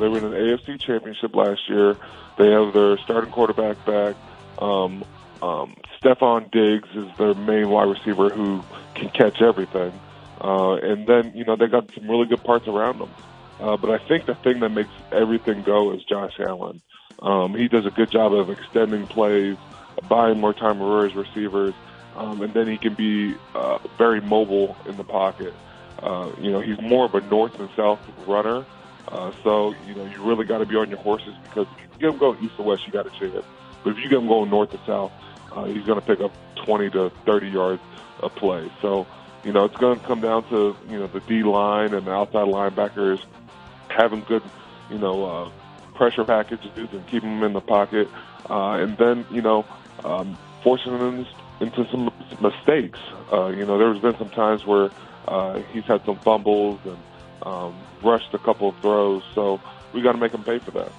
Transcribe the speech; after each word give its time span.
They 0.00 0.08
were 0.08 0.18
in 0.18 0.24
an 0.24 0.32
AFC 0.32 0.80
championship 0.80 1.34
last 1.34 1.68
year. 1.68 1.96
They 2.38 2.50
have 2.50 2.72
their 2.72 2.96
starting 2.98 3.30
quarterback 3.30 3.84
back. 3.84 4.16
Um, 4.58 5.04
um, 5.42 5.76
Stefon 6.02 6.50
Diggs 6.50 6.88
is 6.94 7.06
their 7.18 7.34
main 7.34 7.68
wide 7.68 7.88
receiver 7.88 8.30
who 8.30 8.64
can 8.94 9.10
catch 9.10 9.42
everything. 9.42 9.92
Uh, 10.40 10.74
and 10.76 11.06
then, 11.06 11.32
you 11.34 11.44
know, 11.44 11.56
they 11.56 11.66
got 11.66 11.86
some 11.94 12.08
really 12.08 12.26
good 12.26 12.42
parts 12.42 12.66
around 12.66 12.98
them. 12.98 13.10
Uh, 13.60 13.76
but 13.76 13.90
I 13.90 13.98
think 14.08 14.24
the 14.24 14.34
thing 14.34 14.60
that 14.60 14.70
makes 14.70 14.90
everything 15.12 15.62
go 15.62 15.92
is 15.92 16.02
Josh 16.04 16.32
Allen. 16.40 16.80
Um, 17.20 17.54
he 17.54 17.68
does 17.68 17.84
a 17.84 17.90
good 17.90 18.10
job 18.10 18.32
of 18.32 18.48
extending 18.48 19.06
plays, 19.06 19.58
buying 20.08 20.40
more 20.40 20.54
time 20.54 20.78
for 20.78 21.04
his 21.04 21.14
receivers, 21.14 21.74
um, 22.16 22.40
and 22.40 22.54
then 22.54 22.66
he 22.66 22.78
can 22.78 22.94
be 22.94 23.34
uh, 23.54 23.78
very 23.98 24.22
mobile 24.22 24.76
in 24.86 24.96
the 24.96 25.04
pocket. 25.04 25.54
Uh, 26.02 26.30
you 26.38 26.50
know, 26.50 26.60
he's 26.60 26.80
more 26.80 27.04
of 27.04 27.14
a 27.14 27.20
north 27.20 27.60
and 27.60 27.68
south 27.76 28.00
runner. 28.26 28.64
Uh, 29.10 29.32
so, 29.42 29.74
you 29.86 29.94
know, 29.94 30.04
you 30.04 30.22
really 30.22 30.44
got 30.44 30.58
to 30.58 30.66
be 30.66 30.76
on 30.76 30.88
your 30.88 30.98
horses 30.98 31.34
because 31.44 31.66
if 31.76 31.94
you 31.94 31.98
get 32.00 32.10
him 32.10 32.18
going 32.18 32.42
east 32.44 32.56
to 32.56 32.62
west, 32.62 32.86
you 32.86 32.92
got 32.92 33.06
a 33.06 33.10
chance. 33.10 33.44
But 33.82 33.90
if 33.90 33.98
you 33.98 34.08
get 34.08 34.18
him 34.18 34.28
going 34.28 34.50
north 34.50 34.70
to 34.70 34.80
south, 34.86 35.12
uh, 35.52 35.64
he's 35.64 35.84
going 35.84 36.00
to 36.00 36.06
pick 36.06 36.20
up 36.20 36.32
20 36.64 36.90
to 36.90 37.10
30 37.26 37.48
yards 37.48 37.82
a 38.22 38.28
play. 38.28 38.70
So, 38.80 39.06
you 39.44 39.52
know, 39.52 39.64
it's 39.64 39.76
going 39.76 39.98
to 39.98 40.06
come 40.06 40.20
down 40.20 40.48
to, 40.50 40.76
you 40.88 40.98
know, 40.98 41.06
the 41.06 41.20
D 41.20 41.42
line 41.42 41.94
and 41.94 42.06
the 42.06 42.12
outside 42.12 42.46
linebackers 42.46 43.20
having 43.88 44.20
good, 44.22 44.42
you 44.90 44.98
know, 44.98 45.24
uh, 45.24 45.50
pressure 45.94 46.24
packages 46.24 46.70
and 46.76 47.06
keeping 47.06 47.30
them 47.30 47.42
in 47.42 47.52
the 47.52 47.60
pocket. 47.60 48.08
Uh, 48.48 48.72
and 48.74 48.96
then, 48.98 49.26
you 49.30 49.42
know, 49.42 49.64
um, 50.04 50.36
forcing 50.62 50.96
them 50.98 51.26
into 51.60 51.86
some 51.90 52.12
mistakes. 52.40 52.98
Uh, 53.32 53.48
you 53.48 53.64
know, 53.64 53.78
there's 53.78 53.98
been 53.98 54.16
some 54.18 54.30
times 54.30 54.64
where 54.66 54.90
uh, 55.26 55.60
he's 55.72 55.84
had 55.84 56.04
some 56.04 56.18
fumbles 56.18 56.80
and 56.84 56.96
um, 57.42 57.78
rushed 58.02 58.32
a 58.34 58.38
couple 58.38 58.68
of 58.68 58.76
throws. 58.78 59.22
So 59.34 59.60
we 59.92 60.02
got 60.02 60.12
to 60.12 60.18
make 60.18 60.32
them 60.32 60.44
pay 60.44 60.58
for 60.58 60.70
that. 60.72 60.92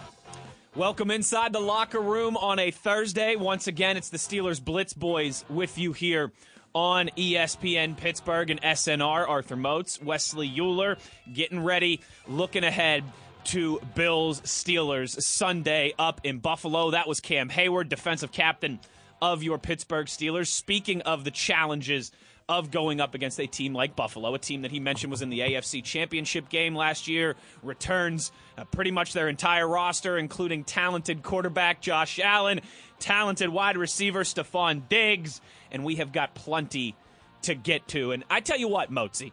Welcome 0.76 1.12
inside 1.12 1.52
the 1.52 1.60
locker 1.60 2.00
room 2.00 2.38
on 2.38 2.58
a 2.58 2.72
Thursday. 2.72 3.36
Once 3.36 3.68
again, 3.68 3.98
it's 3.98 4.10
the 4.10 4.18
Steelers 4.18 4.64
Blitz 4.64 4.94
Boys 4.94 5.44
with 5.50 5.78
you 5.78 5.92
here 5.92 6.32
on 6.74 7.10
ESPN 7.18 7.98
Pittsburgh 7.98 8.50
and 8.50 8.62
SNR. 8.62 9.28
Arthur 9.28 9.58
Moats, 9.58 10.02
Wesley 10.02 10.50
Uhler, 10.50 10.98
getting 11.34 11.62
ready, 11.62 12.00
looking 12.28 12.64
ahead 12.64 13.04
to 13.44 13.82
Bills 13.96 14.42
Steelers 14.42 15.22
Sunday 15.22 15.94
up 16.00 16.22
in 16.24 16.40
Buffalo. 16.40 16.92
That 16.92 17.08
was 17.08 17.20
Cam 17.20 17.50
Heyward, 17.50 17.90
defensive 17.90 18.32
captain 18.32 18.80
of 19.22 19.44
your 19.44 19.58
Pittsburgh 19.58 20.08
Steelers. 20.08 20.48
Speaking 20.48 21.02
of 21.02 21.24
the 21.24 21.32
challenges 21.32 22.12
of 22.52 22.72
going 22.72 23.00
up 23.00 23.16
against 23.16 23.40
a 23.40 23.48
team 23.48 23.74
like 23.74 23.96
Buffalo, 23.96 24.34
a 24.36 24.40
team 24.40 24.62
that 24.64 24.72
he 24.72 24.80
mentioned 24.80 25.12
was 25.12 25.22
in 25.22 25.30
the 25.30 25.40
AFC 25.40 25.84
Championship 25.84 26.50
game 26.50 26.76
last 26.76 27.08
year, 27.08 27.36
returns 27.64 28.32
uh, 28.58 28.66
pretty 28.66 28.92
much 28.92 29.14
their 29.14 29.30
entire 29.30 29.68
roster, 29.68 30.18
including 30.18 30.64
talented 30.64 31.24
quarterback 31.24 31.82
Josh 31.82 32.20
Allen, 32.20 32.62
talented 33.00 33.50
wide 33.50 33.78
receiver 33.78 34.24
Stefon 34.24 34.88
Diggs, 34.90 35.42
and 35.72 35.84
we 35.84 35.96
have 35.96 36.12
got 36.12 36.36
plenty 36.36 36.96
to 37.44 37.56
get 37.56 37.88
to. 37.90 38.12
And 38.12 38.24
I 38.30 38.42
tell 38.42 38.58
you 38.58 38.68
what, 38.68 38.92
Mozi, 38.92 39.32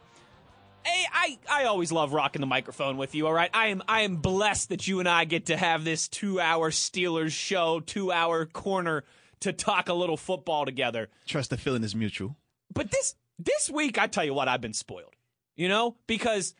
I, 0.87 1.39
I, 1.51 1.63
I 1.63 1.65
always 1.65 1.93
love 1.93 2.13
rocking 2.13 2.41
the 2.41 2.47
microphone 2.47 2.97
with 2.97 3.15
you. 3.15 3.27
All 3.27 3.33
right, 3.33 3.51
I 3.53 3.67
am 3.69 3.83
I 3.89 4.03
am 4.03 4.17
blessed 4.17 4.71
that 4.71 4.87
you 4.87 5.01
and 5.01 5.09
I 5.09 5.25
get 5.25 5.47
to 5.47 5.57
have 5.57 5.85
this 5.85 6.09
two 6.09 6.41
hour 6.41 6.71
Steelers 6.71 7.33
show, 7.33 7.81
two 7.81 8.13
hour 8.13 8.47
corner 8.47 9.05
to 9.41 9.53
talk 9.53 9.89
a 9.89 9.95
little 9.95 10.17
football 10.17 10.65
together. 10.65 11.09
Trust 11.27 11.51
the 11.51 11.57
feeling 11.57 11.85
is 11.85 11.95
mutual. 11.95 12.37
But 12.73 12.91
this 12.91 13.15
this 13.39 13.71
week, 13.71 13.99
I 13.99 14.07
tell 14.07 14.25
you 14.25 14.35
what, 14.35 14.49
I've 14.49 14.61
been 14.61 14.73
spoiled. 14.73 15.15
You 15.57 15.69
know, 15.69 15.97
because 16.07 16.55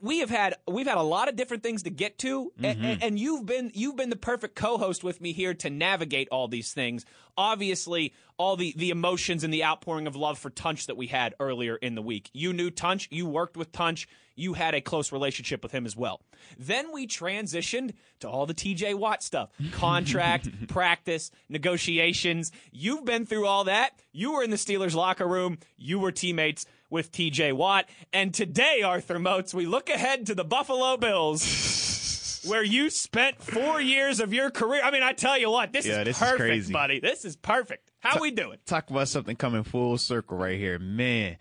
we 0.00 0.20
have 0.20 0.30
had 0.30 0.54
we've 0.68 0.86
had 0.86 0.96
a 0.98 1.02
lot 1.02 1.28
of 1.28 1.36
different 1.36 1.62
things 1.62 1.82
to 1.84 1.90
get 1.90 2.18
to, 2.18 2.52
Mm-hmm. 2.58 2.84
and, 2.84 3.02
and 3.02 3.18
you've 3.18 3.44
been 3.46 3.70
you've 3.74 3.96
been 3.96 4.10
the 4.10 4.16
perfect 4.16 4.54
co-host 4.54 5.04
with 5.04 5.20
me 5.20 5.32
here 5.32 5.54
to 5.54 5.70
navigate 5.70 6.28
all 6.30 6.48
these 6.48 6.72
things. 6.72 7.04
Obviously, 7.36 8.12
all 8.38 8.56
the 8.56 8.72
the 8.76 8.90
emotions 8.90 9.44
and 9.44 9.52
the 9.52 9.64
outpouring 9.64 10.06
of 10.06 10.16
love 10.16 10.38
for 10.38 10.50
Tunch 10.50 10.86
that 10.86 10.96
we 10.96 11.08
had 11.08 11.34
earlier 11.40 11.76
in 11.76 11.94
the 11.94 12.02
week. 12.02 12.30
You 12.32 12.52
knew 12.52 12.70
Tunch, 12.70 13.08
you 13.10 13.26
worked 13.26 13.56
with 13.56 13.72
Tunch, 13.72 14.08
you 14.36 14.54
had 14.54 14.74
a 14.74 14.80
close 14.80 15.12
relationship 15.12 15.62
with 15.62 15.72
him 15.72 15.86
as 15.86 15.96
well. 15.96 16.20
Then 16.58 16.92
we 16.92 17.06
transitioned 17.06 17.92
to 18.20 18.28
all 18.28 18.46
the 18.46 18.54
TJ 18.54 18.94
Watt 18.96 19.22
stuff, 19.22 19.50
contract, 19.72 20.68
practice, 20.68 21.30
negotiations. 21.48 22.52
You've 22.72 23.04
been 23.04 23.26
through 23.26 23.46
all 23.46 23.64
that. 23.64 23.90
You 24.12 24.32
were 24.34 24.42
in 24.42 24.50
the 24.50 24.56
Steelers 24.56 24.94
locker 24.94 25.26
room. 25.26 25.58
You 25.76 25.98
were 25.98 26.12
teammates 26.12 26.66
with 26.90 27.10
TJ 27.12 27.54
Watt. 27.54 27.88
And 28.12 28.32
today, 28.32 28.82
Arthur 28.82 29.18
Moats, 29.18 29.54
we 29.54 29.66
look 29.66 29.88
ahead 29.90 30.26
to 30.26 30.34
the 30.34 30.44
Buffalo 30.44 30.96
Bills, 30.96 32.42
where 32.46 32.62
you 32.62 32.90
spent 32.90 33.42
four 33.42 33.80
years 33.80 34.20
of 34.20 34.32
your 34.32 34.50
career. 34.50 34.82
I 34.84 34.90
mean, 34.90 35.02
I 35.02 35.12
tell 35.12 35.38
you 35.38 35.50
what, 35.50 35.72
this 35.72 35.86
Yeah, 35.86 36.00
is 36.00 36.06
this 36.06 36.16
is 36.16 36.22
perfect, 36.22 36.38
crazy. 36.40 36.72
buddy. 36.72 37.00
This 37.00 37.24
is 37.24 37.36
perfect. 37.36 37.90
How 38.00 38.20
we 38.20 38.30
doing? 38.30 38.58
Talk 38.66 38.90
about 38.90 39.08
something 39.08 39.34
coming 39.34 39.62
full 39.64 39.96
circle 39.98 40.36
right 40.36 40.58
here, 40.58 40.78
man. 40.78 41.36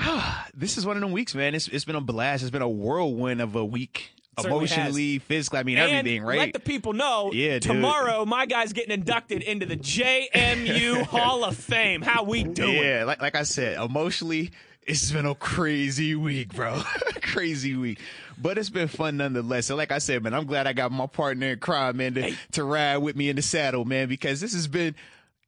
this 0.54 0.78
is 0.78 0.86
one 0.86 0.96
of 0.96 1.00
them 1.00 1.12
weeks, 1.12 1.34
man. 1.34 1.54
It's 1.54 1.68
it's 1.68 1.84
been 1.84 1.96
a 1.96 2.00
blast. 2.00 2.42
It's 2.42 2.50
been 2.50 2.62
a 2.62 2.68
whirlwind 2.68 3.40
of 3.40 3.56
a 3.56 3.64
week, 3.64 4.10
emotionally, 4.42 5.18
physically. 5.18 5.58
I 5.58 5.62
mean, 5.62 5.78
And 5.78 5.98
everything, 5.98 6.22
right? 6.22 6.38
Let 6.38 6.52
the 6.52 6.60
people 6.60 6.92
know. 6.92 7.30
Yeah, 7.32 7.54
dude. 7.54 7.62
tomorrow 7.62 8.24
my 8.24 8.46
guy's 8.46 8.72
getting 8.72 8.92
inducted 8.92 9.42
into 9.42 9.66
the 9.66 9.76
JMU 9.76 11.02
Hall 11.06 11.44
of 11.44 11.56
Fame. 11.56 12.02
How 12.02 12.24
we 12.24 12.44
doing? 12.44 12.76
Yeah, 12.76 13.04
like 13.04 13.20
like 13.20 13.34
I 13.34 13.42
said, 13.42 13.76
emotionally, 13.82 14.50
it's 14.86 15.10
been 15.10 15.26
a 15.26 15.34
crazy 15.34 16.14
week, 16.14 16.54
bro. 16.54 16.82
crazy 17.22 17.76
week. 17.76 18.00
But 18.38 18.56
it's 18.56 18.70
been 18.70 18.88
fun 18.88 19.18
nonetheless. 19.18 19.66
So 19.66 19.76
like 19.76 19.92
I 19.92 19.98
said, 19.98 20.22
man, 20.22 20.32
I'm 20.32 20.46
glad 20.46 20.66
I 20.66 20.72
got 20.72 20.90
my 20.90 21.06
partner 21.06 21.48
in 21.48 21.58
crime, 21.58 21.98
man, 21.98 22.14
to, 22.14 22.34
to 22.52 22.64
ride 22.64 22.98
with 22.98 23.14
me 23.14 23.28
in 23.28 23.36
the 23.36 23.42
saddle, 23.42 23.84
man, 23.84 24.08
because 24.08 24.40
this 24.40 24.54
has 24.54 24.66
been 24.66 24.94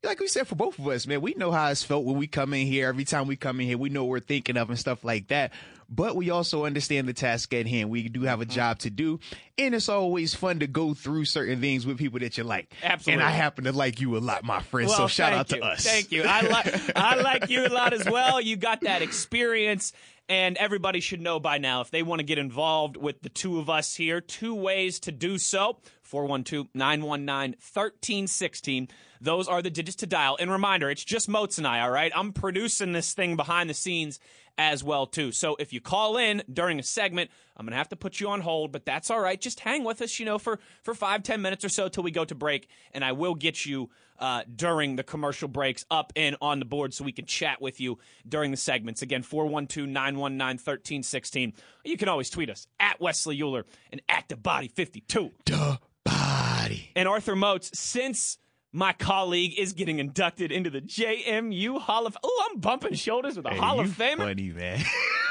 like 0.05 0.21
we 0.21 0.27
said 0.27 0.49
for 0.49 0.57
both 0.57 0.79
of 0.79 0.87
us, 0.89 1.07
man, 1.07 1.21
we 1.21 1.35
know 1.35 1.53
how 1.53 1.69
it's 1.69 1.85
felt 1.85 2.05
when 2.05 2.17
we 2.17 2.27
come 2.27 2.55
in 2.55 2.67
here. 2.67 2.89
Every 2.89 3.05
time 3.05 3.29
we 3.29 3.37
come 3.37 3.61
in 3.61 3.67
here, 3.67 3.79
we 3.79 3.89
know 3.89 4.05
what 4.05 4.11
we're 4.11 4.21
thinking 4.21 4.57
of 4.57 4.69
and 4.69 4.79
stuff 4.79 5.05
like 5.05 5.29
that. 5.29 5.53
But 5.89 6.17
we 6.17 6.31
also 6.31 6.65
understand 6.65 7.07
the 7.07 7.13
task 7.13 7.53
at 7.53 7.67
hand. 7.67 7.91
We 7.91 8.09
do 8.09 8.23
have 8.23 8.41
a 8.41 8.45
mm-hmm. 8.45 8.53
job 8.53 8.79
to 8.81 8.91
do. 8.91 9.21
And 9.59 9.75
it's 9.75 9.89
always 9.89 10.35
fun 10.35 10.61
to 10.61 10.67
go 10.67 10.95
through 10.95 11.27
certain 11.27 11.61
things 11.61 11.87
with 11.87 11.99
people 11.99 12.19
that 12.21 12.39
you 12.39 12.45
like. 12.45 12.73
Absolutely. 12.83 13.13
And 13.13 13.23
I 13.23 13.31
happen 13.31 13.65
to 13.65 13.73
like 13.73 14.01
you 14.01 14.17
a 14.17 14.19
lot, 14.19 14.43
my 14.43 14.61
friend. 14.61 14.91
so 14.91 15.07
shout 15.07 15.33
out 15.35 15.49
to 15.51 15.57
you. 15.57 15.63
us. 15.63 15.85
Thank 15.85 16.11
you. 16.11 16.25
I 16.25 16.41
like 16.41 16.97
I 16.97 17.17
like 17.23 17.51
you 17.51 17.67
a 17.67 17.69
lot 17.69 17.93
as 17.93 18.07
well. 18.07 18.41
You 18.41 18.57
got 18.57 18.81
that 18.83 19.03
experience. 19.03 19.93
And 20.29 20.57
everybody 20.57 21.01
should 21.01 21.21
know 21.21 21.41
by 21.41 21.59
now 21.59 21.83
if 21.83 21.91
they 21.91 22.03
want 22.03 22.21
to 22.21 22.25
get 22.25 22.39
involved 22.39 22.97
with 22.97 23.21
the 23.21 23.29
two 23.29 23.59
of 23.59 23.69
us 23.69 23.95
here, 23.95 24.21
two 24.21 24.55
ways 24.55 25.01
to 25.01 25.13
do 25.13 25.37
so 25.37 25.79
412 26.03 26.69
919 26.75 27.57
1316. 27.59 28.89
Those 29.23 29.47
are 29.47 29.63
the 29.63 29.71
digits 29.71 29.97
to 29.99 30.07
dial. 30.07 30.37
And 30.41 30.51
reminder, 30.51 30.91
it's 30.91 31.05
just 31.05 31.29
Moats 31.29 31.57
and 31.57 31.67
I, 31.67 31.81
all 31.81 31.91
right? 31.91 32.11
I'm 32.15 32.33
producing 32.33 32.93
this 32.93 33.15
thing 33.15 33.37
behind 33.37 33.71
the 33.71 33.75
scenes 33.75 34.19
as 34.59 34.85
well 34.85 35.07
too. 35.07 35.33
So 35.33 35.57
if 35.59 35.73
you 35.73 35.81
call 35.81 36.19
in 36.19 36.43
during 36.53 36.79
a 36.79 36.83
segment, 36.83 37.31
I'm 37.57 37.65
gonna 37.65 37.77
have 37.77 37.89
to 37.91 37.97
put 37.97 38.21
you 38.21 38.29
on 38.29 38.41
hold, 38.41 38.73
but 38.73 38.85
that's 38.85 39.11
all 39.11 39.21
right. 39.21 39.41
Just 39.41 39.61
hang 39.61 39.85
with 39.85 40.03
us, 40.03 40.19
you 40.19 40.27
know, 40.27 40.39
for 40.39 40.59
for 40.83 40.93
five 40.93 41.23
ten 41.23 41.41
minutes 41.41 41.65
or 41.65 41.69
so 41.69 41.89
till 41.89 42.03
we 42.03 42.11
go 42.11 42.25
to 42.25 42.35
break, 42.35 42.67
and 42.93 43.05
I 43.05 43.13
will 43.13 43.37
get 43.37 43.65
you 43.65 43.91
uh, 44.19 44.43
during 44.55 44.97
the 44.97 45.05
commercial 45.05 45.49
breaks 45.49 45.87
up 45.91 46.13
and 46.17 46.37
on 46.41 46.59
the 46.59 46.65
board 46.65 46.93
so 46.93 47.05
we 47.05 47.13
can 47.13 47.27
chat 47.27 47.63
with 47.63 47.81
you 47.81 47.99
during 48.29 48.51
the 48.51 48.57
segments. 48.57 49.03
Again, 49.03 49.23
412-919-1316. 49.23 51.53
You 51.85 51.97
can 51.97 52.09
always 52.09 52.29
tweet 52.31 52.51
us 52.51 52.67
at 52.79 53.01
Wesley 53.01 53.39
Uhler 53.39 53.65
and 53.91 54.01
at 54.09 54.29
the 54.29 54.37
body 54.37 54.69
52. 54.69 55.33
The 55.47 55.81
body. 56.05 56.91
And 56.95 57.09
Arthur 57.09 57.35
Moats, 57.35 57.77
since 57.79 58.39
my 58.73 58.93
colleague 58.95 59.59
is 59.59 59.73
getting 59.73 59.99
inducted 59.99 60.51
into 60.53 60.71
the 60.71 60.81
JMU 60.81 61.81
Hall 61.81 62.07
of 62.07 62.17
Oh, 62.23 62.49
I'm 62.51 62.59
bumping 62.61 62.95
shoulders 62.95 63.37
with 63.37 63.47
a 63.47 63.51
Hey, 63.51 63.59
Hall 63.59 63.81
of 63.81 63.89
Famer. 63.89 64.19
Funny 64.19 64.51
man. 64.51 64.81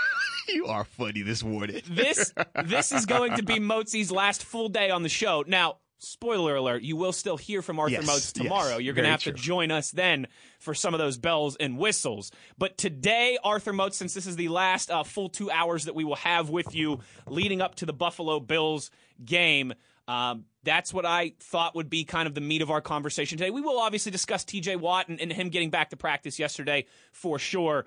you 0.49 0.65
are 0.67 0.83
funny 0.83 1.21
this 1.21 1.43
morning. 1.43 1.81
this 1.89 2.33
this 2.65 2.91
is 2.91 3.05
going 3.05 3.35
to 3.37 3.43
be 3.43 3.55
Motzi's 3.59 4.11
last 4.11 4.43
full 4.43 4.69
day 4.69 4.89
on 4.89 5.03
the 5.03 5.09
show. 5.09 5.43
Now, 5.47 5.77
spoiler 5.97 6.55
alert, 6.55 6.81
you 6.83 6.95
will 6.95 7.11
still 7.13 7.37
hear 7.37 7.61
from 7.61 7.79
Arthur 7.79 7.93
Yes, 7.93 8.07
Moats 8.07 8.31
tomorrow. 8.33 8.77
yes, 8.77 8.81
You're 8.81 8.93
going 8.95 9.05
to 9.05 9.11
have 9.11 9.21
true. 9.21 9.33
to 9.33 9.37
join 9.39 9.71
us 9.71 9.91
then 9.91 10.27
for 10.59 10.73
some 10.73 10.93
of 10.93 10.99
those 10.99 11.17
bells 11.17 11.55
and 11.57 11.77
whistles. 11.77 12.31
But 12.57 12.77
today, 12.77 13.37
Arthur 13.43 13.71
Moats, 13.73 13.97
since 13.97 14.13
this 14.13 14.25
is 14.25 14.35
the 14.35 14.47
last 14.49 14.89
uh, 14.91 15.03
full 15.03 15.29
two 15.29 15.49
hours 15.51 15.85
that 15.85 15.95
we 15.95 16.03
will 16.03 16.15
have 16.15 16.49
with 16.49 16.73
you 16.75 16.99
leading 17.27 17.61
up 17.61 17.75
to 17.75 17.85
the 17.85 17.93
Buffalo 17.93 18.39
Bills 18.39 18.89
game, 19.23 19.73
um, 20.07 20.45
that's 20.63 20.93
what 20.93 21.05
I 21.05 21.33
thought 21.39 21.75
would 21.75 21.89
be 21.89 22.03
kind 22.03 22.27
of 22.27 22.35
the 22.35 22.41
meat 22.41 22.61
of 22.61 22.69
our 22.69 22.81
conversation 22.81 23.37
today. 23.37 23.49
We 23.49 23.61
will 23.61 23.79
obviously 23.79 24.11
discuss 24.11 24.45
TJ 24.45 24.77
Watt 24.79 25.07
and, 25.07 25.19
and 25.19 25.31
him 25.31 25.49
getting 25.49 25.69
back 25.69 25.89
to 25.89 25.97
practice 25.97 26.39
yesterday 26.39 26.85
for 27.11 27.39
sure. 27.39 27.85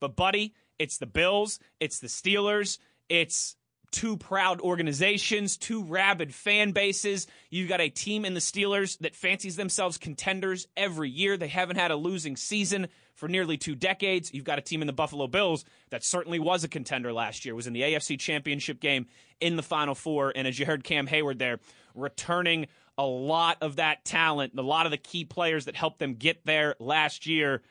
But, 0.00 0.16
buddy, 0.16 0.54
it's 0.78 0.98
the 0.98 1.06
Bills, 1.06 1.58
it's 1.80 1.98
the 1.98 2.08
Steelers, 2.08 2.78
it's 3.08 3.56
two 3.90 4.16
proud 4.16 4.60
organizations, 4.60 5.56
two 5.56 5.82
rabid 5.82 6.34
fan 6.34 6.72
bases. 6.72 7.26
You've 7.50 7.68
got 7.68 7.80
a 7.80 7.88
team 7.88 8.24
in 8.24 8.34
the 8.34 8.40
Steelers 8.40 8.98
that 8.98 9.16
fancies 9.16 9.56
themselves 9.56 9.98
contenders 9.98 10.66
every 10.76 11.10
year. 11.10 11.36
They 11.36 11.48
haven't 11.48 11.76
had 11.76 11.90
a 11.90 11.96
losing 11.96 12.36
season 12.36 12.88
for 13.18 13.28
nearly 13.28 13.56
two 13.56 13.74
decades. 13.74 14.32
You've 14.32 14.44
got 14.44 14.60
a 14.60 14.62
team 14.62 14.80
in 14.80 14.86
the 14.86 14.92
Buffalo 14.92 15.26
Bills 15.26 15.64
that 15.90 16.04
certainly 16.04 16.38
was 16.38 16.62
a 16.62 16.68
contender 16.68 17.12
last 17.12 17.44
year, 17.44 17.52
was 17.52 17.66
in 17.66 17.72
the 17.72 17.82
AFC 17.82 18.16
Championship 18.16 18.78
game 18.78 19.06
in 19.40 19.56
the 19.56 19.62
Final 19.62 19.96
Four. 19.96 20.32
And 20.36 20.46
as 20.46 20.56
you 20.56 20.64
heard 20.64 20.84
Cam 20.84 21.08
Heyward 21.08 21.38
there, 21.38 21.58
returning 21.96 22.68
a 22.96 23.04
lot 23.04 23.58
of 23.60 23.76
that 23.76 24.04
talent, 24.04 24.52
a 24.56 24.62
lot 24.62 24.86
of 24.86 24.92
the 24.92 24.98
key 24.98 25.24
players 25.24 25.64
that 25.64 25.74
helped 25.74 25.98
them 25.98 26.14
get 26.14 26.46
there 26.46 26.76
last 26.78 27.26
year. 27.26 27.62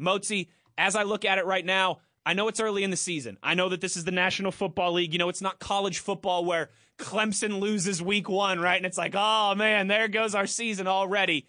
Motzi, 0.00 0.48
as 0.78 0.96
I 0.96 1.02
look 1.02 1.26
at 1.26 1.36
it 1.36 1.44
right 1.44 1.64
now, 1.64 1.98
I 2.24 2.32
know 2.32 2.48
it's 2.48 2.60
early 2.60 2.82
in 2.82 2.90
the 2.90 2.96
season. 2.96 3.36
I 3.42 3.52
know 3.52 3.68
that 3.68 3.82
this 3.82 3.98
is 3.98 4.04
the 4.04 4.10
National 4.10 4.52
Football 4.52 4.94
League. 4.94 5.12
You 5.12 5.18
know, 5.18 5.28
it's 5.28 5.42
not 5.42 5.58
college 5.58 5.98
football 5.98 6.46
where 6.46 6.70
Clemson 6.98 7.60
loses 7.60 8.00
week 8.00 8.30
one, 8.30 8.58
right? 8.58 8.78
And 8.78 8.86
it's 8.86 8.96
like, 8.96 9.12
oh 9.14 9.54
man, 9.54 9.86
there 9.86 10.08
goes 10.08 10.34
our 10.34 10.46
season 10.46 10.86
already. 10.86 11.46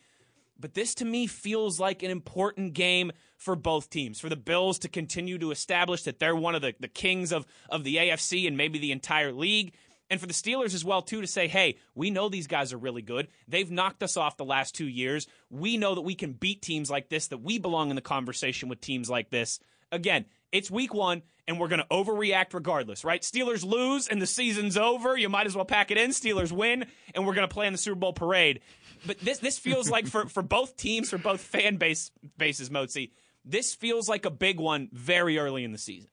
But 0.65 0.73
this 0.73 0.95
to 0.95 1.05
me 1.05 1.27
feels 1.27 1.79
like 1.79 2.01
an 2.01 2.09
important 2.09 2.73
game 2.73 3.11
for 3.37 3.55
both 3.55 3.91
teams. 3.91 4.19
For 4.19 4.29
the 4.29 4.35
Bills 4.35 4.79
to 4.79 4.89
continue 4.89 5.37
to 5.37 5.51
establish 5.51 6.01
that 6.05 6.17
they're 6.17 6.35
one 6.35 6.55
of 6.55 6.63
the, 6.63 6.73
the 6.79 6.87
kings 6.87 7.31
of, 7.31 7.45
of 7.69 7.83
the 7.83 7.97
AFC 7.97 8.47
and 8.47 8.57
maybe 8.57 8.79
the 8.79 8.91
entire 8.91 9.31
league. 9.31 9.75
And 10.09 10.19
for 10.19 10.25
the 10.25 10.33
Steelers 10.33 10.73
as 10.73 10.83
well, 10.83 11.03
too, 11.03 11.21
to 11.21 11.27
say, 11.27 11.47
hey, 11.47 11.77
we 11.93 12.09
know 12.09 12.29
these 12.29 12.47
guys 12.47 12.73
are 12.73 12.79
really 12.79 13.03
good. 13.03 13.27
They've 13.47 13.69
knocked 13.69 14.01
us 14.01 14.17
off 14.17 14.37
the 14.37 14.43
last 14.43 14.73
two 14.73 14.87
years. 14.87 15.27
We 15.51 15.77
know 15.77 15.93
that 15.93 16.01
we 16.01 16.15
can 16.15 16.33
beat 16.33 16.63
teams 16.63 16.89
like 16.89 17.09
this, 17.09 17.27
that 17.27 17.43
we 17.43 17.59
belong 17.59 17.91
in 17.91 17.95
the 17.95 18.01
conversation 18.01 18.67
with 18.67 18.81
teams 18.81 19.07
like 19.07 19.29
this. 19.29 19.59
Again, 19.91 20.25
it's 20.51 20.71
week 20.71 20.95
one, 20.95 21.21
and 21.47 21.59
we're 21.59 21.67
going 21.67 21.81
to 21.81 21.87
overreact 21.91 22.55
regardless, 22.55 23.05
right? 23.05 23.21
Steelers 23.21 23.63
lose, 23.63 24.07
and 24.07 24.19
the 24.19 24.25
season's 24.25 24.77
over. 24.77 25.15
You 25.15 25.29
might 25.29 25.45
as 25.45 25.55
well 25.55 25.65
pack 25.65 25.91
it 25.91 25.99
in. 25.99 26.09
Steelers 26.09 26.51
win, 26.51 26.85
and 27.13 27.27
we're 27.27 27.35
going 27.35 27.47
to 27.47 27.53
play 27.53 27.67
in 27.67 27.73
the 27.73 27.77
Super 27.77 27.99
Bowl 27.99 28.13
parade. 28.13 28.61
But 29.05 29.19
this 29.19 29.39
this 29.39 29.57
feels 29.59 29.89
like 29.89 30.07
for, 30.07 30.27
for 30.27 30.41
both 30.43 30.77
teams, 30.77 31.09
for 31.09 31.17
both 31.17 31.41
fan 31.41 31.77
base 31.77 32.11
bases, 32.37 32.69
Motzi, 32.69 33.11
this 33.43 33.73
feels 33.75 34.09
like 34.09 34.25
a 34.25 34.31
big 34.31 34.59
one 34.59 34.89
very 34.91 35.37
early 35.37 35.63
in 35.63 35.71
the 35.71 35.77
season. 35.77 36.09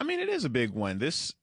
I 0.00 0.04
mean, 0.04 0.20
it 0.20 0.28
is 0.28 0.44
a 0.44 0.48
big 0.48 0.70
one. 0.70 0.98
This 0.98 1.34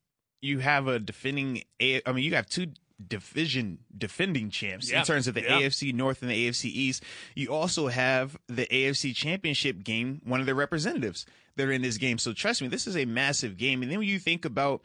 you 0.41 0.59
have 0.59 0.87
a 0.87 0.99
defending. 0.99 1.63
I 1.81 2.01
mean, 2.13 2.23
you 2.23 2.35
have 2.35 2.47
two 2.47 2.67
division 3.05 3.79
defending 3.97 4.49
champs 4.49 4.89
Yeah. 4.89 4.99
in 4.99 5.05
terms 5.05 5.27
of 5.27 5.33
the 5.33 5.41
Yeah. 5.41 5.59
AFC 5.59 5.91
North 5.93 6.21
and 6.21 6.31
the 6.31 6.47
AFC 6.47 6.69
East. 6.69 7.03
You 7.35 7.49
also 7.53 7.87
have 7.87 8.37
the 8.47 8.65
AFC 8.71 9.13
Championship 9.13 9.83
game. 9.83 10.21
One 10.23 10.39
of 10.39 10.45
their 10.45 10.55
representatives 10.55 11.25
that 11.55 11.67
are 11.67 11.71
in 11.71 11.81
this 11.81 11.97
game. 11.97 12.17
So 12.17 12.33
trust 12.33 12.61
me, 12.61 12.67
this 12.69 12.87
is 12.87 12.95
a 12.95 13.05
massive 13.05 13.57
game. 13.57 13.81
And 13.81 13.91
then 13.91 13.99
when 13.99 14.07
you 14.07 14.19
think 14.19 14.45
about 14.45 14.81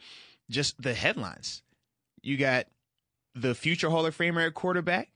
just 0.49 0.81
the 0.81 0.93
headlines, 0.93 1.61
you 2.21 2.35
got 2.35 2.65
the 3.35 3.55
future 3.55 3.89
Hall 3.89 4.05
of 4.05 4.17
Famer 4.17 4.45
at 4.45 4.53
quarterback 4.53 5.09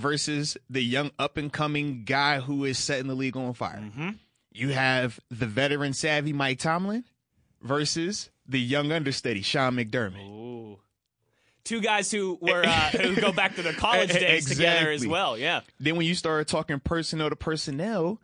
versus 0.00 0.56
the 0.68 0.82
young 0.82 1.10
up 1.18 1.36
and 1.36 1.52
coming 1.52 2.04
guy 2.04 2.40
who 2.40 2.64
is 2.64 2.78
setting 2.78 3.06
the 3.06 3.14
league 3.14 3.36
on 3.36 3.54
fire. 3.54 3.82
You 4.52 4.70
have 4.70 5.20
the 5.30 5.46
veteran 5.46 5.92
savvy 5.92 6.32
Mike 6.32 6.58
Tomlin 6.58 7.04
versus 7.62 8.30
the 8.46 8.60
young 8.60 8.90
understudy 8.90 9.42
Sean 9.42 9.76
McDermott. 9.76 10.26
Ooh. 10.28 10.78
Two 11.62 11.80
guys 11.80 12.10
who 12.10 12.38
were 12.40 12.64
uh, 12.64 12.88
who 12.90 13.20
go 13.20 13.32
back 13.32 13.54
to 13.56 13.62
their 13.62 13.74
college 13.74 14.12
days 14.12 14.46
together 14.46 14.90
as 14.90 15.06
well. 15.06 15.38
Yeah. 15.38 15.60
Then 15.78 15.96
when 15.96 16.06
you 16.06 16.14
start 16.14 16.48
talking 16.48 16.80
personnel 16.80 17.30
to 17.30 17.36
personnel, 17.36 18.20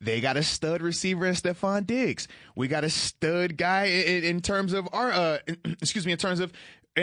they 0.00 0.20
got 0.20 0.36
a 0.36 0.42
stud 0.42 0.80
receiver 0.80 1.26
in 1.26 1.34
Stefon 1.34 1.86
Diggs. 1.86 2.28
We 2.56 2.66
got 2.66 2.84
a 2.84 2.90
stud 2.90 3.56
guy 3.56 3.84
in, 3.84 4.24
in 4.24 4.40
terms 4.40 4.72
of 4.72 4.88
our 4.92 5.12
uh 5.12 5.38
excuse 5.80 6.06
me, 6.06 6.12
in 6.12 6.18
terms 6.18 6.40
of 6.40 6.52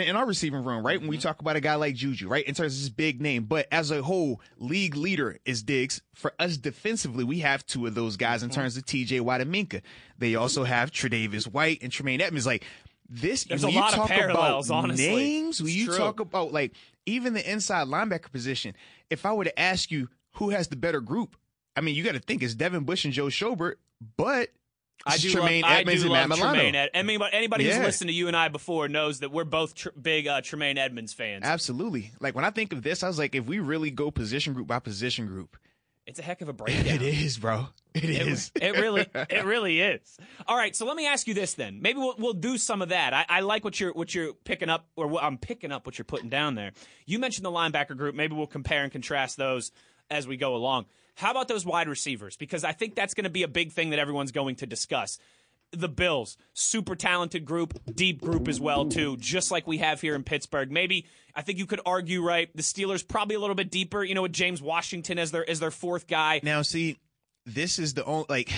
in 0.01 0.15
our 0.15 0.25
receiving 0.25 0.63
room, 0.63 0.85
right? 0.85 0.99
When 0.99 1.09
we 1.09 1.17
mm-hmm. 1.17 1.27
talk 1.27 1.39
about 1.41 1.55
a 1.55 1.59
guy 1.59 1.75
like 1.75 1.95
Juju, 1.95 2.27
right? 2.27 2.45
In 2.45 2.53
terms 2.55 2.73
of 2.73 2.79
his 2.79 2.89
big 2.89 3.21
name. 3.21 3.43
But 3.43 3.67
as 3.71 3.91
a 3.91 4.01
whole, 4.01 4.41
league 4.57 4.95
leader 4.95 5.39
is 5.45 5.63
Diggs. 5.63 6.01
For 6.13 6.33
us 6.39 6.57
defensively, 6.57 7.23
we 7.23 7.39
have 7.39 7.65
two 7.65 7.85
of 7.87 7.95
those 7.95 8.17
guys 8.17 8.43
in 8.43 8.49
mm-hmm. 8.49 8.61
terms 8.61 8.77
of 8.77 8.85
TJ 8.85 9.21
Watt 9.21 9.41
and 9.41 9.53
Minkah. 9.53 9.81
They 10.17 10.35
also 10.35 10.63
have 10.63 10.91
Tre'Davious 10.91 11.45
White 11.45 11.79
and 11.81 11.91
Tremaine 11.91 12.21
Edmunds. 12.21 12.45
Like 12.45 12.63
this, 13.09 13.43
There's 13.43 13.63
a 13.63 13.71
you 13.71 13.79
lot 13.79 13.97
of 13.97 14.07
parallels, 14.07 14.69
about 14.69 14.85
honestly. 14.85 15.07
names, 15.07 15.61
when 15.61 15.67
It's 15.67 15.77
you 15.77 15.85
true. 15.87 15.97
talk 15.97 16.19
about 16.19 16.51
like 16.51 16.73
even 17.05 17.33
the 17.33 17.51
inside 17.51 17.87
linebacker 17.87 18.31
position, 18.31 18.75
if 19.09 19.25
I 19.25 19.33
were 19.33 19.43
to 19.43 19.59
ask 19.59 19.91
you 19.91 20.09
who 20.33 20.49
has 20.49 20.67
the 20.67 20.75
better 20.75 21.01
group, 21.01 21.35
I 21.75 21.81
mean, 21.81 21.95
you 21.95 22.03
got 22.03 22.13
to 22.13 22.19
think 22.19 22.41
it's 22.41 22.55
Devin 22.55 22.83
Bush 22.83 23.05
and 23.05 23.13
Joe 23.13 23.25
Schobert, 23.25 23.75
but 24.17 24.49
I 25.05 25.17
do 25.17 25.31
Tremaine 25.31 25.61
love, 25.61 25.71
I 25.71 25.79
Edmunds 25.81 26.01
do 26.01 26.07
and 26.07 26.13
love 26.13 26.29
Matt 26.29 26.37
Tremaine 26.39 26.75
Ed- 26.75 26.89
I 26.93 27.29
anybody 27.31 27.65
who's 27.65 27.75
Yeah. 27.77 27.83
listened 27.83 28.09
to 28.09 28.13
you 28.13 28.27
and 28.27 28.35
I 28.35 28.47
before 28.47 28.87
knows 28.87 29.19
that 29.19 29.31
we're 29.31 29.43
both 29.43 29.75
tr- 29.75 29.89
big 30.01 30.27
uh, 30.27 30.41
Tremaine 30.41 30.77
Edmunds 30.77 31.13
fans. 31.13 31.43
Absolutely. 31.45 32.11
Like 32.19 32.35
when 32.35 32.45
I 32.45 32.49
think 32.49 32.73
of 32.73 32.81
this, 32.83 33.03
I 33.03 33.07
was 33.07 33.19
like, 33.19 33.35
if 33.35 33.45
we 33.45 33.59
really 33.59 33.91
go 33.91 34.09
position 34.11 34.53
group 34.53 34.67
by 34.67 34.79
position 34.79 35.27
group, 35.27 35.57
It's 36.07 36.19
a 36.19 36.23
heck 36.23 36.41
of 36.41 36.49
a 36.49 36.53
breakdown. 36.61 36.85
it 36.87 37.01
is, 37.01 37.37
bro. 37.37 37.67
It 37.93 38.03
It, 38.05 38.27
is. 38.27 38.51
it 38.55 38.73
really, 38.77 39.05
it 39.13 39.45
really 39.45 39.79
is. 39.79 40.17
All 40.47 40.57
right, 40.57 40.75
so 40.75 40.85
let 40.85 40.95
me 40.97 41.07
ask 41.07 41.27
you 41.27 41.33
this 41.33 41.53
then. 41.53 41.81
Maybe 41.81 41.99
we'll, 41.99 42.15
we'll 42.17 42.33
do 42.33 42.57
some 42.57 42.81
of 42.81 42.89
that. 42.89 43.13
I, 43.13 43.25
I 43.29 43.39
like 43.41 43.63
what 43.63 43.79
you're 43.79 43.93
what 43.93 44.13
you're 44.13 44.33
picking 44.33 44.69
up, 44.69 44.87
or 44.95 45.07
what 45.07 45.23
I'm 45.23 45.37
picking 45.37 45.71
up 45.71 45.85
what 45.85 45.97
you're 45.97 46.05
putting 46.05 46.29
down 46.29 46.55
there. 46.55 46.71
You 47.05 47.19
mentioned 47.19 47.45
the 47.45 47.51
linebacker 47.51 47.95
group. 47.95 48.13
Maybe 48.15 48.35
we'll 48.35 48.47
compare 48.47 48.83
and 48.83 48.91
contrast 48.91 49.37
those 49.37 49.71
as 50.09 50.27
we 50.27 50.37
go 50.37 50.55
along. 50.55 50.85
How 51.15 51.31
about 51.31 51.47
those 51.47 51.65
wide 51.65 51.87
receivers? 51.87 52.35
Because 52.35 52.63
I 52.63 52.73
think 52.73 52.95
that's 52.95 53.13
going 53.13 53.23
to 53.23 53.29
be 53.29 53.43
a 53.43 53.47
big 53.47 53.71
thing 53.71 53.91
that 53.91 53.99
everyone's 53.99 54.31
going 54.31 54.55
to 54.57 54.65
discuss. 54.65 55.17
The 55.71 55.89
Bills, 55.89 56.37
super 56.53 56.95
talented 56.95 57.43
group, 57.45 57.73
deep 57.93 58.21
group 58.21 58.47
as 58.47 58.59
well 58.61 58.85
too, 58.85 59.17
just 59.17 59.49
like 59.51 59.65
we 59.65 59.79
have 59.79 59.99
here 59.99 60.13
in 60.15 60.23
Pittsburgh. 60.23 60.71
Maybe 60.71 61.05
I 61.33 61.41
think 61.41 61.57
you 61.57 61.65
could 61.65 61.81
argue 61.85 62.21
right. 62.21 62.49
The 62.55 62.61
Steelers 62.61 63.05
probably 63.05 63.35
a 63.35 63.39
little 63.39 63.55
bit 63.55 63.71
deeper. 63.71 64.03
You 64.03 64.13
know, 64.13 64.21
with 64.21 64.33
James 64.33 64.61
Washington 64.61 65.17
as 65.17 65.31
their 65.31 65.49
as 65.49 65.59
their 65.59 65.71
fourth 65.71 66.07
guy. 66.07 66.39
Now, 66.43 66.61
see, 66.61 66.97
this 67.45 67.79
is 67.79 67.93
the 67.93 68.05
only 68.05 68.25
like 68.29 68.51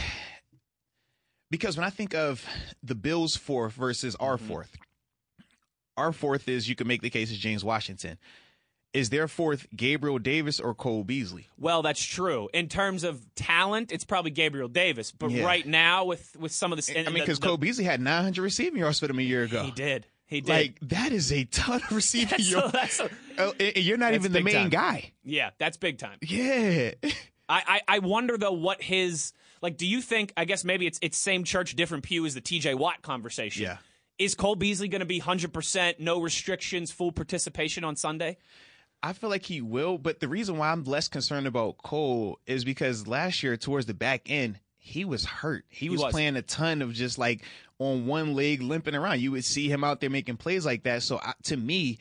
because 1.49 1.77
when 1.77 1.85
I 1.85 1.89
think 1.89 2.13
of 2.13 2.45
the 2.83 2.95
Bills' 2.95 3.35
fourth 3.35 3.73
versus 3.73 4.15
our 4.19 4.37
Mm-hmm. 4.37 4.47
fourth, 4.47 4.75
our 5.95 6.11
fourth 6.11 6.47
is 6.49 6.67
you 6.67 6.75
can 6.75 6.87
make 6.87 7.01
the 7.01 7.09
case 7.09 7.31
as 7.31 7.37
James 7.37 7.63
Washington. 7.63 8.17
Is 8.97 9.09
their 9.09 9.27
fourth 9.27 9.67
Gabriel 9.75 10.19
Davis 10.19 10.59
or 10.59 10.73
Cole 10.73 11.03
Beasley? 11.03 11.47
Well, 11.57 11.81
that's 11.81 12.03
true. 12.03 12.49
In 12.53 12.67
terms 12.67 13.03
of 13.03 13.23
talent, 13.35 13.91
it's 13.91 14.03
probably 14.03 14.31
Gabriel 14.31 14.67
Davis. 14.67 15.11
But 15.11 15.31
Yeah. 15.31 15.45
right 15.45 15.65
now, 15.65 16.05
with 16.05 16.35
with 16.39 16.51
some 16.51 16.73
of 16.73 16.83
the, 16.85 16.99
I 16.99 17.03
mean, 17.09 17.15
because 17.23 17.39
Cole 17.39 17.57
Beasley 17.57 17.83
had 17.85 18.01
900 18.01 18.41
receiving 18.41 18.79
yards 18.79 18.99
for 18.99 19.07
them 19.07 19.19
a 19.19 19.21
year 19.21 19.43
ago. 19.43 19.63
he 19.63 19.71
did, 19.71 20.05
he 20.25 20.41
did. 20.41 20.49
Like 20.49 20.79
that 20.81 21.11
is 21.11 21.31
a 21.31 21.43
ton 21.45 21.81
of 21.83 21.91
receiving 21.95 22.39
yards. 22.39 23.01
Oh, 23.39 23.53
you're 23.59 23.97
not 23.99 24.15
even 24.15 24.31
the 24.31 24.41
main 24.41 24.55
time. 24.55 24.69
guy. 24.69 25.11
yeah, 25.23 25.51
that's 25.59 25.77
big 25.77 25.99
time. 25.99 26.17
Yeah. 26.23 26.91
I, 27.49 27.61
I 27.67 27.81
I 27.87 27.99
wonder 27.99 28.35
though 28.37 28.51
what 28.53 28.81
his 28.81 29.31
like. 29.61 29.77
Do 29.77 29.85
you 29.85 30.01
think? 30.01 30.33
I 30.35 30.45
guess 30.45 30.63
maybe 30.65 30.87
it's 30.87 30.97
it's 31.03 31.17
same 31.19 31.43
church, 31.43 31.75
different 31.75 32.03
pew 32.03 32.25
as 32.25 32.33
the 32.33 32.41
T.J. 32.41 32.73
Watt 32.73 33.03
conversation. 33.03 33.61
Yeah. 33.63 33.77
Is 34.17 34.33
Cole 34.33 34.55
Beasley 34.55 34.87
going 34.87 35.01
to 35.01 35.05
be 35.05 35.19
hundred 35.19 35.53
percent, 35.53 35.99
no 35.99 36.19
restrictions, 36.19 36.91
full 36.91 37.11
participation 37.11 37.83
on 37.83 37.95
Sunday? 37.95 38.37
I 39.03 39.13
feel 39.13 39.29
like 39.29 39.45
he 39.45 39.61
will, 39.61 39.97
but 39.97 40.19
the 40.19 40.27
reason 40.27 40.57
why 40.57 40.71
I'm 40.71 40.83
less 40.83 41.07
concerned 41.07 41.47
about 41.47 41.77
Cole 41.77 42.39
is 42.47 42.65
because 42.65 43.07
last 43.07 43.43
year, 43.43 43.55
towards 43.55 43.85
the 43.85 43.93
back 43.93 44.23
end, 44.29 44.59
he 44.77 45.05
was 45.05 45.25
hurt. 45.25 45.65
He 45.69 45.89
was, 45.89 46.01
was. 46.01 46.11
playing 46.11 46.35
a 46.35 46.41
ton 46.41 46.81
of 46.81 46.93
just 46.93 47.17
like 47.17 47.43
on 47.79 48.07
one 48.07 48.35
leg 48.35 48.61
limping 48.61 48.95
around. 48.95 49.19
You 49.21 49.31
would 49.31 49.45
see 49.45 49.69
him 49.69 49.83
out 49.83 49.99
there 50.01 50.09
making 50.09 50.37
plays 50.37 50.65
like 50.65 50.83
that. 50.83 51.03
So 51.03 51.19
I, 51.21 51.33
to 51.43 51.57
me, 51.57 51.99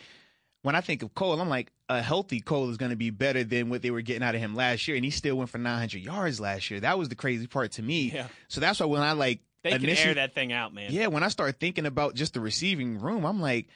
when 0.62 0.74
I 0.74 0.80
think 0.80 1.02
of 1.02 1.14
Cole, 1.14 1.40
I'm 1.40 1.48
like, 1.48 1.70
a 1.88 2.00
healthy 2.00 2.40
Cole 2.40 2.70
is 2.70 2.76
going 2.76 2.90
to 2.90 2.96
be 2.96 3.10
better 3.10 3.44
than 3.44 3.70
what 3.70 3.82
they 3.82 3.90
were 3.90 4.00
getting 4.00 4.22
out 4.22 4.34
of 4.34 4.40
him 4.40 4.54
last 4.56 4.88
year. 4.88 4.96
And 4.96 5.04
he 5.04 5.10
still 5.10 5.36
went 5.36 5.50
for 5.50 5.58
900 5.58 6.00
yards 6.02 6.40
last 6.40 6.70
year. 6.70 6.80
That 6.80 6.98
was 6.98 7.08
the 7.08 7.14
crazy 7.14 7.46
part 7.46 7.72
to 7.72 7.82
me. 7.82 8.10
Yeah. 8.12 8.26
So 8.48 8.60
that's 8.60 8.80
why 8.80 8.86
when 8.86 9.02
I 9.02 9.12
like, 9.12 9.40
They 9.62 9.70
can 9.72 9.84
initially- 9.84 10.08
air 10.08 10.14
that 10.14 10.34
thing 10.34 10.52
out, 10.52 10.72
man. 10.74 10.90
yeah, 10.92 11.08
when 11.08 11.22
I 11.22 11.28
start 11.28 11.60
thinking 11.60 11.86
about 11.86 12.14
just 12.14 12.34
the 12.34 12.40
receiving 12.40 12.98
room, 13.00 13.24
I'm 13.24 13.40
like, 13.40 13.68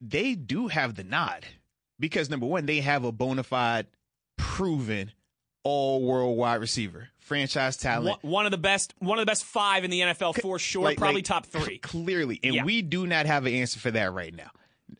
they 0.00 0.34
do 0.34 0.68
have 0.68 0.94
the 0.94 1.04
nod 1.04 1.44
because 1.98 2.30
number 2.30 2.46
one, 2.46 2.66
they 2.66 2.80
have 2.80 3.04
a 3.04 3.12
bona 3.12 3.42
fide, 3.42 3.86
proven, 4.36 5.12
all 5.62 6.02
world 6.02 6.36
wide 6.36 6.56
receiver 6.60 7.08
franchise 7.18 7.76
talent. 7.78 8.22
One, 8.22 8.44
of 8.44 8.50
the 8.52 8.58
best, 8.58 8.92
one 8.98 9.18
of 9.18 9.22
the 9.22 9.30
best 9.30 9.44
five 9.44 9.82
in 9.84 9.90
the 9.90 10.00
NFL 10.00 10.40
for 10.42 10.58
sure. 10.58 10.84
Like- 10.84 10.98
probably 10.98 11.16
like, 11.16 11.24
top 11.24 11.46
three. 11.46 11.78
Clearly. 11.78 12.38
And 12.42 12.54
Yeah. 12.54 12.64
we 12.64 12.82
do 12.82 13.06
not 13.06 13.24
have 13.26 13.46
an 13.46 13.54
answer 13.54 13.78
for 13.80 13.90
that 13.92 14.12
right 14.12 14.34
now. 14.34 14.50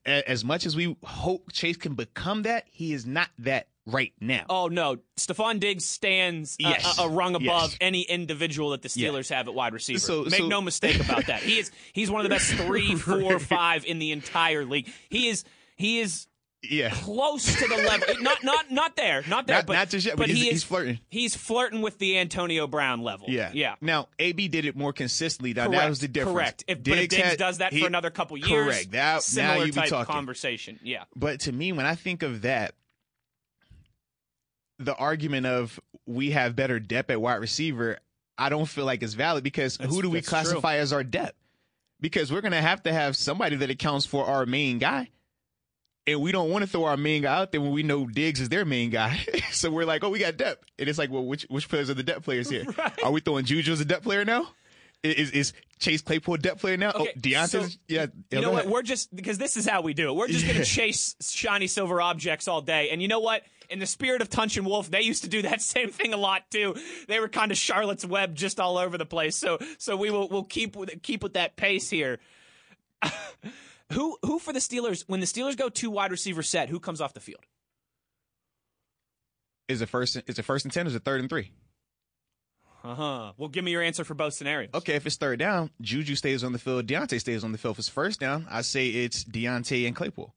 As 0.07 0.43
much 0.45 0.65
as 0.65 0.75
we 0.75 0.97
hope 1.05 1.53
Chase 1.53 1.77
can 1.77 1.95
become 1.95 2.43
that, 2.43 2.65
he 2.71 2.95
is 2.95 3.05
not 3.05 3.29
that 3.41 3.69
right 3.87 4.15
now. 4.19 4.47
Oh 4.49 4.69
no, 4.69 4.97
Stefon 5.19 5.61
Diggs 5.61 5.85
stands 5.85 6.57
a- 6.59 6.63
Yes. 6.63 6.99
a, 6.99 7.03
a 7.03 7.09
rung 7.09 7.35
above 7.35 7.71
Yes. 7.73 7.77
any 7.83 8.01
individual 8.03 8.71
that 8.71 8.81
the 8.81 8.91
Yeah. 8.95 9.09
Steelers 9.11 9.29
have 9.29 9.47
at 9.47 9.55
wide 9.55 9.75
receiver. 9.75 9.99
So- 9.99 10.25
Make 10.25 10.35
so- 10.41 10.49
no 10.49 10.63
mistake 10.63 10.99
about 10.99 11.27
that. 11.27 11.43
He 11.43 11.59
is 11.59 11.71
he's 11.93 12.11
one 12.11 12.21
of 12.21 12.25
the 12.31 12.35
best 12.35 12.51
three, 12.55 12.95
four, 12.95 13.39
five 13.39 13.85
in 13.85 13.99
the 13.99 14.13
entire 14.13 14.65
league. 14.65 14.91
He 15.11 15.29
is 15.29 15.45
he 15.77 16.01
is 16.01 16.27
yeah. 16.71 16.90
close 16.90 17.44
to 17.59 17.66
the 17.68 17.76
level. 17.76 18.06
Not 18.21 18.42
not 18.44 18.71
not 18.71 18.97
there, 18.97 19.23
not 19.28 19.47
there. 19.47 19.56
Not- 19.56 19.66
but, 19.66 19.73
not 19.75 19.88
just 19.90 20.06
yet, 20.06 20.16
but 20.16 20.28
he 20.28 20.35
he's- 20.35 20.44
is, 20.47 20.50
he's 20.52 20.64
flirting. 20.64 20.99
He's 21.09 21.37
flirting 21.37 21.80
with 21.83 21.99
the 21.99 22.18
Antonio 22.18 22.66
Brown 22.66 23.02
level. 23.02 23.26
Yeah. 23.30 23.50
yeah. 23.54 23.75
Now, 23.80 24.09
AB 24.18 24.49
did 24.49 24.64
it 24.64 24.76
more 24.76 24.92
consistently. 24.92 25.52
Now, 25.54 25.66
Correct. 25.66 25.80
that 25.83 25.88
was 25.88 26.00
the 26.00 26.09
difference. 26.09 26.35
Correct. 26.37 26.64
If, 26.68 26.83
but 26.85 26.99
if 26.99 27.09
Diggs 27.11 27.16
had- 27.16 27.38
does 27.38 27.59
that 27.59 27.73
he- 27.73 27.80
for 27.80 27.87
another 27.87 28.11
couple 28.11 28.37
years, 28.37 28.49
Correct. 28.66 28.90
That, 28.92 29.14
now 29.14 29.18
similar 29.21 29.66
you 29.66 29.73
type 29.73 29.88
talking. 29.88 30.12
conversation. 30.14 30.80
Yeah. 30.83 31.04
But 31.16 31.40
to 31.40 31.52
me, 31.52 31.73
when 31.73 31.87
I 31.87 31.94
think 31.94 32.23
of 32.23 32.42
that, 32.42 32.75
the 34.78 34.94
argument 34.94 35.47
of 35.47 35.78
we 36.06 36.33
have 36.33 36.56
better 36.56 36.80
depth 36.80 37.11
at 37.11 37.21
wide 37.21 37.37
receiver, 37.37 37.99
I 38.37 38.49
don't 38.49 38.66
feel 38.66 38.85
like 38.85 39.02
it's 39.02 39.14
valid 39.14 39.44
because 39.44 39.76
That's- 39.76 39.94
who 39.94 40.02
do 40.02 40.11
we 40.11 40.18
that's 40.18 40.28
true. 40.28 40.33
classify 40.40 40.76
as 40.76 40.92
our 40.92 41.04
depth? 41.04 41.37
Because 42.00 42.30
we're 42.33 42.40
going 42.42 42.52
to 42.52 42.61
have 42.61 42.83
to 42.83 42.92
have 42.92 43.16
somebody 43.16 43.56
that 43.56 43.71
accounts 43.71 44.04
for 44.04 44.26
our 44.26 44.44
main 44.44 44.78
guy. 44.78 45.11
And 46.06 46.20
we 46.20 46.32
don't 46.32 46.50
want 46.50 46.62
to 46.64 46.70
throw 46.70 46.84
our 46.84 46.99
main 46.99 47.23
guy 47.23 47.34
out 47.34 47.50
there 47.52 47.62
when 47.62 47.73
we 47.73 47.82
know 47.82 48.06
Diggs 48.06 48.40
is 48.40 48.50
their 48.50 48.66
main 48.66 48.90
guy. 48.90 49.25
so 49.52 49.70
we're 49.70 49.87
like, 49.87 50.04
oh, 50.04 50.11
we 50.11 50.18
got 50.18 50.37
depth. 50.37 50.62
And 50.78 50.87
it's 50.88 50.99
like, 50.99 51.11
well, 51.11 51.25
which 51.25 51.44
which 51.49 51.68
players 51.68 51.88
are 51.88 51.94
the 51.94 52.02
depth 52.02 52.25
players 52.25 52.50
here? 52.50 52.64
Right. 52.76 53.02
Are 53.02 53.11
we 53.11 53.20
throwing 53.20 53.44
Juju 53.46 53.73
as 53.73 53.80
a 53.80 53.84
depth 53.87 54.02
player 54.04 54.25
now? 54.25 54.49
Is 55.02 55.30
is 55.32 55.52
Chase 55.78 56.00
Claypool 56.02 56.34
a 56.34 56.38
depth 56.38 56.61
player 56.62 56.76
now? 56.76 56.92
Oh, 56.94 57.02
okay, 57.02 57.12
oh, 57.16 57.20
Diontae's 57.20 57.73
so- 57.73 57.78
yeah. 57.88 58.06
You 58.30 58.40
know 58.40 58.50
what? 58.52 58.61
ahead. 58.62 58.73
We're 58.73 58.82
just 58.82 59.14
because 59.14 59.38
this 59.38 59.56
is 59.56 59.66
how 59.66 59.80
we 59.82 59.94
do 59.94 60.08
it. 60.11 60.14
We're 60.14 60.28
just 60.28 60.46
gonna 60.46 60.64
chase 60.64 61.14
shiny 61.23 61.66
silver 61.66 62.00
objects 62.00 62.49
all 62.49 62.61
day. 62.62 62.90
And 62.90 63.00
you 63.02 63.08
know 63.08 63.20
what? 63.20 63.42
In 63.70 63.78
the 63.78 63.87
spirit 63.87 64.20
of 64.20 64.28
Tunch 64.28 64.58
and 64.58 64.66
Wolf, 64.66 64.90
they 64.90 65.00
used 65.02 65.25
to 65.25 65.28
do 65.30 65.42
that 65.42 65.62
same 65.62 65.90
thing 65.90 66.12
a 66.12 66.18
lot 66.18 66.50
too. 66.50 66.75
They 67.08 67.18
were 67.20 67.28
kind 67.28 67.50
of 67.50 67.56
Charlotte's 67.56 68.04
Web, 68.04 68.34
just 68.34 68.61
all 68.61 68.76
over 68.76 68.99
the 68.99 69.06
place. 69.06 69.37
So, 69.37 69.58
so 69.78 69.96
we 69.96 70.11
will 70.11 70.28
we'll 70.28 70.44
keep 70.44 70.76
with 70.76 71.02
keep 71.02 71.23
with 71.23 71.32
that 71.34 71.56
pace 71.56 71.88
here. 71.88 72.18
Who 73.93 74.17
who 74.23 74.38
for 74.38 74.53
the 74.53 74.59
Steelers? 74.61 75.05
When 75.07 75.21
the 75.21 75.26
Steelers 75.26 75.57
go 75.57 75.69
two 75.69 75.91
wide 75.91 76.11
receiver 76.11 76.43
set, 76.43 76.69
who 76.69 76.81
comes 76.81 77.00
off 77.00 77.12
the 77.14 77.21
field? 77.21 77.45
Is 79.69 79.81
it 79.83 79.88
first? 79.88 80.17
Is 80.26 80.38
it 80.38 80.43
first 80.45 80.64
and 80.64 80.73
ten? 80.73 80.87
Or 80.87 80.88
is 80.88 80.95
it 80.95 81.05
third 81.05 81.21
and 81.21 81.29
three? 81.31 81.50
Uh 82.83 82.95
huh. 82.95 83.33
Well, 83.38 83.49
give 83.49 83.64
me 83.64 83.71
your 83.71 83.83
answer 83.83 84.05
for 84.05 84.14
both 84.14 84.35
scenarios. 84.35 84.71
Okay, 84.75 84.95
if 84.95 85.07
it's 85.07 85.17
third 85.17 85.38
down, 85.38 85.71
Juju 85.81 86.14
stays 86.17 86.45
on 86.45 86.53
the 86.53 86.59
field, 86.59 86.87
Diontae 86.87 87.19
stays 87.19 87.43
on 87.43 87.53
the 87.53 87.59
field. 87.59 87.76
If 87.76 87.79
it's 87.81 87.88
first 87.88 88.21
down, 88.21 88.47
I 88.50 88.61
say 88.61 88.88
it's 88.88 89.25
Diontae 89.25 89.87
and 89.87 89.97
Claypool. 89.97 90.35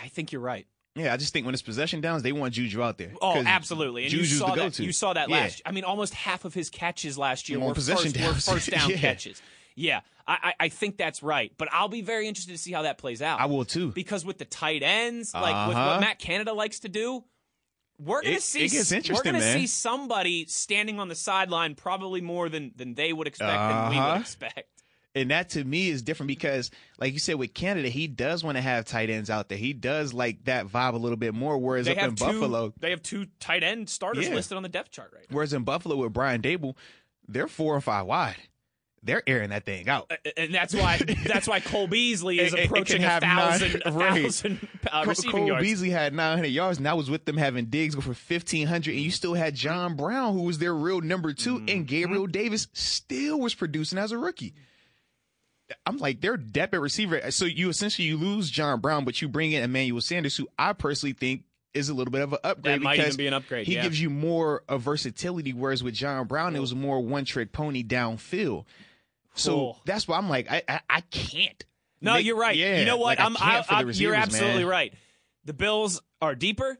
I 0.00 0.06
think 0.08 0.30
you're 0.30 0.40
right. 0.40 0.66
Yeah, 0.94 1.12
I 1.12 1.16
just 1.16 1.32
think 1.32 1.44
when 1.46 1.54
it's 1.54 1.62
possession 1.62 2.00
downs, 2.00 2.22
they 2.22 2.30
want 2.32 2.54
Juju 2.54 2.82
out 2.82 2.98
there. 2.98 3.12
Oh, 3.20 3.42
absolutely. 3.44 4.02
And 4.04 4.10
Juju's 4.12 4.32
you 4.32 4.38
saw 4.38 4.46
the 4.50 4.54
that. 4.56 4.62
go-to. 4.62 4.84
You 4.84 4.92
saw 4.92 5.12
that 5.12 5.28
Yeah. 5.28 5.36
last. 5.38 5.62
I 5.66 5.72
mean, 5.72 5.84
almost 5.84 6.14
half 6.14 6.44
of 6.44 6.54
his 6.54 6.68
catches 6.70 7.16
last 7.18 7.48
year 7.48 7.58
were 7.58 7.74
possession 7.74 8.12
first, 8.12 8.46
were 8.48 8.54
first 8.54 8.70
down 8.70 8.90
Yeah. 8.90 8.96
catches. 8.98 9.40
Yeah, 9.76 10.00
I, 10.26 10.38
I 10.60 10.64
I 10.64 10.68
think 10.68 10.96
that's 10.96 11.22
right. 11.22 11.52
But 11.58 11.68
I'll 11.72 11.88
be 11.88 12.02
very 12.02 12.28
interested 12.28 12.52
to 12.52 12.58
see 12.58 12.72
how 12.72 12.82
that 12.82 12.98
plays 12.98 13.22
out. 13.22 13.40
I 13.40 13.46
will 13.46 13.64
too. 13.64 13.92
because 13.92 14.24
with 14.24 14.38
the 14.38 14.44
tight 14.44 14.82
ends, 14.82 15.32
like 15.34 15.68
with 15.68 15.76
Uh-huh. 15.76 15.90
what 15.92 16.00
Matt 16.00 16.18
Canada 16.18 16.52
likes 16.52 16.80
to 16.80 16.88
do, 16.88 17.24
we're 17.98 18.22
gonna 18.22 18.36
It- 18.36 18.42
see. 18.42 18.64
it 18.64 18.70
gets 18.70 18.90
we're 19.10 19.22
gonna 19.22 19.38
man. 19.38 19.58
see 19.58 19.66
somebody 19.66 20.46
standing 20.46 20.98
on 21.00 21.08
the 21.08 21.14
sideline 21.14 21.74
probably 21.74 22.20
more 22.20 22.48
than 22.48 22.72
than 22.76 22.94
they 22.94 23.12
would 23.12 23.26
expect 23.26 23.50
than 23.52 23.90
we 23.90 23.96
Uh-huh. 23.98 24.12
would 24.14 24.20
expect. 24.22 24.68
And 25.12 25.32
that 25.32 25.48
to 25.50 25.64
me 25.64 25.88
is 25.88 26.02
different 26.02 26.28
because, 26.28 26.70
like 26.98 27.12
you 27.12 27.18
said, 27.18 27.34
with 27.34 27.52
Canada, 27.52 27.88
he 27.88 28.06
does 28.06 28.44
want 28.44 28.56
to 28.56 28.62
have 28.62 28.84
tight 28.84 29.10
ends 29.10 29.28
out 29.28 29.48
there. 29.48 29.58
He 29.58 29.72
does 29.72 30.14
like 30.14 30.44
that 30.44 30.68
vibe 30.68 30.94
a 30.94 30.98
little 30.98 31.16
bit 31.16 31.34
more. 31.34 31.58
Whereas 31.58 31.86
They 31.86 31.96
up 31.96 32.10
in 32.10 32.14
two. 32.14 32.24
Buffalo, 32.26 32.72
They 32.78 32.90
have 32.90 33.02
two 33.02 33.26
tight 33.40 33.64
end 33.64 33.90
starters 33.90 34.28
Yeah. 34.28 34.34
listed 34.36 34.56
on 34.56 34.62
the 34.62 34.68
depth 34.68 34.92
chart 34.92 35.10
right 35.12 35.26
now. 35.28 35.34
whereas 35.34 35.52
in 35.52 35.64
Buffalo 35.64 35.96
with 35.96 36.12
Brian 36.12 36.40
Daboll, 36.40 36.76
they're 37.26 37.48
four 37.48 37.74
and 37.74 37.82
five 37.82 38.06
wide. 38.06 38.36
They're 39.02 39.22
airing 39.26 39.48
that 39.48 39.64
thing 39.64 39.88
out. 39.88 40.12
and 40.36 40.54
that's 40.54 40.74
why 40.74 40.98
that's 41.26 41.48
why 41.48 41.60
Cole 41.60 41.86
Beasley 41.86 42.38
is 42.38 42.52
It- 42.54 42.58
it- 42.58 42.62
it 42.62 42.66
approaching 42.66 43.02
a 43.02 43.06
nine- 43.06 43.20
thousand, 43.22 43.82
a 43.86 43.90
thousand 43.92 44.68
uh, 44.86 44.90
Cole- 44.90 45.04
receiving 45.06 45.30
Cole 45.32 45.46
yards. 45.46 45.62
Beasley 45.62 45.90
had 45.90 46.12
900 46.12 46.48
yards, 46.48 46.78
and 46.78 46.86
I 46.86 46.92
was 46.94 47.08
with 47.08 47.24
them 47.24 47.38
having 47.38 47.66
Diggs 47.66 47.94
go 47.94 48.02
for 48.02 48.08
1,500, 48.10 48.90
and 48.92 49.00
you 49.00 49.10
still 49.10 49.32
had 49.34 49.54
John 49.54 49.96
Brown, 49.96 50.34
who 50.34 50.42
was 50.42 50.58
their 50.58 50.74
real 50.74 51.00
number 51.00 51.32
2 51.32 51.54
Mm-hmm. 51.60 51.68
and 51.70 51.86
Gabriel 51.86 52.26
Davis 52.26 52.68
still 52.74 53.40
was 53.40 53.54
producing 53.54 53.98
as 53.98 54.12
a 54.12 54.18
rookie. 54.18 54.54
I'm 55.86 55.98
like, 55.98 56.20
they're 56.20 56.36
depth 56.36 56.74
at 56.74 56.80
receiver. 56.80 57.30
So 57.30 57.44
you 57.44 57.68
essentially 57.68 58.08
you 58.08 58.16
lose 58.18 58.50
John 58.50 58.80
Brown, 58.80 59.04
but 59.04 59.22
you 59.22 59.28
bring 59.28 59.52
in 59.52 59.62
Emmanuel 59.62 60.00
Sanders, 60.00 60.36
who 60.36 60.48
I 60.58 60.72
personally 60.72 61.12
think 61.12 61.44
is 61.72 61.88
a 61.88 61.94
little 61.94 62.10
bit 62.10 62.22
of 62.22 62.32
an 62.32 62.40
upgrade. 62.42 62.74
That 62.80 62.82
might 62.82 62.98
even 62.98 63.16
be 63.16 63.28
an 63.28 63.34
upgrade, 63.34 63.66
He 63.66 63.76
yeah. 63.76 63.82
gives 63.84 64.00
you 64.02 64.10
more 64.10 64.64
of 64.68 64.82
versatility, 64.82 65.52
whereas 65.52 65.84
with 65.84 65.94
John 65.94 66.26
Brown, 66.26 66.56
it 66.56 66.60
was 66.60 66.74
more 66.74 67.00
one 67.00 67.24
trick 67.24 67.52
pony 67.52 67.84
downfield. 67.84 68.64
So 69.34 69.50
Cool. 69.52 69.80
that's 69.86 70.06
why 70.08 70.18
I'm 70.18 70.28
like, 70.28 70.50
I 70.50 70.62
I, 70.68 70.80
I 70.88 71.00
can't. 71.02 71.64
No, 72.00 72.14
make- 72.14 72.26
you're 72.26 72.36
right. 72.38 72.56
Yeah, 72.56 72.78
you 72.80 72.84
know 72.86 72.96
what? 72.96 73.18
like, 73.18 73.20
I 73.20 73.24
I'm, 73.24 73.32
the 73.34 73.72
I'm- 73.74 73.90
you're 73.92 74.14
absolutely 74.14 74.62
man. 74.64 74.70
right. 74.70 74.94
The 75.44 75.52
Bills 75.52 76.00
are 76.20 76.34
deeper, 76.34 76.78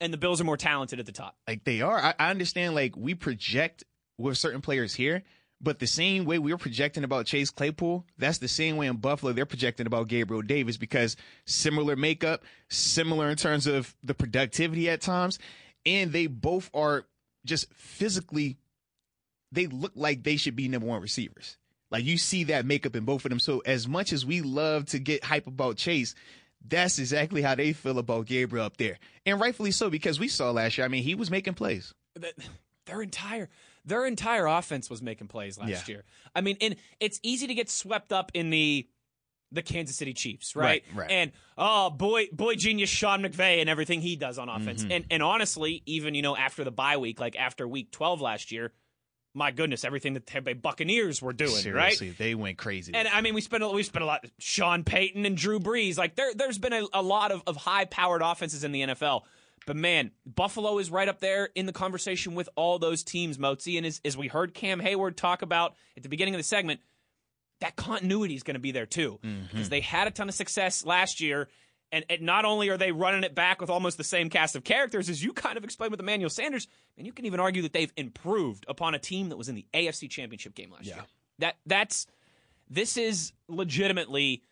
and 0.00 0.12
the 0.12 0.16
Bills 0.18 0.40
are 0.40 0.44
more 0.44 0.56
talented 0.56 0.98
at 1.00 1.06
the 1.06 1.12
top. 1.12 1.36
Like 1.46 1.64
they 1.64 1.80
are. 1.80 1.98
I, 1.98 2.14
I 2.18 2.30
understand. 2.30 2.74
Like 2.74 2.96
we 2.96 3.14
project 3.14 3.84
with 4.18 4.36
certain 4.38 4.60
players 4.60 4.94
here, 4.94 5.22
but 5.60 5.78
the 5.78 5.86
same 5.86 6.24
way 6.24 6.38
we 6.38 6.52
were 6.52 6.58
projecting 6.58 7.04
about 7.04 7.26
Chase 7.26 7.50
Claypool, 7.50 8.04
that's 8.18 8.38
the 8.38 8.48
same 8.48 8.76
way 8.76 8.86
in 8.86 8.96
Buffalo 8.96 9.32
they're 9.32 9.46
projecting 9.46 9.86
about 9.86 10.08
Gabriel 10.08 10.42
Davis 10.42 10.76
because 10.76 11.16
similar 11.46 11.96
makeup, 11.96 12.42
similar 12.68 13.28
in 13.30 13.36
terms 13.36 13.66
of 13.66 13.94
the 14.02 14.14
productivity 14.14 14.88
at 14.88 15.00
times, 15.00 15.38
and 15.86 16.12
they 16.12 16.26
both 16.26 16.70
are 16.74 17.06
just 17.44 17.72
physically. 17.74 18.56
They 19.52 19.66
look 19.66 19.92
like 19.96 20.22
they 20.22 20.36
should 20.36 20.54
be 20.54 20.68
number 20.68 20.86
one 20.86 21.00
receivers. 21.02 21.56
Like 21.90 22.04
you 22.04 22.18
see 22.18 22.44
that 22.44 22.64
makeup 22.66 22.94
in 22.96 23.04
both 23.04 23.24
of 23.24 23.30
them. 23.30 23.40
So 23.40 23.60
as 23.66 23.88
much 23.88 24.12
as 24.12 24.24
we 24.24 24.40
love 24.42 24.86
to 24.86 24.98
get 24.98 25.24
hype 25.24 25.46
about 25.46 25.76
Chase, 25.76 26.14
that's 26.66 26.98
exactly 26.98 27.42
how 27.42 27.54
they 27.54 27.72
feel 27.72 27.98
about 27.98 28.26
Gabriel 28.26 28.66
up 28.66 28.76
there. 28.76 28.98
And 29.26 29.40
rightfully 29.40 29.70
so, 29.70 29.90
because 29.90 30.20
we 30.20 30.28
saw 30.28 30.50
last 30.50 30.78
year, 30.78 30.84
I 30.84 30.88
mean, 30.88 31.02
he 31.02 31.14
was 31.14 31.30
making 31.30 31.54
plays. 31.54 31.94
Their 32.86 33.02
entire 33.02 33.48
their 33.84 34.06
entire 34.06 34.46
offense 34.46 34.90
was 34.90 35.00
making 35.00 35.28
plays 35.28 35.58
last 35.58 35.88
Yeah. 35.88 35.94
year. 35.94 36.04
I 36.34 36.42
mean, 36.42 36.56
and 36.60 36.76
it's 37.00 37.18
easy 37.22 37.46
to 37.46 37.54
get 37.54 37.70
swept 37.70 38.12
up 38.12 38.30
in 38.34 38.50
the 38.50 38.88
the 39.52 39.62
Kansas 39.62 39.96
City 39.96 40.12
Chiefs, 40.12 40.54
right? 40.54 40.84
Right, 40.92 40.96
right. 40.96 41.10
And 41.10 41.32
oh 41.58 41.90
boy, 41.90 42.28
boy 42.32 42.54
genius 42.54 42.90
Sean 42.90 43.22
McVay 43.22 43.60
and 43.60 43.68
everything 43.68 44.00
he 44.00 44.14
does 44.16 44.38
on 44.38 44.48
offense. 44.48 44.82
Mm-hmm. 44.82 44.92
And 44.92 45.04
and 45.10 45.22
honestly, 45.22 45.82
even 45.86 46.14
you 46.14 46.22
know 46.22 46.36
after 46.36 46.62
the 46.62 46.70
bye 46.70 46.98
week, 46.98 47.18
like 47.20 47.36
after 47.36 47.66
week 47.66 47.90
twelve 47.90 48.20
last 48.20 48.52
year, 48.52 48.72
my 49.34 49.50
goodness, 49.50 49.84
everything 49.84 50.14
that 50.14 50.26
the 50.26 50.32
Tampa 50.32 50.46
Bay 50.46 50.52
Buccaneers 50.54 51.22
were 51.22 51.32
doing, 51.32 51.52
right? 51.52 51.94
Seriously, 51.94 52.10
they 52.10 52.34
went 52.34 52.58
crazy. 52.58 52.92
And 52.94 53.06
I 53.06 53.20
mean, 53.20 53.34
we 53.34 53.40
spent 53.40 53.62
a, 53.62 53.68
we 53.68 53.82
spent 53.82 54.02
a 54.02 54.06
lot. 54.06 54.24
Sean 54.38 54.84
Payton 54.84 55.24
and 55.24 55.36
Drew 55.36 55.60
Brees, 55.60 55.98
like 55.98 56.16
there, 56.16 56.34
there's 56.34 56.58
been 56.58 56.72
a, 56.72 56.84
a 56.92 57.02
lot 57.02 57.30
of, 57.30 57.42
of 57.46 57.56
high 57.56 57.84
powered 57.84 58.22
offenses 58.22 58.64
in 58.64 58.72
the 58.72 58.82
NFL. 58.82 59.22
But 59.66 59.76
man, 59.76 60.10
Buffalo 60.26 60.78
is 60.78 60.90
right 60.90 61.08
up 61.08 61.20
there 61.20 61.50
in 61.54 61.66
the 61.66 61.72
conversation 61.72 62.34
with 62.34 62.48
all 62.56 62.78
those 62.78 63.04
teams, 63.04 63.38
Motzi. 63.38 63.76
And 63.76 63.86
as, 63.86 64.00
as 64.04 64.16
we 64.16 64.26
heard 64.26 64.54
Cam 64.54 64.80
Heyward 64.80 65.16
talk 65.16 65.42
about 65.42 65.74
at 65.96 66.02
the 66.02 66.08
beginning 66.08 66.34
of 66.34 66.38
the 66.38 66.44
segment, 66.44 66.80
that 67.60 67.76
continuity 67.76 68.34
is 68.34 68.42
going 68.42 68.54
to 68.54 68.60
be 68.60 68.72
there 68.72 68.86
too, 68.86 69.20
mm-hmm. 69.22 69.46
because 69.50 69.68
they 69.68 69.80
had 69.80 70.08
a 70.08 70.10
ton 70.10 70.28
of 70.28 70.34
success 70.34 70.84
last 70.84 71.20
year. 71.20 71.48
And, 71.92 72.04
and 72.08 72.22
not 72.22 72.44
only 72.44 72.68
are 72.68 72.76
they 72.76 72.92
running 72.92 73.24
it 73.24 73.34
back 73.34 73.60
with 73.60 73.68
almost 73.68 73.96
the 73.96 74.04
same 74.04 74.30
cast 74.30 74.54
of 74.54 74.62
characters 74.62 75.08
as 75.08 75.22
you 75.22 75.32
kind 75.32 75.56
of 75.56 75.64
explained 75.64 75.90
with 75.90 76.00
Emmanuel 76.00 76.30
Sanders, 76.30 76.68
and 76.96 77.06
you 77.06 77.12
can 77.12 77.26
even 77.26 77.40
argue 77.40 77.62
that 77.62 77.72
they've 77.72 77.92
improved 77.96 78.64
upon 78.68 78.94
a 78.94 78.98
team 78.98 79.30
that 79.30 79.36
was 79.36 79.48
in 79.48 79.56
the 79.56 79.66
AFC 79.74 80.08
Championship 80.08 80.54
game 80.54 80.70
last 80.70 80.86
year. 80.86 81.04
That 81.40 81.56
that's 81.66 82.06
this 82.68 82.96
is 82.96 83.32
legitimately 83.48 84.42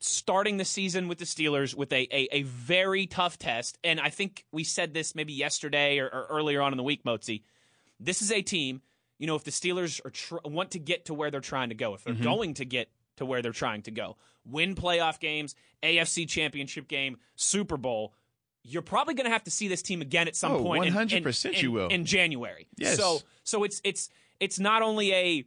starting 0.00 0.58
the 0.58 0.64
season 0.64 1.08
with 1.08 1.18
the 1.18 1.24
Steelers 1.24 1.74
with 1.74 1.92
a, 1.92 2.06
a, 2.14 2.28
a 2.32 2.42
very 2.42 3.06
tough 3.06 3.38
test. 3.38 3.78
And 3.82 3.98
I 4.00 4.10
think 4.10 4.44
we 4.52 4.64
said 4.64 4.94
this 4.94 5.14
maybe 5.14 5.32
yesterday 5.32 5.98
or, 5.98 6.06
or 6.06 6.26
earlier 6.30 6.62
on 6.62 6.72
in 6.72 6.76
the 6.76 6.84
week, 6.84 7.04
Motzi. 7.04 7.42
This 7.98 8.22
is 8.22 8.30
a 8.30 8.42
team, 8.42 8.82
you 9.18 9.26
know, 9.26 9.34
if 9.34 9.44
the 9.44 9.50
Steelers 9.50 10.04
are 10.04 10.10
tr- 10.10 10.36
want 10.44 10.72
to 10.72 10.78
get 10.78 11.06
to 11.06 11.14
where 11.14 11.30
they're 11.30 11.40
trying 11.40 11.70
to 11.70 11.74
go, 11.74 11.94
if 11.94 12.04
they're 12.04 12.14
mm-hmm. 12.14 12.22
going 12.22 12.54
to 12.54 12.64
get 12.64 12.90
to 13.18 13.26
where 13.26 13.40
they're 13.42 13.52
trying 13.52 13.82
to 13.82 13.90
go, 13.92 14.16
win 14.44 14.74
playoff 14.74 15.20
games, 15.20 15.54
AFC 15.82 16.28
championship 16.28 16.88
game, 16.88 17.18
Super 17.36 17.76
Bowl, 17.76 18.12
you're 18.64 18.82
probably 18.82 19.14
going 19.14 19.26
to 19.26 19.30
have 19.30 19.44
to 19.44 19.50
see 19.50 19.68
this 19.68 19.82
team 19.82 20.00
again 20.02 20.26
at 20.26 20.34
some 20.36 20.52
Oh, 20.52 20.62
point. 20.62 20.86
in- 20.86 20.96
in- 20.96 21.08
100% 21.08 21.54
in- 21.54 21.60
you 21.62 21.70
will. 21.72 21.88
in 21.88 22.04
January. 22.04 22.66
Yes. 22.76 22.96
So 22.96 23.20
so 23.44 23.62
it's 23.64 23.80
it's 23.84 24.10
it's 24.40 24.58
not 24.58 24.82
only 24.82 25.12
a 25.14 25.44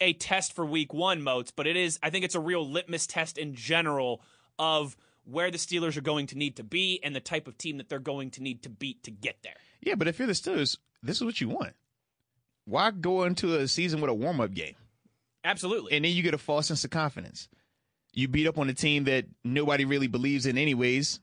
a 0.00 0.12
test 0.14 0.52
for 0.54 0.64
week 0.66 0.92
one 0.94 1.22
moats, 1.22 1.50
but 1.50 1.66
it 1.66 1.76
is 1.76 1.98
I 2.02 2.10
think 2.10 2.24
it's 2.24 2.34
a 2.34 2.40
real 2.40 2.68
litmus 2.68 3.06
test 3.06 3.36
in 3.38 3.54
general 3.54 4.22
of 4.58 4.96
where 5.24 5.50
the 5.50 5.58
Steelers 5.58 5.96
are 5.96 6.00
going 6.02 6.26
to 6.28 6.38
need 6.38 6.56
to 6.56 6.64
be 6.64 6.98
and 7.04 7.14
the 7.14 7.20
type 7.20 7.46
of 7.46 7.56
team 7.58 7.78
that 7.78 7.88
they're 7.88 7.98
going 8.00 8.30
to 8.32 8.42
need 8.42 8.62
to 8.62 8.68
beat 8.68 9.02
to 9.04 9.10
get 9.10 9.36
there. 9.42 9.54
yeah, 9.80 9.94
but 9.94 10.08
if 10.08 10.18
you're 10.18 10.26
the 10.26 10.32
Steelers, 10.34 10.78
this 11.02 11.16
is 11.18 11.24
what 11.24 11.40
you 11.40 11.48
want. 11.48 11.74
why 12.64 12.90
go 12.90 13.24
into 13.24 13.56
a 13.56 13.68
season 13.68 14.00
with 14.00 14.10
a 14.10 14.14
warm 14.14 14.40
up 14.40 14.52
game? 14.54 14.74
Absolutely. 15.44 15.92
And 15.92 16.04
then 16.04 16.12
you 16.12 16.22
get 16.22 16.34
a 16.34 16.38
false 16.38 16.68
sense 16.68 16.84
of 16.84 16.90
confidence. 16.90 17.48
You 18.12 18.28
beat 18.28 18.46
up 18.46 18.58
on 18.58 18.68
a 18.68 18.74
team 18.74 19.04
that 19.04 19.24
nobody 19.42 19.84
really 19.84 20.06
believes 20.06 20.46
in, 20.46 20.58
anyways. 20.58 21.20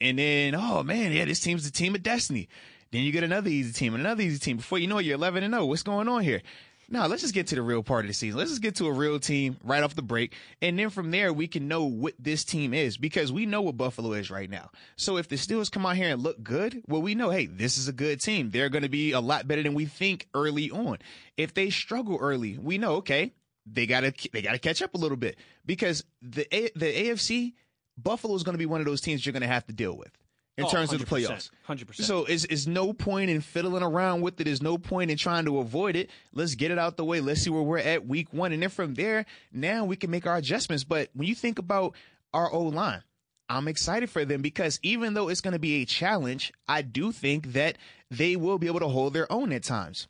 And 0.00 0.18
then, 0.18 0.54
oh 0.54 0.82
man, 0.82 1.12
yeah, 1.12 1.24
this 1.24 1.40
team's 1.40 1.64
the 1.64 1.70
team 1.70 1.94
of 1.94 2.02
destiny. 2.02 2.48
Then 2.92 3.02
you 3.02 3.12
get 3.12 3.24
another 3.24 3.48
easy 3.48 3.72
team, 3.72 3.94
and 3.94 4.04
another 4.04 4.22
easy 4.22 4.38
team. 4.38 4.58
Before 4.58 4.78
you 4.78 4.86
know 4.86 4.98
it, 4.98 5.04
you're 5.04 5.16
11 5.16 5.42
and 5.42 5.54
0. 5.54 5.66
What's 5.66 5.82
going 5.82 6.08
on 6.08 6.22
here? 6.22 6.42
Now, 6.88 7.06
let's 7.06 7.22
just 7.22 7.34
get 7.34 7.48
to 7.48 7.56
the 7.56 7.62
real 7.62 7.82
part 7.82 8.04
of 8.04 8.08
the 8.08 8.14
season. 8.14 8.38
Let's 8.38 8.50
just 8.50 8.62
get 8.62 8.76
to 8.76 8.86
a 8.86 8.92
real 8.92 9.18
team 9.18 9.56
right 9.64 9.82
off 9.82 9.96
the 9.96 10.02
break. 10.02 10.34
And 10.62 10.78
then 10.78 10.90
from 10.90 11.10
there, 11.10 11.32
we 11.32 11.48
can 11.48 11.66
know 11.66 11.84
what 11.84 12.14
this 12.16 12.44
team 12.44 12.72
is 12.72 12.96
because 12.96 13.32
we 13.32 13.44
know 13.44 13.62
what 13.62 13.76
Buffalo 13.76 14.12
is 14.12 14.30
right 14.30 14.48
now. 14.48 14.70
So 14.94 15.16
if 15.16 15.26
the 15.28 15.34
Steelers 15.34 15.70
come 15.70 15.84
out 15.84 15.96
here 15.96 16.10
and 16.10 16.22
look 16.22 16.40
good, 16.44 16.84
well, 16.86 17.02
we 17.02 17.16
know, 17.16 17.30
hey, 17.30 17.46
this 17.46 17.76
is 17.76 17.88
a 17.88 17.92
good 17.92 18.20
team. 18.20 18.50
They're 18.50 18.68
going 18.68 18.84
to 18.84 18.88
be 18.88 19.10
a 19.10 19.20
lot 19.20 19.48
better 19.48 19.64
than 19.64 19.74
we 19.74 19.86
think 19.86 20.28
early 20.32 20.70
on. 20.70 20.98
If 21.36 21.54
they 21.54 21.70
struggle 21.70 22.18
early, 22.20 22.56
we 22.56 22.78
know, 22.78 22.96
okay, 22.96 23.32
they 23.66 23.86
got 23.86 24.00
to 24.00 24.12
they 24.32 24.42
got 24.42 24.52
to 24.52 24.58
catch 24.58 24.80
up 24.82 24.94
a 24.94 24.98
little 24.98 25.16
bit 25.16 25.36
because 25.64 26.04
the 26.22 26.46
A- 26.54 26.70
the 26.78 26.86
AFC 27.10 27.54
Buffalo 27.98 28.34
is 28.34 28.42
going 28.42 28.54
to 28.54 28.58
be 28.58 28.66
one 28.66 28.80
of 28.80 28.86
those 28.86 29.00
teams 29.00 29.24
you're 29.26 29.32
going 29.32 29.40
to 29.42 29.46
have 29.48 29.66
to 29.66 29.72
deal 29.72 29.96
with 29.96 30.10
in 30.58 30.64
Oh, 30.64 30.68
terms 30.70 30.92
of 30.92 31.00
the 31.00 31.06
playoffs. 31.06 31.50
100%. 31.68 31.94
So 31.96 32.24
it's, 32.24 32.44
it's 32.44 32.66
no 32.66 32.92
point 32.92 33.28
in 33.30 33.40
fiddling 33.40 33.82
around 33.82 34.20
with 34.22 34.40
it. 34.40 34.44
There's 34.44 34.62
no 34.62 34.78
point 34.78 35.10
in 35.10 35.16
trying 35.16 35.44
to 35.46 35.58
avoid 35.58 35.96
it. 35.96 36.10
Let's 36.32 36.54
get 36.54 36.70
it 36.70 36.78
out 36.78 36.96
the 36.96 37.04
way. 37.04 37.20
Let's 37.20 37.42
see 37.42 37.50
where 37.50 37.62
we're 37.62 37.78
at 37.78 38.06
week 38.06 38.32
one. 38.32 38.52
And 38.52 38.62
then 38.62 38.70
from 38.70 38.94
there, 38.94 39.24
now 39.52 39.84
we 39.84 39.96
can 39.96 40.10
make 40.10 40.26
our 40.26 40.36
adjustments. 40.36 40.84
But 40.84 41.10
when 41.14 41.26
you 41.28 41.34
think 41.34 41.58
about 41.58 41.94
our 42.32 42.50
O 42.52 42.62
line, 42.62 43.02
I'm 43.48 43.68
excited 43.68 44.10
for 44.10 44.24
them 44.24 44.42
because 44.42 44.78
even 44.82 45.14
though 45.14 45.28
it's 45.28 45.40
going 45.40 45.52
to 45.52 45.58
be 45.58 45.82
a 45.82 45.84
challenge, 45.86 46.52
I 46.68 46.82
do 46.82 47.12
think 47.12 47.52
that 47.52 47.76
they 48.10 48.36
will 48.36 48.58
be 48.58 48.66
able 48.66 48.80
to 48.80 48.88
hold 48.88 49.12
their 49.14 49.30
own 49.32 49.52
at 49.52 49.62
times. 49.62 50.06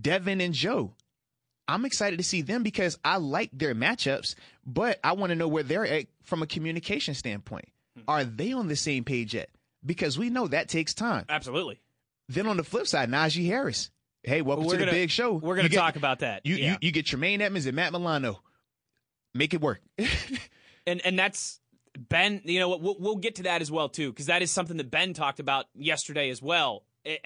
Devin 0.00 0.40
and 0.40 0.54
Joe, 0.54 0.92
I'm 1.66 1.84
excited 1.84 2.18
to 2.18 2.22
see 2.24 2.42
them 2.42 2.62
because 2.62 2.98
I 3.04 3.16
like 3.16 3.50
their 3.52 3.74
matchups, 3.74 4.34
but 4.66 4.98
I 5.02 5.12
want 5.12 5.30
to 5.30 5.36
know 5.36 5.48
where 5.48 5.62
they're 5.62 5.86
at 5.86 6.06
from 6.22 6.42
a 6.42 6.46
communication 6.46 7.14
standpoint. 7.14 7.68
Hmm. 7.96 8.02
Are 8.08 8.24
they 8.24 8.52
on 8.52 8.68
the 8.68 8.76
same 8.76 9.04
page 9.04 9.34
yet? 9.34 9.50
Because 9.84 10.18
we 10.18 10.30
know 10.30 10.46
that 10.48 10.68
takes 10.68 10.94
time. 10.94 11.24
Absolutely. 11.28 11.80
Then 12.28 12.46
on 12.46 12.56
the 12.56 12.64
flip 12.64 12.86
side, 12.86 13.10
Najee 13.10 13.46
Harris. 13.46 13.90
Hey, 14.22 14.40
welcome 14.40 14.64
to 14.64 14.70
the 14.70 14.78
gonna- 14.78 14.92
big 14.92 15.10
show. 15.10 15.34
We're 15.34 15.56
going 15.56 15.68
to 15.68 15.76
talk 15.76 15.96
about 15.96 16.20
that. 16.20 16.46
You, 16.46 16.56
yeah. 16.56 16.72
you 16.72 16.78
you 16.82 16.92
get 16.92 17.06
Tremaine 17.06 17.42
Edmunds 17.42 17.66
and 17.66 17.76
Matt 17.76 17.92
Milano. 17.92 18.40
Make 19.34 19.52
it 19.52 19.60
work. 19.60 19.80
and 20.86 21.04
and 21.04 21.18
that's 21.18 21.60
Ben. 21.98 22.40
You 22.44 22.60
know 22.60 22.68
what? 22.70 22.80
We'll, 22.80 22.96
we'll 22.98 23.16
get 23.16 23.34
to 23.36 23.42
that 23.44 23.60
as 23.60 23.70
well 23.70 23.90
too, 23.90 24.10
because 24.10 24.26
that 24.26 24.40
is 24.40 24.50
something 24.50 24.78
that 24.78 24.90
Ben 24.90 25.12
talked 25.12 25.40
about 25.40 25.66
yesterday 25.74 26.30
as 26.30 26.40
well. 26.40 26.84
It, 27.04 27.20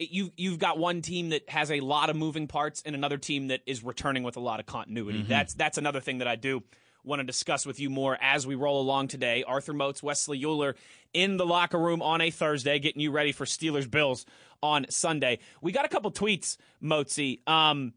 you 0.00 0.32
you've 0.36 0.58
got 0.58 0.78
one 0.78 1.02
team 1.02 1.30
that 1.30 1.48
has 1.48 1.70
a 1.70 1.80
lot 1.80 2.10
of 2.10 2.16
moving 2.16 2.46
parts, 2.46 2.82
and 2.84 2.94
another 2.94 3.18
team 3.18 3.48
that 3.48 3.60
is 3.66 3.84
returning 3.84 4.22
with 4.22 4.36
a 4.36 4.40
lot 4.40 4.60
of 4.60 4.66
continuity. 4.66 5.24
That's 5.28 5.54
that's 5.54 5.78
another 5.78 6.00
thing 6.00 6.18
that 6.18 6.28
I 6.28 6.36
do 6.36 6.62
want 7.04 7.20
to 7.20 7.24
discuss 7.24 7.64
with 7.64 7.80
you 7.80 7.88
more 7.88 8.18
as 8.20 8.46
we 8.46 8.54
roll 8.54 8.80
along 8.80 9.08
today. 9.08 9.42
Arthur 9.46 9.72
Moats, 9.72 10.02
Wesley 10.02 10.40
Uhler 10.40 10.74
in 11.14 11.36
the 11.36 11.46
locker 11.46 11.78
room 11.78 12.02
on 12.02 12.20
a 12.20 12.30
Thursday, 12.30 12.78
getting 12.78 13.00
you 13.00 13.10
ready 13.10 13.32
for 13.32 13.44
Steelers 13.44 13.90
Bills 13.90 14.26
on 14.62 14.86
Sunday. 14.90 15.38
We 15.62 15.72
got 15.72 15.84
a 15.84 15.88
couple 15.88 16.10
tweets, 16.12 16.56
Moatsy. 16.82 17.46
Um, 17.48 17.94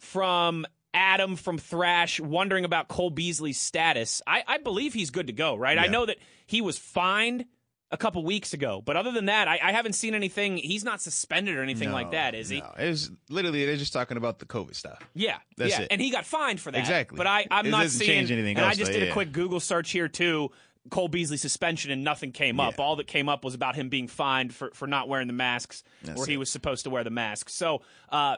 from 0.00 0.66
Adam 0.94 1.36
from 1.36 1.58
Thrash 1.58 2.20
wondering 2.20 2.64
about 2.64 2.88
Cole 2.88 3.10
Beasley's 3.10 3.58
status. 3.58 4.22
I, 4.26 4.42
I 4.46 4.58
believe 4.58 4.94
he's 4.94 5.10
good 5.10 5.26
to 5.26 5.32
go, 5.32 5.54
right? 5.54 5.78
I 5.78 5.86
know 5.88 6.06
that 6.06 6.16
he 6.46 6.60
was 6.60 6.78
fined 6.78 7.44
a 7.92 7.96
couple 7.96 8.24
weeks 8.24 8.52
ago, 8.52 8.82
but 8.84 8.96
other 8.96 9.12
than 9.12 9.26
that, 9.26 9.46
I, 9.46 9.60
I 9.62 9.72
haven't 9.72 9.92
seen 9.92 10.14
anything. 10.14 10.56
He's 10.56 10.84
not 10.84 11.00
suspended 11.00 11.56
or 11.56 11.62
anything 11.62 11.92
like 11.92 12.10
that, 12.10 12.34
is 12.34 12.48
he? 12.48 12.60
No. 12.60 12.72
It 12.78 12.88
was 12.88 13.10
literally 13.30 13.64
they're 13.64 13.76
just 13.76 13.92
talking 13.92 14.16
about 14.16 14.40
the 14.40 14.46
COVID 14.46 14.74
stuff. 14.74 14.98
Yeah, 15.14 15.38
That's 15.56 15.70
yeah, 15.70 15.82
it. 15.82 15.88
and 15.92 16.00
he 16.00 16.10
got 16.10 16.24
fined 16.24 16.60
for 16.60 16.72
that. 16.72 16.78
Exactly. 16.78 17.16
But 17.16 17.28
I, 17.28 17.46
I'm 17.50 17.66
It 17.66 17.70
not 17.70 17.88
seeing 17.88 18.10
change 18.10 18.32
anything 18.32 18.56
And 18.56 18.66
I 18.66 18.74
just 18.74 18.92
though, 18.92 18.98
did 18.98 19.08
a 19.08 19.12
quick 19.12 19.32
Google 19.32 19.60
search 19.60 19.90
here 19.92 20.08
too. 20.08 20.50
Cole 20.90 21.08
Beasley 21.08 21.36
suspension 21.36 21.90
and 21.90 22.04
nothing 22.04 22.32
came 22.32 22.60
up. 22.60 22.74
Yeah. 22.76 22.84
All 22.84 22.96
that 22.96 23.06
came 23.06 23.28
up 23.28 23.44
was 23.44 23.54
about 23.54 23.74
him 23.74 23.88
being 23.88 24.08
fined 24.08 24.54
for, 24.54 24.70
for 24.72 24.86
not 24.86 25.08
wearing 25.08 25.26
the 25.26 25.32
masks 25.32 25.82
That's 26.02 26.18
where 26.18 26.26
he 26.26 26.36
was 26.36 26.50
supposed 26.50 26.84
to 26.84 26.90
wear 26.90 27.02
the 27.04 27.10
mask. 27.10 27.48
So, 27.48 27.82
uh, 28.08 28.36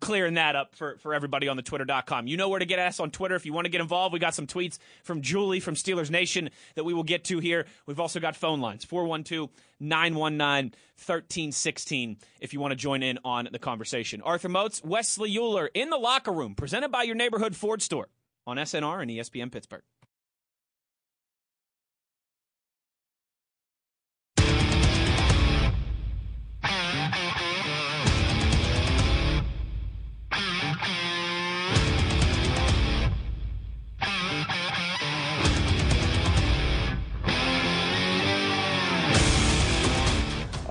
clearing 0.00 0.34
that 0.34 0.56
up 0.56 0.74
for, 0.74 0.96
for 0.98 1.14
everybody 1.14 1.48
on 1.48 1.56
the 1.56 1.62
twitter.com. 1.62 2.26
You 2.26 2.36
know 2.36 2.48
where 2.48 2.58
to 2.58 2.66
get 2.66 2.78
us 2.78 3.00
on 3.00 3.10
Twitter 3.10 3.34
if 3.34 3.46
you 3.46 3.52
want 3.52 3.66
to 3.66 3.70
get 3.70 3.80
involved. 3.80 4.12
We 4.12 4.18
got 4.18 4.34
some 4.34 4.46
tweets 4.46 4.78
from 5.02 5.22
Julie 5.22 5.60
from 5.60 5.74
Steelers 5.74 6.10
Nation 6.10 6.50
that 6.74 6.84
we 6.84 6.92
will 6.92 7.04
get 7.04 7.24
to 7.24 7.38
here. 7.38 7.66
We've 7.86 8.00
also 8.00 8.20
got 8.20 8.36
phone 8.36 8.60
lines 8.60 8.84
412 8.84 9.50
919 9.80 10.72
1316 11.04 12.18
if 12.40 12.52
you 12.52 12.60
want 12.60 12.72
to 12.72 12.76
join 12.76 13.02
in 13.02 13.18
on 13.24 13.48
the 13.50 13.58
conversation. 13.58 14.20
Arthur 14.22 14.48
Moats, 14.48 14.82
Wesley 14.84 15.34
Uhler 15.34 15.68
in 15.74 15.90
the 15.90 15.98
locker 15.98 16.32
room, 16.32 16.54
presented 16.54 16.90
by 16.90 17.04
your 17.04 17.14
neighborhood 17.14 17.56
Ford 17.56 17.80
store 17.80 18.08
on 18.46 18.56
SNR 18.56 19.02
and 19.02 19.10
ESPN 19.10 19.50
Pittsburgh. 19.50 19.82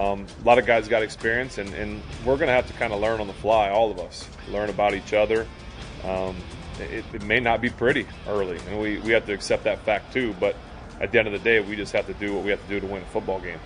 Um, 0.01 0.25
a 0.41 0.47
lot 0.47 0.57
of 0.57 0.65
guys 0.65 0.87
got 0.87 1.03
experience, 1.03 1.59
and, 1.59 1.71
and 1.75 2.01
we're 2.25 2.37
going 2.37 2.47
to 2.47 2.53
have 2.53 2.65
to 2.65 2.73
kind 2.73 2.91
of 2.91 2.99
learn 2.99 3.21
on 3.21 3.27
the 3.27 3.33
fly, 3.33 3.69
all 3.69 3.91
of 3.91 3.99
us, 3.99 4.27
learn 4.49 4.71
about 4.71 4.95
each 4.95 5.13
other. 5.13 5.45
Um, 6.03 6.35
it, 6.79 7.05
it 7.13 7.23
may 7.23 7.39
not 7.39 7.61
be 7.61 7.69
pretty 7.69 8.07
early, 8.27 8.57
and 8.67 8.81
we, 8.81 8.97
we 8.99 9.11
have 9.11 9.27
to 9.27 9.33
accept 9.33 9.65
that 9.65 9.77
fact 9.85 10.11
too. 10.11 10.33
But 10.39 10.55
at 10.99 11.11
the 11.11 11.19
end 11.19 11.27
of 11.27 11.33
the 11.33 11.39
day, 11.39 11.59
we 11.59 11.75
just 11.75 11.93
have 11.93 12.07
to 12.07 12.15
do 12.15 12.33
what 12.33 12.43
we 12.43 12.49
have 12.49 12.61
to 12.63 12.67
do 12.67 12.79
to 12.79 12.87
win 12.87 13.03
a 13.03 13.05
football 13.05 13.39
game. 13.39 13.59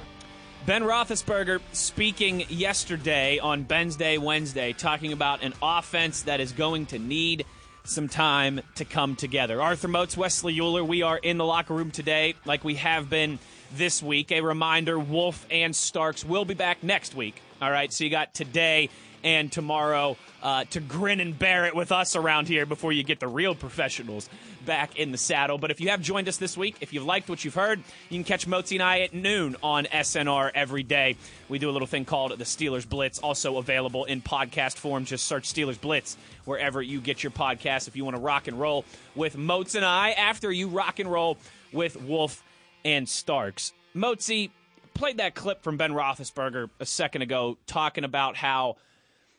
Ben 0.66 0.84
Roethlisberger 0.84 1.62
speaking 1.72 2.44
yesterday 2.50 3.40
on 3.40 3.64
Ben's 3.64 3.96
Day 3.96 4.18
Wednesday, 4.18 4.74
talking 4.74 5.14
about 5.14 5.42
an 5.42 5.54
offense 5.62 6.24
that 6.24 6.42
is 6.42 6.52
going 6.52 6.88
to 6.88 7.00
need 7.00 7.46
some 7.86 8.10
time 8.10 8.60
to 8.74 8.84
come 8.84 9.16
together. 9.16 9.62
Arthur 9.62 9.88
Moats, 9.88 10.18
Wesley 10.18 10.58
Uhler, 10.58 10.86
we 10.86 11.02
are 11.02 11.18
in 11.18 11.38
the 11.38 11.46
locker 11.46 11.74
room 11.74 11.92
today, 11.92 12.34
like 12.44 12.66
we 12.66 12.76
have 12.76 13.10
been 13.10 13.40
this 13.78 14.02
week. 14.02 14.32
A 14.32 14.42
reminder: 14.42 15.00
Wolf 15.00 15.46
and 15.50 15.76
Starks 15.76 16.26
will 16.26 16.46
be 16.46 16.54
back 16.54 16.84
next 16.84 17.16
week. 17.16 17.42
All 17.62 17.72
right, 17.72 17.92
so 17.92 18.04
you 18.04 18.10
got 18.10 18.34
today 18.34 18.90
and 19.24 19.52
tomorrow 19.52 20.16
uh, 20.44 20.66
to 20.66 20.80
grin 20.80 21.20
and 21.20 21.38
bear 21.38 21.66
it 21.66 21.76
with 21.76 21.92
us 21.92 22.16
around 22.16 22.48
here 22.48 22.66
before 22.66 22.94
you 22.94 23.02
get 23.02 23.20
the 23.20 23.28
real 23.28 23.56
professionals 23.56 24.30
back 24.66 24.98
in 24.98 25.12
the 25.12 25.18
saddle. 25.18 25.58
But 25.58 25.72
if 25.72 25.82
you 25.82 25.90
have 25.90 26.02
joined 26.02 26.28
us 26.28 26.38
this 26.38 26.56
week, 26.56 26.76
if 26.82 26.94
you've 26.94 27.06
liked 27.06 27.28
what 27.28 27.44
you've 27.44 27.56
heard, 27.56 27.80
you 28.10 28.18
can 28.18 28.24
catch 28.24 28.48
Mozi 28.48 28.74
and 28.74 28.84
I 28.84 29.00
at 29.02 29.14
noon 29.14 29.56
on 29.64 29.86
SNR 29.86 30.52
every 30.54 30.84
day. 30.84 31.18
We 31.50 31.58
do 31.58 31.70
a 31.70 31.74
little 31.74 31.88
thing 31.88 32.06
called 32.06 32.38
the 32.38 32.44
Steelers 32.44 32.88
Blitz, 32.88 33.18
also 33.20 33.58
available 33.58 34.06
in 34.06 34.22
podcast 34.22 34.78
form. 34.78 35.06
Just 35.06 35.26
search 35.26 35.52
Steelers 35.52 35.82
Blitz 35.82 36.18
wherever 36.46 36.82
you 36.82 37.02
get 37.02 37.24
your 37.24 37.32
podcast 37.32 37.88
if 37.88 37.96
you 37.96 38.06
want 38.06 38.16
to 38.16 38.22
rock 38.22 38.48
and 38.48 38.60
roll 38.60 38.86
with 39.16 39.38
Moats 39.38 39.74
and 39.74 39.86
I 39.86 40.12
after 40.12 40.52
you 40.52 40.68
rock 40.68 41.00
and 41.00 41.12
roll 41.12 41.38
with 41.74 42.00
Wolf 42.02 42.44
and 42.86 43.10
Starks. 43.10 43.74
Mozi 43.94 44.52
played 44.94 45.18
that 45.18 45.36
clip 45.36 45.64
from 45.64 45.76
Ben 45.76 45.92
Roethlisberger 45.92 46.70
a 46.80 46.86
second 46.86 47.24
ago 47.24 47.58
talking 47.68 48.06
about 48.06 48.38
how 48.38 48.78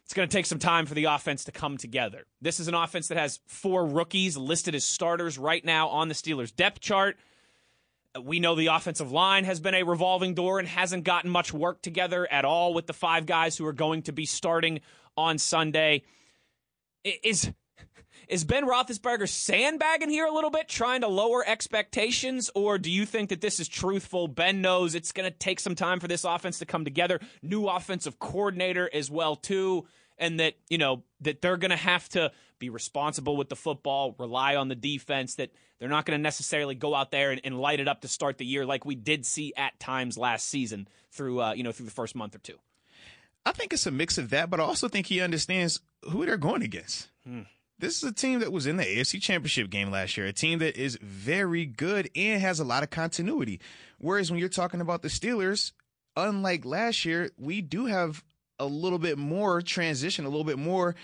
it's 0.05 0.13
going 0.13 0.29
to 0.29 0.33
take 0.33 0.47
some 0.47 0.59
time 0.59 0.85
for 0.87 0.95
the 0.95 1.05
offense 1.05 1.45
to 1.45 1.53
come 1.53 1.79
together. 1.79 2.27
This 2.43 2.61
is 2.61 2.69
an 2.69 2.75
offense 2.75 3.09
that 3.09 3.19
has 3.19 3.41
four 3.47 3.87
rookies 3.87 4.37
listed 4.37 4.75
as 4.75 4.85
starters 4.85 5.39
right 5.39 5.65
now 5.65 5.89
on 5.89 6.09
the 6.09 6.15
Steelers' 6.15 6.55
depth 6.55 6.81
chart. 6.81 7.17
We 8.23 8.41
know 8.41 8.55
the 8.55 8.69
offensive 8.69 9.13
line 9.13 9.45
has 9.45 9.61
been 9.61 9.75
a 9.75 9.83
revolving 9.83 10.35
door 10.35 10.59
and 10.59 10.67
hasn't 10.67 11.05
gotten 11.05 11.31
much 11.31 11.53
work 11.53 11.83
together 11.83 12.27
at 12.31 12.45
all 12.45 12.73
with 12.73 12.87
the 12.87 12.93
five 12.93 13.27
guys 13.27 13.57
who 13.57 13.67
are 13.67 13.73
going 13.73 14.03
to 14.03 14.13
be 14.13 14.27
starting 14.27 14.81
on 15.17 15.39
Sunday. 15.39 16.03
Is 17.23 17.51
is 18.29 18.45
Ben 18.45 18.67
Roethlisberger 18.67 19.29
sandbagging 19.29 20.11
here 20.11 20.27
a 20.27 20.33
little 20.33 20.51
bit, 20.51 20.69
trying 20.69 21.03
to 21.03 21.09
lower 21.09 21.47
expectations, 21.47 22.51
or 22.55 22.79
do 22.79 22.91
you 22.91 23.07
think 23.07 23.29
that 23.31 23.41
this 23.41 23.61
is 23.61 23.69
truthful? 23.69 24.29
Ben 24.29 24.61
knows 24.61 24.95
it's 24.95 25.13
going 25.13 25.31
to 25.31 25.37
take 25.37 25.61
some 25.61 25.75
time 25.75 26.01
for 26.01 26.09
this 26.09 26.25
offense 26.25 26.59
to 26.59 26.67
come 26.67 26.85
together. 26.85 27.21
New 27.43 27.69
offensive 27.69 28.19
coordinator 28.19 28.91
as 28.93 29.11
well 29.11 29.37
too, 29.37 29.87
and 30.19 30.41
that 30.41 30.55
you 30.69 30.79
know 30.79 31.05
that 31.21 31.41
they're 31.41 31.57
going 31.57 31.71
to 31.71 31.77
have 31.77 32.09
to 32.11 32.33
be 32.59 32.69
responsible 32.69 33.37
with 33.37 33.49
the 33.49 33.57
football, 33.57 34.17
rely 34.19 34.57
on 34.57 34.69
the 34.69 34.75
defense. 34.75 35.37
That 35.37 35.53
they're 35.79 35.89
not 35.89 36.05
going 36.05 36.19
to 36.19 36.23
necessarily 36.23 36.75
go 36.75 36.95
out 36.95 37.11
there 37.11 37.31
and, 37.31 37.41
and 37.45 37.61
light 37.61 37.81
it 37.81 37.87
up 37.87 38.01
to 38.01 38.09
start 38.09 38.39
the 38.39 38.47
year 38.47 38.67
like 38.67 38.85
we 38.85 38.97
did 38.97 39.25
see 39.25 39.53
at 39.57 39.79
times 39.79 40.19
last 40.19 40.49
season 40.49 40.89
through 41.13 41.41
uh, 41.41 41.53
you 41.53 41.63
know 41.63 41.73
through 41.73 41.87
the 41.87 41.93
first 41.93 42.17
month 42.17 42.35
or 42.35 42.39
two. 42.39 42.59
I 43.45 43.53
think 43.53 43.73
it's 43.73 43.87
a 43.87 43.93
mix 43.93 44.19
of 44.19 44.31
that, 44.31 44.51
but 44.51 44.59
I 44.59 44.65
also 44.65 44.89
think 44.89 45.07
he 45.07 45.21
understands 45.21 45.79
who 46.11 46.27
they're 46.27 46.37
going 46.37 46.63
against. 46.63 47.09
This 47.79 47.97
is 47.99 48.05
a 48.05 48.13
team 48.13 48.41
that 48.41 48.53
was 48.53 48.67
in 48.67 48.77
the 48.79 48.85
AFC 48.85 49.21
Championship 49.21 49.69
game 49.71 49.91
last 49.91 50.17
year, 50.17 50.27
a 50.27 50.33
team 50.33 50.61
that 50.61 50.77
is 50.77 50.97
very 51.03 51.67
good 51.67 52.09
and 52.17 52.41
has 52.41 52.59
a 52.59 52.65
lot 52.65 52.83
of 52.83 52.91
continuity. 52.91 53.61
Whereas 53.99 54.31
when 54.31 54.41
you're 54.41 54.49
talking 54.49 54.81
about 54.81 55.03
the 55.03 55.09
Steelers, 55.09 55.73
unlike 56.17 56.65
last 56.65 57.05
year, 57.05 57.31
we 57.39 57.61
do 57.61 57.87
have 57.87 58.25
a 58.59 58.65
little 58.67 58.99
bit 58.99 59.19
more 59.19 59.61
transition, 59.61 60.25
a 60.25 60.29
little 60.29 60.45
bit 60.45 60.59
more 60.59 60.95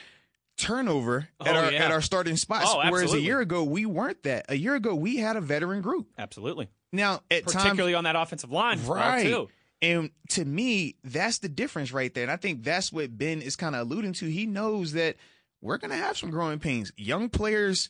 turnover 0.57 1.29
at 1.45 1.55
Oh, 1.55 1.59
our 1.59 1.73
yeah. 1.73 1.85
at 1.85 1.91
our 1.91 2.01
starting 2.01 2.37
spots. 2.37 2.67
Oh, 2.69 2.91
Whereas 2.91 3.13
a 3.13 3.21
year 3.21 3.41
ago 3.41 3.65
we 3.65 3.87
weren't 3.87 4.23
that. 4.25 4.47
A 4.49 4.55
year 4.55 4.75
ago 4.75 4.95
we 4.95 5.17
had 5.17 5.37
a 5.37 5.41
veteran 5.41 5.83
group. 5.83 6.09
Absolutely. 6.19 6.69
Now 6.93 7.21
at 7.31 7.47
times 7.47 7.55
Particularly 7.65 7.95
on 7.95 8.05
that 8.05 8.17
offensive 8.17 8.51
line. 8.51 8.85
Right. 8.87 9.25
too. 9.25 9.49
And 9.81 10.11
to 10.31 10.45
me, 10.45 10.95
that's 11.03 11.39
the 11.39 11.49
difference 11.49 11.91
right 11.93 12.13
there. 12.15 12.23
And 12.23 12.31
I 12.31 12.37
think 12.37 12.63
that's 12.63 12.93
what 12.93 13.17
Ben 13.19 13.43
is 13.43 13.57
kind 13.57 13.75
of 13.75 13.81
alluding 13.83 14.13
to. 14.15 14.27
He 14.31 14.47
knows 14.47 14.93
that 14.93 15.17
we're 15.63 15.79
going 15.79 15.91
to 15.93 15.97
have 15.97 16.19
some 16.19 16.31
growing 16.31 16.59
pains. 16.59 16.93
Young 16.97 17.31
players, 17.31 17.89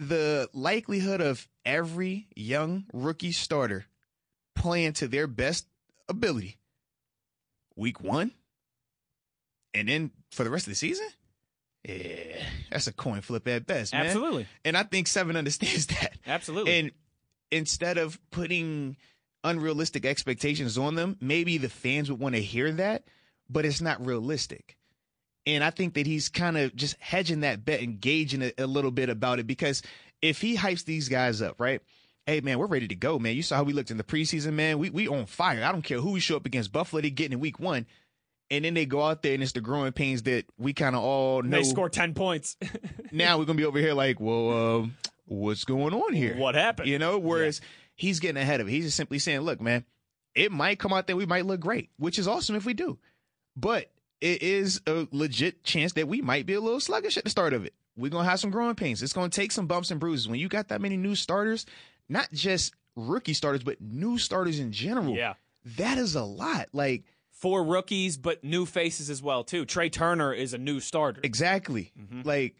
the 0.00 0.48
likelihood 0.52 1.20
of 1.20 1.46
every 1.64 2.26
young 2.34 2.86
rookie 2.92 3.32
starter 3.32 3.84
playing 4.56 4.94
to 4.94 5.06
their 5.06 5.26
best 5.26 5.66
ability 6.08 6.56
week 7.76 8.00
one 8.00 8.32
and 9.74 9.88
then 9.88 10.10
for 10.30 10.42
the 10.42 10.50
rest 10.50 10.66
of 10.66 10.70
the 10.70 10.76
season, 10.76 11.06
yeah, 11.86 12.42
that's 12.70 12.86
a 12.86 12.92
coin 12.92 13.20
flip 13.20 13.46
at 13.46 13.66
best, 13.66 13.92
man. 13.92 14.06
Absolutely. 14.06 14.46
And 14.64 14.76
I 14.76 14.82
think 14.82 15.06
Seven 15.06 15.36
understands 15.36 15.86
that. 15.88 16.14
Absolutely. 16.26 16.78
And 16.78 16.90
instead 17.50 17.98
of 17.98 18.18
putting 18.30 18.96
unrealistic 19.44 20.06
expectations 20.06 20.78
on 20.78 20.94
them, 20.94 21.16
maybe 21.20 21.58
the 21.58 21.68
fans 21.68 22.10
would 22.10 22.18
want 22.18 22.34
to 22.34 22.40
hear 22.40 22.72
that, 22.72 23.04
but 23.50 23.66
it's 23.66 23.82
not 23.82 24.04
realistic. 24.04 24.75
And 25.46 25.62
I 25.62 25.70
think 25.70 25.94
that 25.94 26.06
he's 26.06 26.28
kind 26.28 26.56
of 26.56 26.74
just 26.74 26.96
hedging 26.98 27.40
that 27.40 27.64
bet 27.64 27.80
and 27.80 28.00
gauging 28.00 28.42
a, 28.42 28.52
a 28.58 28.66
little 28.66 28.90
bit 28.90 29.08
about 29.08 29.38
it 29.38 29.46
because 29.46 29.82
if 30.20 30.40
he 30.40 30.56
hypes 30.56 30.84
these 30.84 31.08
guys 31.08 31.40
up, 31.40 31.60
right? 31.60 31.80
Hey 32.26 32.40
man, 32.40 32.58
we're 32.58 32.66
ready 32.66 32.88
to 32.88 32.96
go, 32.96 33.20
man. 33.20 33.36
You 33.36 33.42
saw 33.42 33.56
how 33.56 33.62
we 33.62 33.72
looked 33.72 33.92
in 33.92 33.98
the 33.98 34.04
preseason, 34.04 34.54
man. 34.54 34.78
We 34.78 34.90
we 34.90 35.06
on 35.06 35.26
fire. 35.26 35.62
I 35.62 35.70
don't 35.70 35.82
care 35.82 36.00
who 36.00 36.12
we 36.12 36.20
show 36.20 36.36
up 36.36 36.46
against. 36.46 36.72
Buffalo, 36.72 37.00
they 37.00 37.10
getting 37.10 37.34
in 37.34 37.40
week 37.40 37.60
one, 37.60 37.86
and 38.50 38.64
then 38.64 38.74
they 38.74 38.84
go 38.84 39.02
out 39.02 39.22
there 39.22 39.34
and 39.34 39.42
it's 39.42 39.52
the 39.52 39.60
growing 39.60 39.92
pains 39.92 40.24
that 40.24 40.46
we 40.58 40.72
kind 40.72 40.96
of 40.96 41.02
all 41.02 41.42
know. 41.42 41.56
they 41.56 41.62
score 41.62 41.88
10 41.88 42.14
points. 42.14 42.56
now 43.12 43.38
we're 43.38 43.44
gonna 43.44 43.56
be 43.56 43.64
over 43.64 43.78
here 43.78 43.94
like, 43.94 44.18
well, 44.18 44.78
um, 44.78 44.96
what's 45.26 45.64
going 45.64 45.94
on 45.94 46.12
here? 46.12 46.36
What 46.36 46.56
happened? 46.56 46.88
You 46.88 46.98
know, 46.98 47.18
whereas 47.18 47.60
he's 47.94 48.18
getting 48.18 48.42
ahead 48.42 48.60
of 48.60 48.66
it. 48.66 48.72
He's 48.72 48.86
just 48.86 48.96
simply 48.96 49.20
saying, 49.20 49.40
look, 49.40 49.60
man, 49.60 49.84
it 50.34 50.50
might 50.50 50.78
come 50.80 50.92
out 50.92 51.06
that 51.06 51.16
we 51.16 51.26
might 51.26 51.46
look 51.46 51.60
great, 51.60 51.90
which 51.96 52.18
is 52.18 52.26
awesome 52.26 52.56
if 52.56 52.66
we 52.66 52.74
do. 52.74 52.98
But 53.56 53.90
it 54.20 54.42
is 54.42 54.80
a 54.86 55.06
legit 55.12 55.64
chance 55.64 55.92
that 55.94 56.08
we 56.08 56.22
might 56.22 56.46
be 56.46 56.54
a 56.54 56.60
little 56.60 56.80
sluggish 56.80 57.16
at 57.16 57.24
the 57.24 57.30
start 57.30 57.52
of 57.52 57.64
it. 57.64 57.74
We're 57.96 58.10
gonna 58.10 58.28
have 58.28 58.40
some 58.40 58.50
growing 58.50 58.74
pains. 58.74 59.02
It's 59.02 59.12
gonna 59.12 59.28
take 59.28 59.52
some 59.52 59.66
bumps 59.66 59.90
and 59.90 60.00
bruises. 60.00 60.28
When 60.28 60.38
you 60.38 60.48
got 60.48 60.68
that 60.68 60.80
many 60.80 60.96
new 60.96 61.14
starters, 61.14 61.66
not 62.08 62.30
just 62.32 62.74
rookie 62.94 63.34
starters, 63.34 63.62
but 63.62 63.80
new 63.80 64.18
starters 64.18 64.58
in 64.58 64.72
general. 64.72 65.14
Yeah. 65.14 65.34
That 65.76 65.98
is 65.98 66.14
a 66.14 66.22
lot. 66.22 66.68
Like 66.72 67.04
Four 67.36 67.64
rookies, 67.64 68.16
but 68.16 68.42
new 68.42 68.64
faces 68.64 69.10
as 69.10 69.22
well, 69.22 69.44
too. 69.44 69.66
Trai 69.66 69.92
Turner 69.92 70.32
is 70.32 70.54
a 70.54 70.58
new 70.58 70.80
starter. 70.80 71.20
Exactly. 71.22 71.92
Mm-hmm. 72.00 72.22
Like 72.24 72.56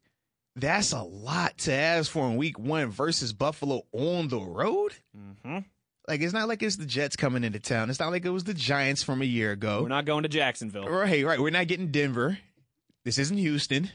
that's 0.54 0.92
a 0.92 1.00
lot 1.00 1.56
to 1.58 1.72
ask 1.72 2.10
for 2.10 2.28
in 2.28 2.36
week 2.36 2.58
one 2.58 2.90
versus 2.90 3.32
Buffalo 3.32 3.86
on 3.92 4.28
the 4.28 4.38
road. 4.38 4.92
Mm-hmm. 5.16 5.60
Like 6.08 6.20
it's 6.20 6.32
not 6.32 6.48
like 6.48 6.62
it's 6.62 6.76
the 6.76 6.86
Jets 6.86 7.16
coming 7.16 7.42
into 7.44 7.58
town. 7.58 7.90
It's 7.90 7.98
not 8.00 8.10
like 8.12 8.24
it 8.24 8.30
was 8.30 8.44
the 8.44 8.54
Giants 8.54 9.02
from 9.02 9.22
a 9.22 9.24
year 9.24 9.52
ago. 9.52 9.82
We're 9.82 9.88
not 9.88 10.04
going 10.04 10.22
to 10.22 10.28
Jacksonville. 10.28 10.88
right, 10.88 11.24
right. 11.24 11.40
We're 11.40 11.50
not 11.50 11.66
getting 11.66 11.90
Denver. 11.90 12.38
This 13.04 13.18
isn't 13.18 13.36
Houston. 13.38 13.90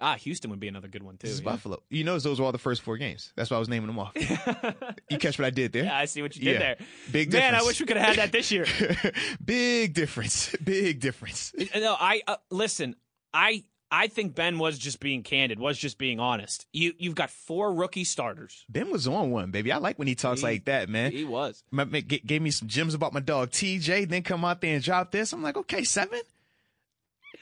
Ah, 0.00 0.14
Houston 0.14 0.50
would 0.50 0.60
be 0.60 0.68
another 0.68 0.86
good 0.86 1.02
one, 1.02 1.16
too. 1.16 1.26
This 1.26 1.34
is 1.34 1.40
yeah. 1.40 1.50
Buffalo. 1.50 1.82
You 1.90 2.04
notice 2.04 2.22
those 2.22 2.38
were 2.38 2.46
all 2.46 2.52
the 2.52 2.58
first 2.58 2.82
four 2.82 2.96
games. 2.98 3.32
That's 3.34 3.50
why 3.50 3.56
I 3.56 3.58
was 3.60 3.68
naming 3.68 3.88
them 3.88 3.98
off. 3.98 4.12
you 5.10 5.18
catch 5.18 5.40
what 5.40 5.46
I 5.46 5.50
did 5.50 5.72
there? 5.72 5.84
Yeah, 5.84 5.98
I 5.98 6.04
see 6.04 6.22
what 6.22 6.36
you 6.36 6.44
did 6.44 6.52
Yeah. 6.52 6.58
there. 6.60 6.76
Big 7.10 7.32
Man, 7.32 7.42
I 7.42 7.46
difference. 7.58 7.66
wish 7.66 7.80
we 7.80 7.86
could 7.86 7.96
have 7.96 8.06
had 8.06 8.16
that 8.18 8.30
this 8.32 8.52
year. 8.52 8.64
Big 9.44 9.94
difference. 9.94 10.54
Big 10.62 11.00
difference. 11.00 11.52
no, 11.74 11.96
I 11.98 12.22
uh, 12.28 12.36
listen. 12.50 12.94
I 13.34 13.64
I 13.90 14.08
think 14.08 14.34
Ben 14.34 14.58
was 14.58 14.78
just 14.78 15.00
being 15.00 15.22
candid, 15.22 15.58
was 15.58 15.78
just 15.78 15.96
being 15.96 16.20
honest. 16.20 16.66
You 16.72 16.92
you've 16.98 17.14
got 17.14 17.30
four 17.30 17.72
rookie 17.72 18.04
starters. 18.04 18.64
Ben 18.68 18.90
was 18.90 19.08
on 19.08 19.30
one, 19.30 19.50
baby. 19.50 19.72
I 19.72 19.78
like 19.78 19.98
when 19.98 20.08
he 20.08 20.14
talks 20.14 20.40
He- 20.40 20.46
like 20.46 20.64
that, 20.66 20.88
man. 20.90 21.10
He 21.12 21.24
was. 21.24 21.62
my, 21.70 21.84
g- 21.84 22.22
gave 22.24 22.42
me 22.42 22.50
some 22.50 22.68
gems 22.68 22.92
about 22.94 23.12
my 23.14 23.20
dog 23.20 23.50
TJ, 23.50 24.08
then 24.08 24.22
come 24.22 24.44
out 24.44 24.60
there 24.60 24.74
and 24.74 24.84
drop 24.84 25.10
this. 25.10 25.32
I'm 25.32 25.42
like, 25.42 25.56
okay, 25.56 25.84
seven. 25.84 26.20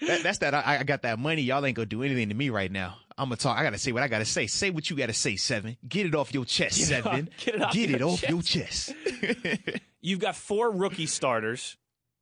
That, 0.07 0.23
that's 0.23 0.39
that. 0.39 0.53
I, 0.55 0.79
I 0.81 0.83
got 0.85 1.03
that 1.03 1.19
money. 1.19 1.43
Y'all 1.43 1.65
ain't 1.65 1.75
gonna 1.77 1.87
do 1.87 2.03
anything 2.03 2.29
to 2.29 2.35
me 2.35 2.51
right 2.51 2.71
now. 2.71 2.97
I'm 3.19 3.27
gonna 3.31 3.37
talk. 3.37 3.57
I 3.59 3.63
gotta 3.63 3.79
say 3.79 3.93
what 3.93 4.03
I 4.03 4.09
gotta 4.09 4.25
say. 4.27 4.47
Say 4.47 4.71
what 4.71 4.91
you 4.91 4.97
gotta 4.97 5.15
say, 5.15 5.37
seven. 5.37 5.77
Get 5.89 6.05
it 6.07 6.15
off 6.15 6.35
your 6.35 6.45
chest, 6.45 6.79
Get 6.79 6.87
seven. 6.87 7.29
off- 7.33 7.45
get 7.45 7.55
it 7.55 7.63
off 7.63 7.73
Get 7.73 7.89
your 7.91 7.97
it 7.99 8.03
off 8.03 8.29
your 8.29 8.43
chest. 8.43 8.93
You've 10.03 10.21
got 10.21 10.37
four 10.37 10.71
rookie 10.71 11.07
starters, 11.07 11.77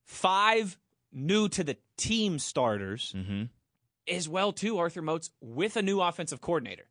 five 0.05 0.79
new 1.13 1.49
to 1.49 1.65
the 1.65 1.77
team 1.97 2.39
starters, 2.39 3.13
mm-hmm. 3.17 3.45
As 4.09 4.29
well 4.29 4.53
too. 4.53 4.79
Arthur 4.79 5.03
Moats 5.03 5.31
with 5.41 5.77
a 5.77 5.83
new 5.83 6.01
offensive 6.01 6.41
coordinator. 6.41 6.85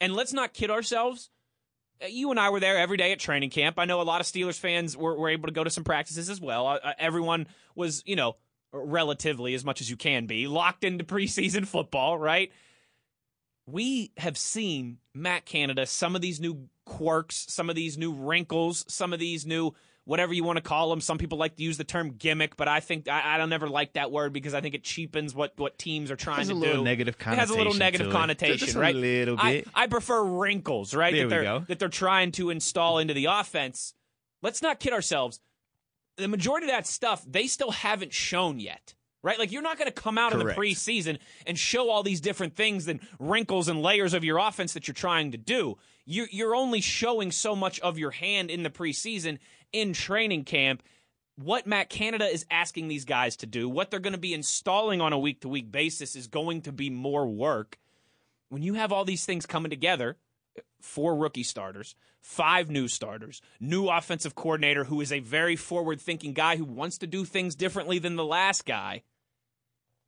And 0.00 0.14
let's 0.14 0.32
not 0.32 0.52
kid 0.54 0.70
ourselves. 0.70 1.30
Uh, 2.02 2.06
You 2.06 2.30
and 2.30 2.38
I 2.40 2.50
were 2.50 2.60
there 2.60 2.78
every 2.78 2.96
day 2.96 3.12
at 3.12 3.18
training 3.18 3.50
camp. 3.50 3.78
I 3.78 3.84
know 3.84 4.00
a 4.00 4.02
lot 4.02 4.20
of 4.20 4.26
Steelers 4.26 4.58
fans 4.58 4.96
were, 4.96 5.16
were 5.16 5.28
able 5.28 5.48
to 5.48 5.52
go 5.52 5.64
to 5.64 5.70
some 5.70 5.84
practices 5.84 6.28
as 6.30 6.40
well. 6.40 6.66
Uh, 6.66 6.78
uh, 6.82 6.92
everyone 6.98 7.46
was, 7.74 8.02
you 8.06 8.16
know, 8.16 8.36
relatively 8.72 9.54
as 9.54 9.64
much 9.64 9.80
as 9.80 9.90
you 9.90 9.96
can 9.96 10.26
be 10.26 10.46
locked 10.46 10.84
into 10.84 11.04
preseason 11.04 11.66
football, 11.66 12.18
right? 12.18 12.52
We 13.66 14.12
have 14.16 14.36
seen 14.36 14.98
Matt 15.14 15.44
Canada 15.44 15.86
some 15.86 16.16
of 16.16 16.22
these 16.22 16.40
new 16.40 16.68
quirks, 16.84 17.46
some 17.48 17.70
of 17.70 17.76
these 17.76 17.96
new 17.96 18.12
wrinkles, 18.12 18.84
some 18.88 19.12
of 19.12 19.20
these 19.20 19.46
new 19.46 19.72
whatever 20.04 20.34
you 20.34 20.44
want 20.44 20.56
to 20.56 20.62
call 20.62 20.90
them. 20.90 21.00
Some 21.00 21.18
people 21.18 21.38
like 21.38 21.56
to 21.56 21.62
use 21.62 21.76
the 21.76 21.84
term 21.84 22.12
gimmick, 22.12 22.56
but 22.56 22.68
I 22.68 22.80
think 22.80 23.08
I, 23.08 23.34
I 23.34 23.38
don't 23.38 23.52
ever 23.52 23.68
like 23.68 23.94
that 23.94 24.10
word 24.10 24.32
because 24.32 24.54
I 24.54 24.60
think 24.60 24.74
it 24.74 24.84
cheapens 24.84 25.34
what 25.34 25.52
what 25.56 25.78
teams 25.78 26.10
are 26.10 26.16
trying 26.16 26.38
Has 26.38 26.48
to 26.48 26.54
a 26.54 26.56
little 26.56 26.76
do. 26.78 26.84
negative 26.84 27.16
It 27.18 27.24
has 27.24 27.50
a 27.50 27.54
little 27.54 27.74
negative 27.74 28.12
connotation, 28.12 28.78
right? 28.78 28.94
little 28.94 29.36
I, 29.38 29.52
bit. 29.52 29.68
I 29.74 29.86
prefer 29.86 30.22
wrinkles, 30.22 30.94
right? 30.94 31.12
There 31.12 31.24
that 31.24 31.30
they're 31.30 31.42
go. 31.42 31.64
that 31.68 31.78
they're 31.78 31.88
trying 31.88 32.32
to 32.32 32.50
install 32.50 32.98
into 32.98 33.14
the 33.14 33.26
offense. 33.26 33.94
Let's 34.42 34.62
not 34.62 34.80
kid 34.80 34.92
ourselves. 34.92 35.40
The 36.16 36.28
majority 36.28 36.66
of 36.66 36.72
that 36.72 36.86
stuff 36.86 37.24
they 37.26 37.46
still 37.46 37.70
haven't 37.70 38.12
shown 38.12 38.60
yet. 38.60 38.94
Right? 39.24 39.38
Like 39.38 39.52
you're 39.52 39.62
not 39.62 39.78
going 39.78 39.86
to 39.86 39.92
come 39.92 40.18
out 40.18 40.32
Correct. 40.32 40.48
in 40.48 40.48
the 40.48 40.60
preseason 40.60 41.18
and 41.46 41.56
show 41.56 41.90
all 41.90 42.02
these 42.02 42.20
different 42.20 42.56
things 42.56 42.88
and 42.88 42.98
wrinkles 43.20 43.68
and 43.68 43.80
layers 43.80 44.14
of 44.14 44.24
your 44.24 44.38
offense 44.38 44.72
that 44.72 44.88
you're 44.88 44.96
trying 44.96 45.30
to 45.30 45.38
do. 45.38 45.78
You're 46.04 46.26
you're 46.32 46.56
only 46.56 46.80
showing 46.80 47.30
so 47.30 47.54
much 47.54 47.78
of 47.80 47.98
your 48.00 48.10
hand 48.10 48.50
in 48.50 48.64
the 48.64 48.68
preseason 48.70 49.38
in 49.72 49.92
training 49.92 50.44
camp. 50.44 50.82
What 51.36 51.66
Matt 51.66 51.88
Canada 51.88 52.26
is 52.26 52.46
asking 52.50 52.88
these 52.88 53.04
guys 53.04 53.36
to 53.36 53.46
do, 53.46 53.68
what 53.68 53.90
they're 53.90 54.00
going 54.00 54.12
to 54.12 54.18
be 54.18 54.34
installing 54.34 55.00
on 55.00 55.12
a 55.12 55.18
week 55.18 55.40
to 55.40 55.48
week 55.48 55.72
basis 55.72 56.14
is 56.14 56.26
going 56.26 56.62
to 56.62 56.72
be 56.72 56.90
more 56.90 57.26
work. 57.26 57.78
When 58.50 58.62
you 58.62 58.74
have 58.74 58.92
all 58.92 59.04
these 59.04 59.24
things 59.24 59.46
coming 59.46 59.70
together, 59.70 60.18
four 60.80 61.16
rookie 61.16 61.42
starters, 61.42 61.94
five 62.20 62.70
new 62.70 62.86
starters, 62.86 63.40
new 63.60 63.88
offensive 63.88 64.34
coordinator 64.34 64.84
who 64.84 65.00
is 65.00 65.10
a 65.10 65.20
very 65.20 65.56
forward 65.56 66.00
thinking 66.00 66.34
guy 66.34 66.56
who 66.56 66.64
wants 66.64 66.98
to 66.98 67.06
do 67.06 67.24
things 67.24 67.54
differently 67.54 67.98
than 67.98 68.16
the 68.16 68.24
last 68.24 68.66
guy. 68.66 69.02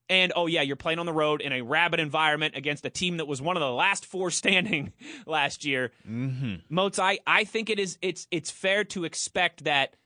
And 0.08 0.32
oh 0.36 0.46
yeah, 0.46 0.62
you're 0.62 0.76
playing 0.76 0.98
on 0.98 1.06
the 1.06 1.12
road 1.12 1.40
in 1.40 1.52
a 1.52 1.62
rabid 1.62 1.98
environment 1.98 2.56
against 2.56 2.84
a 2.84 2.90
team 2.90 3.16
that 3.16 3.26
was 3.26 3.40
one 3.40 3.56
of 3.56 3.60
the 3.60 3.70
last 3.70 4.04
four 4.04 4.30
standing 4.30 4.92
last 5.26 5.64
year. 5.64 5.92
Mm-hmm. 6.08 6.56
Moats, 6.68 6.98
I, 6.98 7.18
I 7.26 7.44
think 7.44 7.70
it 7.70 7.78
is 7.78 7.98
it's 8.02 8.26
it's 8.30 8.50
fair 8.50 8.84
to 8.84 9.04
expect 9.04 9.64
that 9.64 9.96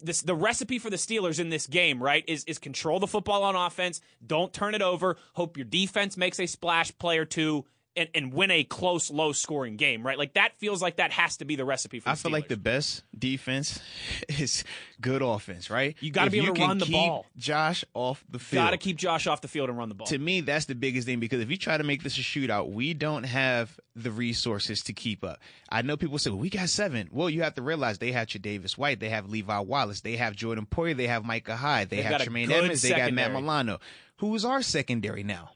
this 0.00 0.22
the 0.22 0.34
recipe 0.34 0.78
for 0.78 0.90
the 0.90 0.96
Steelers 0.96 1.38
in 1.38 1.48
this 1.50 1.66
game, 1.66 2.02
right, 2.02 2.24
is 2.26 2.44
is 2.44 2.58
control 2.58 2.98
the 2.98 3.06
football 3.06 3.42
on 3.42 3.56
offense, 3.56 4.00
don't 4.26 4.52
turn 4.52 4.74
it 4.74 4.82
over, 4.82 5.16
hope 5.34 5.56
your 5.56 5.64
defense 5.64 6.16
makes 6.16 6.40
a 6.40 6.46
splash 6.46 6.96
play 6.98 7.18
or 7.18 7.24
two, 7.24 7.64
and, 7.96 8.08
and 8.14 8.32
win 8.32 8.50
a 8.50 8.64
close, 8.64 9.10
low 9.10 9.32
scoring 9.32 9.76
game, 9.76 10.06
right? 10.06 10.18
Like 10.18 10.34
that 10.34 10.58
feels 10.58 10.82
like 10.82 10.96
that 10.96 11.12
has 11.12 11.38
to 11.38 11.44
be 11.44 11.56
the 11.56 11.64
recipe 11.64 12.00
for 12.00 12.04
the 12.04 12.10
I 12.10 12.14
feel 12.14 12.32
like 12.32 12.48
the 12.48 12.56
best 12.56 13.02
defense 13.18 13.80
is 14.28 14.64
good 15.00 15.22
offense, 15.22 15.70
right? 15.70 15.96
You 16.00 16.10
gotta 16.10 16.30
be 16.30 16.38
able 16.38 16.54
to 16.54 16.60
can 16.60 16.68
run 16.68 16.78
the 16.78 16.84
keep 16.86 16.94
ball. 16.94 17.26
Josh 17.36 17.84
off 17.94 18.24
the 18.28 18.38
field. 18.38 18.64
Got 18.64 18.70
to 18.70 18.78
keep 18.78 18.96
Josh 18.96 19.26
off 19.26 19.40
the 19.40 19.48
field 19.48 19.68
and 19.68 19.78
run 19.78 19.88
the 19.88 19.94
ball. 19.94 20.06
To 20.08 20.18
me, 20.18 20.40
that's 20.40 20.66
the 20.66 20.74
biggest 20.74 21.06
thing 21.06 21.20
because 21.20 21.40
if 21.40 21.50
you 21.50 21.56
try 21.56 21.76
to 21.76 21.84
make 21.84 22.02
this 22.02 22.18
a 22.18 22.22
shootout, 22.22 22.70
we 22.70 22.94
don't 22.94 23.24
have 23.24 23.78
the 23.94 24.10
resources 24.10 24.82
to 24.82 24.92
keep 24.92 25.24
up. 25.24 25.40
I 25.70 25.82
know 25.82 25.96
people 25.96 26.18
say, 26.18 26.30
well, 26.30 26.38
we 26.38 26.50
got 26.50 26.68
seven. 26.68 27.08
Well, 27.10 27.30
you 27.30 27.42
have 27.42 27.54
to 27.54 27.62
realize 27.62 27.98
they 27.98 28.12
have 28.12 28.28
Chad 28.28 28.42
Davis 28.42 28.76
White, 28.76 29.00
they 29.00 29.08
have 29.08 29.28
Levi 29.30 29.58
Wallace, 29.60 30.02
they 30.02 30.16
have 30.16 30.36
Jordan 30.36 30.66
Poyer, 30.70 30.96
they 30.96 31.06
have 31.06 31.24
Micah 31.24 31.56
Hyde, 31.56 31.88
they 31.88 31.96
They've 31.96 32.04
have 32.04 32.22
Tremaine 32.22 32.52
Edmunds, 32.52 32.82
they 32.82 32.90
got 32.90 33.12
Matt. 33.12 33.32
Milano. 33.32 33.80
Who's 34.18 34.44
our 34.44 34.62
secondary 34.62 35.22
now? 35.22 35.50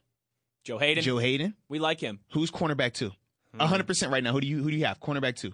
Joe 0.64 0.78
Haden, 0.78 1.02
Joe 1.02 1.18
Haden. 1.18 1.54
we 1.68 1.78
like 1.78 2.00
him. 2.00 2.20
Who's 2.32 2.50
cornerback 2.50 2.92
two? 2.94 3.12
A 3.58 3.66
hundred 3.66 3.86
percent 3.86 4.12
right 4.12 4.22
now. 4.22 4.32
Who 4.32 4.40
do 4.40 4.46
you 4.46 4.62
who 4.62 4.70
do 4.70 4.76
you 4.76 4.84
have? 4.86 5.00
Cornerback 5.00 5.36
two. 5.36 5.52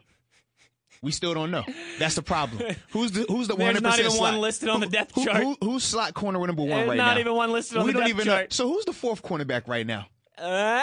We 1.02 1.12
still 1.12 1.34
don't 1.34 1.50
know. 1.50 1.62
That's 1.98 2.14
the 2.14 2.22
problem. 2.22 2.62
Who's 2.90 3.12
the 3.12 3.26
who's 3.28 3.48
the 3.48 3.54
one 3.54 3.64
There's 3.74 3.76
hundred 3.76 3.82
not 3.82 3.98
even 3.98 4.10
slot? 4.12 4.32
one 4.32 4.40
listed 4.40 4.68
on 4.70 4.80
the 4.80 4.86
depth 4.86 5.14
who- 5.14 5.24
chart. 5.26 5.42
Who, 5.42 5.56
who's 5.62 5.84
slot 5.84 6.14
corner 6.14 6.38
number 6.46 6.62
one 6.62 6.70
There's 6.70 6.88
right 6.88 6.96
not 6.96 7.14
now? 7.14 7.20
even 7.20 7.34
one 7.34 7.52
listed 7.52 7.76
on 7.78 7.84
we 7.86 7.92
the 7.92 7.98
don't 7.98 8.08
depth 8.08 8.20
even 8.20 8.26
know. 8.26 8.32
chart. 8.34 8.52
So 8.52 8.66
who's 8.68 8.84
the 8.86 8.92
fourth 8.94 9.22
cornerback 9.22 9.68
right 9.68 9.86
now? 9.86 10.06
Uh, 10.38 10.82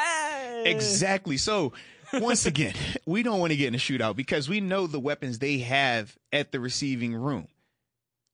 Exactly. 0.65 1.38
So 1.38 1.73
once 2.13 2.45
again, 2.47 2.73
we 3.05 3.23
don't 3.23 3.39
want 3.39 3.51
to 3.51 3.57
get 3.57 3.67
in 3.69 3.75
a 3.75 3.79
shootout 3.79 4.15
because 4.15 4.47
we 4.47 4.62
know 4.62 4.86
the 4.88 4.99
weapons 4.99 5.39
they 5.39 5.59
have 5.59 6.15
at 6.31 6.51
the 6.51 6.59
receiving 6.59 7.15
room. 7.15 7.47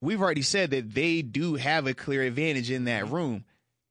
we've 0.01 0.21
already 0.21 0.41
said 0.41 0.71
that 0.71 0.93
they 0.93 1.21
do 1.21 1.55
have 1.55 1.87
a 1.87 1.93
clear 1.93 2.23
advantage 2.23 2.71
in 2.71 2.85
that 2.85 3.09
room. 3.09 3.45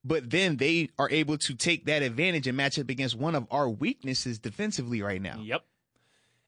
But 0.05 0.31
then 0.31 0.57
they 0.57 0.91
are 0.99 1.11
able 1.11 1.39
to 1.39 1.55
take 1.55 1.87
that 1.87 2.03
advantage 2.03 2.47
and 2.47 2.57
match 2.57 2.79
up 2.79 2.89
against 2.89 3.17
one 3.17 3.35
of 3.35 3.47
our 3.51 3.69
weaknesses 3.69 4.39
defensively 4.39 5.03
right 5.03 5.21
now. 5.21 5.41
Yep. 5.41 5.65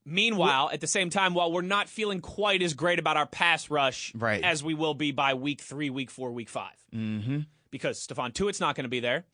Meanwhile, 0.06 0.70
at 0.72 0.80
the 0.80 0.86
same 0.86 1.10
time, 1.10 1.34
while 1.34 1.52
we're 1.52 1.60
not 1.60 1.88
feeling 1.88 2.20
quite 2.20 2.62
as 2.62 2.72
great 2.74 2.98
about 2.98 3.16
our 3.16 3.26
pass 3.26 3.68
rush 3.70 4.12
Right. 4.14 4.42
as 4.42 4.64
we 4.64 4.72
will 4.74 4.94
be 4.94 5.12
by 5.12 5.34
week 5.34 5.60
three, 5.60 5.90
week 5.90 6.10
four, 6.10 6.32
week 6.32 6.48
5 6.48 6.70
mm-hmm. 6.94 7.38
because 7.70 8.04
Stephon 8.06 8.32
Tuitt's 8.32 8.60
not 8.60 8.76
going 8.76 8.84
to 8.84 8.88
be 8.90 9.00
there. 9.00 9.24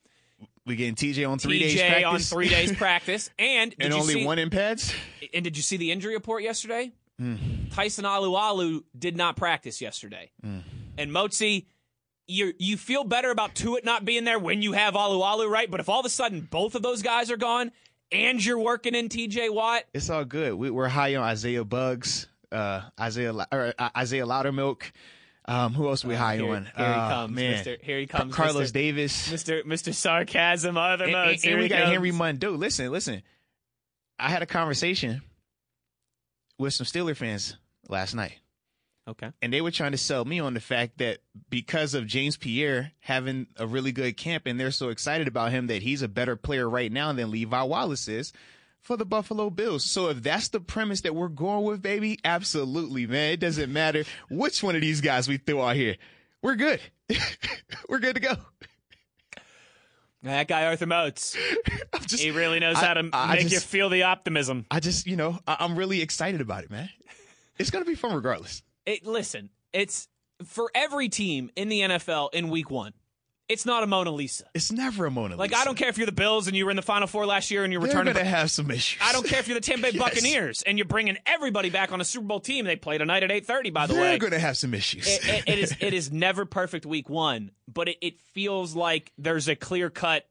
We 0.67 0.75
getting 0.75 0.97
TJ 0.97 1.29
on 1.31 1.39
three 1.39 1.61
days 1.61 1.77
TJ 1.79 1.89
practice 2.03 2.33
on 2.33 2.37
three 2.37 2.49
days 2.49 2.73
practice, 2.77 3.31
and 3.39 3.71
did 3.71 3.81
and 3.85 3.95
you 3.95 4.01
only 4.01 4.15
see, 4.15 4.27
one 4.27 4.39
in 4.41 4.51
pads. 4.51 4.93
And 5.33 5.45
did 5.45 5.57
you 5.57 5.63
see 5.63 5.77
the 5.77 5.93
injury 5.93 6.15
report 6.15 6.43
yesterday? 6.43 6.91
Mm. 7.23 7.73
Tyson 7.73 8.05
Alualu 8.05 8.83
did 8.99 9.17
not 9.17 9.37
practice 9.37 9.81
yesterday, 9.81 10.33
Mm. 10.45 10.63
and 10.99 11.11
Motzi. 11.13 11.67
You 12.29 12.53
you 12.59 12.77
feel 12.77 13.05
better 13.05 13.31
about 13.31 13.55
Tuitt 13.55 13.85
not 13.85 14.05
being 14.05 14.25
there 14.25 14.39
when 14.39 14.61
you 14.63 14.73
have 14.73 14.95
Alualu, 14.95 15.49
right? 15.49 15.71
But 15.71 15.81
if 15.81 15.89
all 15.89 16.01
of 16.01 16.07
a 16.07 16.11
sudden 16.11 16.41
both 16.51 16.75
of 16.75 16.83
those 16.83 17.03
guys 17.03 17.31
are 17.31 17.37
gone 17.37 17.71
and 18.11 18.45
you're 18.45 18.59
working 18.59 18.95
in 18.97 19.09
TJ 19.09 19.53
Watt, 19.53 19.85
It's 19.95 20.11
all 20.11 20.25
good. 20.25 20.55
We, 20.55 20.71
we're 20.71 20.89
high 20.89 21.15
on 21.15 21.23
Isaiah 21.23 21.65
Buggs, 21.65 22.27
uh, 22.51 22.83
Isaiah 22.99 23.33
or, 23.53 23.75
uh, 23.79 23.89
Isaiah 23.97 24.27
Loudermilk. 24.27 24.83
Um, 25.49 25.75
who 25.75 25.87
else 25.89 26.05
are 26.05 26.09
we 26.09 26.17
high 26.17 26.39
here, 26.39 26.53
on? 26.53 26.65
here 26.65 26.73
he 26.77 26.83
Uh, 26.83 27.09
comes, 27.09 27.37
man. 27.37 27.65
Mr. 27.65 27.81
Here 27.81 27.99
he 28.01 28.07
comes, 28.09 28.35
Carlos 28.35 28.71
Mr. 28.71 28.73
Davis. 28.73 29.29
Mr. 29.29 29.63
Mr. 29.63 29.95
Sarcasm, 29.95 30.77
other 30.77 31.05
and, 31.05 31.15
and- 31.15 31.31
and 31.31 31.41
Here 31.41 31.57
we 31.59 31.69
got 31.69 31.79
comes. 31.83 31.91
Henry 31.93 32.11
Mondeaux. 32.11 32.59
Listen, 32.59 32.91
listen. 32.91 33.23
I 34.19 34.29
had 34.31 34.43
a 34.43 34.47
conversation 34.47 35.23
with 36.59 36.75
some 36.75 36.85
Steeler 36.87 37.17
fans 37.17 37.57
last 37.89 38.15
night, 38.15 38.41
Okay. 39.09 39.31
and 39.41 39.53
they 39.53 39.61
were 39.61 39.71
trying 39.71 39.93
to 39.93 39.99
sell 39.99 40.25
me 40.25 40.41
on 40.41 40.55
the 40.55 40.61
fact 40.61 40.99
that 40.99 41.19
because 41.49 41.95
of 41.95 42.07
James 42.09 42.37
Pierre 42.37 42.93
having 43.01 43.47
a 43.57 43.67
really 43.67 43.93
good 43.93 44.17
camp, 44.17 44.45
and 44.47 44.59
they're 44.59 44.71
so 44.73 44.89
excited 44.89 45.29
about 45.29 45.53
him 45.53 45.69
that 45.69 45.83
he's 45.83 46.03
a 46.03 46.09
better 46.09 46.35
player 46.37 46.69
right 46.69 46.91
now 46.91 47.13
than 47.13 47.31
Levi 47.31 47.63
Wallace 47.63 48.09
is 48.09 48.33
for 48.83 48.97
the 48.97 49.05
Buffalo 49.05 49.49
Bills. 49.51 49.85
So 49.85 50.09
if 50.09 50.23
that's 50.23 50.49
the 50.49 50.59
premise 50.61 51.03
that 51.03 51.15
we're 51.15 51.29
going 51.29 51.65
with, 51.65 51.83
baby, 51.83 52.19
absolutely, 52.25 53.07
man. 53.07 53.33
It 53.35 53.41
doesn't 53.41 53.73
matter 53.73 54.05
which 54.29 54.63
one 54.63 54.75
of 54.75 54.81
these 54.81 55.01
guys 55.01 55.29
we 55.29 55.37
throw 55.37 55.63
out 55.63 55.77
here. 55.77 55.97
We're 56.43 56.57
good. 56.57 56.81
we're 57.89 57.99
good 58.01 58.15
to 58.17 58.21
go. 58.21 58.35
That 60.23 60.49
guy 60.49 60.67
Arthur 60.67 60.87
Moats. 60.87 61.37
Just, 62.07 62.23
He 62.23 62.31
really 62.31 62.59
knows 62.59 62.77
I- 62.77 62.85
how 62.87 62.95
to 62.95 63.09
I 63.13 63.35
make 63.35 63.45
you 63.45 63.51
just- 63.51 63.67
feel 63.67 63.89
the 63.89 64.05
optimism. 64.05 64.67
I 64.71 64.81
just, 64.81 65.07
you 65.07 65.17
know, 65.17 65.39
I- 65.47 65.57
I'm 65.61 65.77
really 65.77 66.03
excited 66.03 66.41
about 66.41 66.65
it, 66.65 66.71
man. 66.71 66.89
It's 67.59 67.71
gonna 67.71 67.85
be 67.85 67.95
fun 67.95 68.15
regardless. 68.15 68.63
It, 68.87 69.05
listen, 69.07 69.51
it's 69.73 70.09
for 70.45 70.71
every 70.75 71.09
team 71.09 71.51
in 71.57 71.69
the 71.69 71.81
NFL 71.81 72.33
in 72.33 72.49
week 72.51 72.71
one. 72.71 72.93
It's 73.49 73.65
not 73.65 73.85
a 73.85 73.87
Mona 73.87 74.11
Lisa. 74.11 74.45
It's 74.55 74.73
never 74.73 75.07
a 75.07 75.11
Mona 75.11 75.35
Lisa. 75.35 75.39
Like 75.39 75.55
I 75.55 75.65
don't 75.65 75.77
care 75.77 75.89
if 75.89 75.99
you're 75.99 76.07
the 76.07 76.11
Bills 76.13 76.49
and 76.49 76.57
you 76.57 76.65
were 76.65 76.73
in 76.73 76.77
the 76.77 76.83
Final 76.83 77.07
Four 77.07 77.27
last 77.27 77.49
year 77.53 77.63
and 77.63 77.73
you're 77.73 77.81
They're 77.81 77.91
returning. 77.91 78.15
gonna 78.15 78.25
have 78.25 78.51
some 78.51 78.69
issues. 78.73 79.01
I 79.01 79.13
don't 79.13 79.25
care 79.25 79.39
if 79.39 79.47
you're 79.47 79.55
the 79.55 79.61
Tampa 79.61 79.83
Bay 79.83 79.91
Yes. 79.95 80.03
Buccaneers 80.03 80.63
and 80.63 80.77
you're 80.79 80.85
bringing 80.85 81.17
everybody 81.27 81.71
back 81.71 81.93
on 81.93 82.01
a 82.01 82.05
Super 82.05 82.27
Bowl 82.27 82.41
team. 82.41 82.65
They 82.65 82.75
play 82.75 82.99
tonight 82.99 83.23
at 83.23 83.31
8:30. 83.31 83.73
By 83.73 83.87
the 83.87 83.95
way. 83.95 84.01
They're 84.01 84.11
way, 84.15 84.19
gonna 84.19 84.39
have 84.41 84.57
some 84.57 84.75
issues. 84.75 85.07
it, 85.07 85.21
it- 85.29 85.45
it 85.49 85.59
is 85.61 85.77
it 85.79 85.95
is 85.95 86.11
never 86.13 86.45
perfect 86.45 86.87
week 86.87 87.09
one, 87.09 87.53
but 87.73 87.89
it, 87.89 87.99
it 88.03 88.21
feels 88.35 88.75
like 88.75 89.13
there's 89.17 89.47
a 89.47 89.55
clear 89.55 89.91
cut 89.91 90.27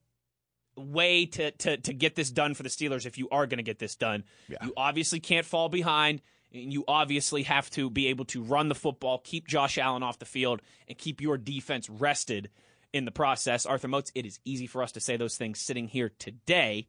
way 0.75 1.25
to, 1.25 1.51
to 1.51 1.77
to 1.77 1.93
get 1.93 2.15
this 2.15 2.29
done 2.29 2.53
for 2.53 2.63
the 2.63 2.69
Steelers 2.69 3.05
if 3.05 3.17
you 3.17 3.29
are 3.31 3.47
going 3.47 3.59
to 3.59 3.63
get 3.63 3.79
this 3.79 3.95
done. 3.95 4.25
Yeah. 4.49 4.57
You 4.61 4.73
obviously 4.75 5.21
can't 5.21 5.45
fall 5.45 5.69
behind. 5.69 6.21
And 6.55 6.71
you 6.71 6.85
obviously 6.87 7.43
have 7.43 7.69
to 7.71 7.89
be 7.89 8.07
able 8.07 8.25
to 8.25 8.41
run 8.41 8.69
the 8.69 8.75
football, 8.75 9.19
keep 9.23 9.47
Josh 9.47 9.77
Allen 9.77 10.03
off 10.03 10.19
the 10.19 10.25
field, 10.25 10.61
and 10.87 10.97
keep 10.97 11.19
your 11.21 11.37
defense 11.37 11.89
rested 11.89 12.49
in 12.93 13.03
the 13.05 13.11
process. 13.11 13.65
Arthur 13.65 13.89
Moats, 13.89 14.11
it 14.15 14.25
is 14.25 14.39
easy 14.45 14.65
for 14.65 14.81
us 14.81 14.93
to 14.93 14.99
say 15.01 15.17
those 15.17 15.35
things 15.37 15.59
sitting 15.59 15.87
here 15.89 16.11
today. 16.17 16.87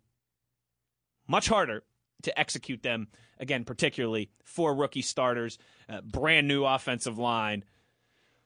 Much 1.26 1.48
harder 1.48 1.82
to 2.22 2.38
execute 2.38 2.82
them, 2.82 3.08
again, 3.40 3.64
particularly 3.64 4.30
for 4.44 4.72
rookie 4.74 5.02
starters, 5.02 5.58
uh, 5.88 6.00
brand 6.02 6.46
new 6.46 6.64
offensive 6.64 7.18
line, 7.18 7.64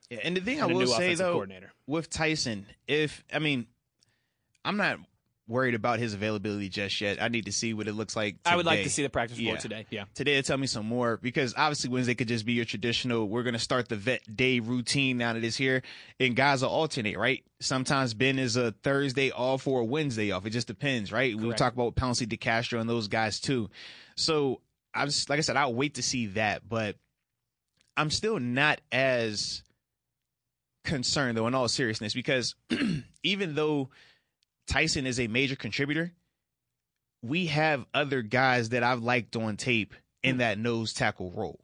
Yeah, 0.08 0.20
and 0.24 0.36
the 0.36 0.40
thing 0.40 0.60
I 0.60 0.64
and 0.64 0.72
a 0.72 0.74
will 0.74 0.86
say 0.86 1.14
though, 1.14 1.32
coordinator. 1.34 1.72
with 1.86 2.08
Tyson, 2.08 2.66
if 2.88 3.22
I 3.32 3.38
mean, 3.38 3.66
I'm 4.64 4.76
not 4.78 4.98
worried 5.50 5.74
about 5.74 5.98
his 5.98 6.14
availability 6.14 6.68
just 6.68 7.00
yet. 7.00 7.20
I 7.20 7.28
need 7.28 7.44
to 7.46 7.52
see 7.52 7.74
what 7.74 7.88
it 7.88 7.92
looks 7.94 8.14
like. 8.16 8.36
I 8.46 8.56
would 8.56 8.64
like 8.64 8.84
to 8.84 8.88
see 8.90 9.02
the 9.02 9.10
practice 9.10 9.36
report 9.36 9.56
Yeah. 9.56 9.60
today. 9.60 9.86
Yeah. 9.90 10.04
today 10.14 10.36
to 10.36 10.42
tell 10.42 10.56
me 10.56 10.66
some 10.66 10.86
more 10.86 11.16
because 11.18 11.52
obviously 11.56 11.90
Wednesday 11.90 12.14
could 12.14 12.28
just 12.28 12.46
be 12.46 12.52
your 12.54 12.64
traditional. 12.64 13.28
We're 13.28 13.42
gonna 13.42 13.58
start 13.58 13.88
the 13.88 13.96
vet 13.96 14.36
day 14.36 14.60
routine 14.60 15.18
now 15.18 15.32
that 15.34 15.44
it's 15.44 15.56
here, 15.56 15.82
and 16.18 16.34
guys 16.36 16.62
will 16.62 16.70
alternate, 16.70 17.18
right? 17.18 17.44
Sometimes 17.60 18.14
Ben 18.14 18.38
is 18.38 18.56
a 18.56 18.72
Thursday 18.82 19.30
off 19.32 19.66
or 19.66 19.80
a 19.80 19.84
Wednesday 19.84 20.30
off. 20.30 20.46
It 20.46 20.50
just 20.50 20.68
depends, 20.68 21.12
right? 21.12 21.36
We'll 21.36 21.52
talk 21.52 21.74
about 21.74 21.96
Pouncey, 21.96 22.26
DeCastro, 22.26 22.80
and 22.80 22.88
those 22.88 23.08
guys 23.08 23.40
too. 23.40 23.68
So 24.16 24.60
I 24.94 25.04
was 25.04 25.28
like 25.28 25.38
I 25.38 25.42
said, 25.42 25.56
I'll 25.56 25.74
wait 25.74 25.94
to 25.96 26.02
see 26.02 26.26
that, 26.28 26.68
but 26.68 26.96
I'm 27.96 28.10
still 28.10 28.38
not 28.38 28.80
as 28.92 29.62
concerned 30.84 31.36
though. 31.36 31.46
In 31.46 31.54
all 31.54 31.68
seriousness, 31.68 32.14
because 32.14 32.54
even 33.22 33.54
though 33.54 33.90
Tyson 34.70 35.04
is 35.06 35.18
a 35.18 35.26
major 35.26 35.56
contributor, 35.56 36.12
we 37.22 37.46
have 37.46 37.84
other 37.92 38.22
guys 38.22 38.70
that 38.70 38.82
I've 38.82 39.02
liked 39.02 39.36
on 39.36 39.56
tape 39.56 39.94
in 40.22 40.38
that 40.38 40.58
nose 40.58 40.92
tackle 40.92 41.32
role. 41.32 41.60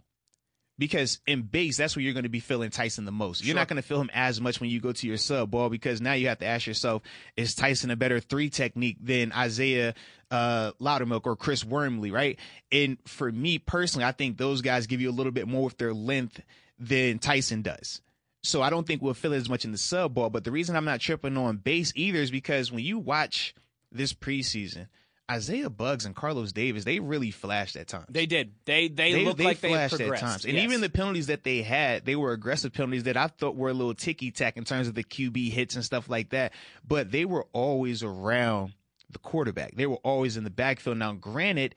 Because 0.78 1.20
in 1.26 1.40
base, 1.42 1.78
that's 1.78 1.96
where 1.96 2.02
you're 2.02 2.12
going 2.12 2.24
to 2.24 2.28
be 2.28 2.40
feeling 2.40 2.68
Tyson 2.68 3.06
the 3.06 3.12
most. 3.12 3.42
You're 3.42 3.52
Sure. 3.54 3.60
not 3.60 3.68
going 3.68 3.80
to 3.80 3.86
feel 3.88 4.00
him 4.00 4.10
as 4.12 4.42
much 4.42 4.60
when 4.60 4.68
you 4.68 4.78
go 4.80 4.92
to 4.92 5.06
your 5.06 5.16
sub 5.16 5.50
ball 5.50 5.70
because 5.70 6.02
now 6.02 6.12
you 6.12 6.28
have 6.28 6.40
to 6.40 6.44
ask 6.46 6.66
yourself, 6.66 7.00
is 7.36 7.54
Tyson 7.54 7.90
a 7.90 7.96
better 7.96 8.20
three 8.20 8.50
technique 8.50 8.98
than 9.00 9.32
Isaiah 9.32 9.94
uh, 10.30 10.72
Loudermilk 10.80 11.22
or 11.24 11.36
Chris 11.36 11.64
Wormley, 11.64 12.10
right? 12.10 12.38
And 12.70 12.98
for 13.06 13.30
me 13.32 13.58
personally, 13.58 14.04
I 14.04 14.12
think 14.12 14.36
those 14.36 14.60
guys 14.60 14.86
give 14.86 15.00
you 15.00 15.08
a 15.08 15.12
little 15.12 15.32
bit 15.32 15.48
more 15.48 15.64
with 15.64 15.78
their 15.78 15.94
length 15.94 16.42
than 16.78 17.20
Tyson 17.20 17.62
does. 17.62 18.02
So 18.46 18.62
I 18.62 18.70
don't 18.70 18.86
think 18.86 19.02
we'll 19.02 19.14
feel 19.14 19.32
it 19.32 19.38
as 19.38 19.48
much 19.48 19.64
in 19.64 19.72
the 19.72 19.78
sub 19.78 20.14
ball. 20.14 20.30
But 20.30 20.44
the 20.44 20.52
reason 20.52 20.76
I'm 20.76 20.84
not 20.84 21.00
tripping 21.00 21.36
on 21.36 21.56
base 21.56 21.92
either 21.96 22.18
is 22.20 22.30
because 22.30 22.70
when 22.70 22.84
you 22.84 22.98
watch 22.98 23.54
this 23.90 24.12
preseason, 24.12 24.86
Isaiah 25.30 25.68
Buggs 25.70 26.04
and 26.06 26.14
Carlos 26.14 26.52
Davis, 26.52 26.84
they 26.84 27.00
really 27.00 27.32
flashed 27.32 27.74
at 27.74 27.88
times. 27.88 28.06
They 28.08 28.26
did. 28.26 28.52
They 28.64 28.86
they, 28.86 29.24
look 29.24 29.40
like 29.40 29.60
they 29.60 29.70
flashed 29.70 29.96
progressed. 29.96 30.22
at 30.22 30.26
times. 30.26 30.44
And 30.44 30.54
Yes. 30.54 30.62
even 30.64 30.80
the 30.80 30.88
penalties 30.88 31.26
that 31.26 31.42
they 31.42 31.62
had, 31.62 32.04
they 32.04 32.14
were 32.14 32.32
aggressive 32.32 32.72
penalties 32.72 33.02
that 33.04 33.16
I 33.16 33.26
thought 33.26 33.56
were 33.56 33.70
a 33.70 33.74
little 33.74 33.94
ticky 33.94 34.30
tack 34.30 34.56
in 34.56 34.64
terms 34.64 34.86
of 34.86 34.94
the 34.94 35.02
QB 35.02 35.50
hits 35.50 35.74
and 35.74 35.84
stuff 35.84 36.08
like 36.08 36.30
that. 36.30 36.52
But 36.86 37.10
they 37.10 37.24
were 37.24 37.46
always 37.52 38.04
around 38.04 38.74
the 39.10 39.18
quarterback. 39.18 39.74
They 39.74 39.86
were 39.86 39.98
always 40.04 40.36
in 40.36 40.44
the 40.44 40.50
backfield. 40.50 40.98
Now, 40.98 41.12
granted, 41.12 41.74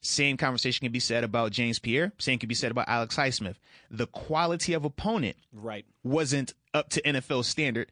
same 0.00 0.36
conversation 0.36 0.84
can 0.84 0.92
be 0.92 1.00
said 1.00 1.24
about 1.24 1.52
James 1.52 1.78
Pierre. 1.78 2.12
Same 2.18 2.38
can 2.38 2.48
be 2.48 2.54
said 2.54 2.70
about 2.70 2.88
Alex 2.88 3.16
Highsmith. 3.16 3.56
The 3.90 4.06
quality 4.06 4.72
of 4.72 4.84
opponent 4.84 5.36
right. 5.52 5.84
wasn't 6.04 6.54
up 6.72 6.88
to 6.90 7.02
NFL 7.02 7.44
standard, 7.44 7.90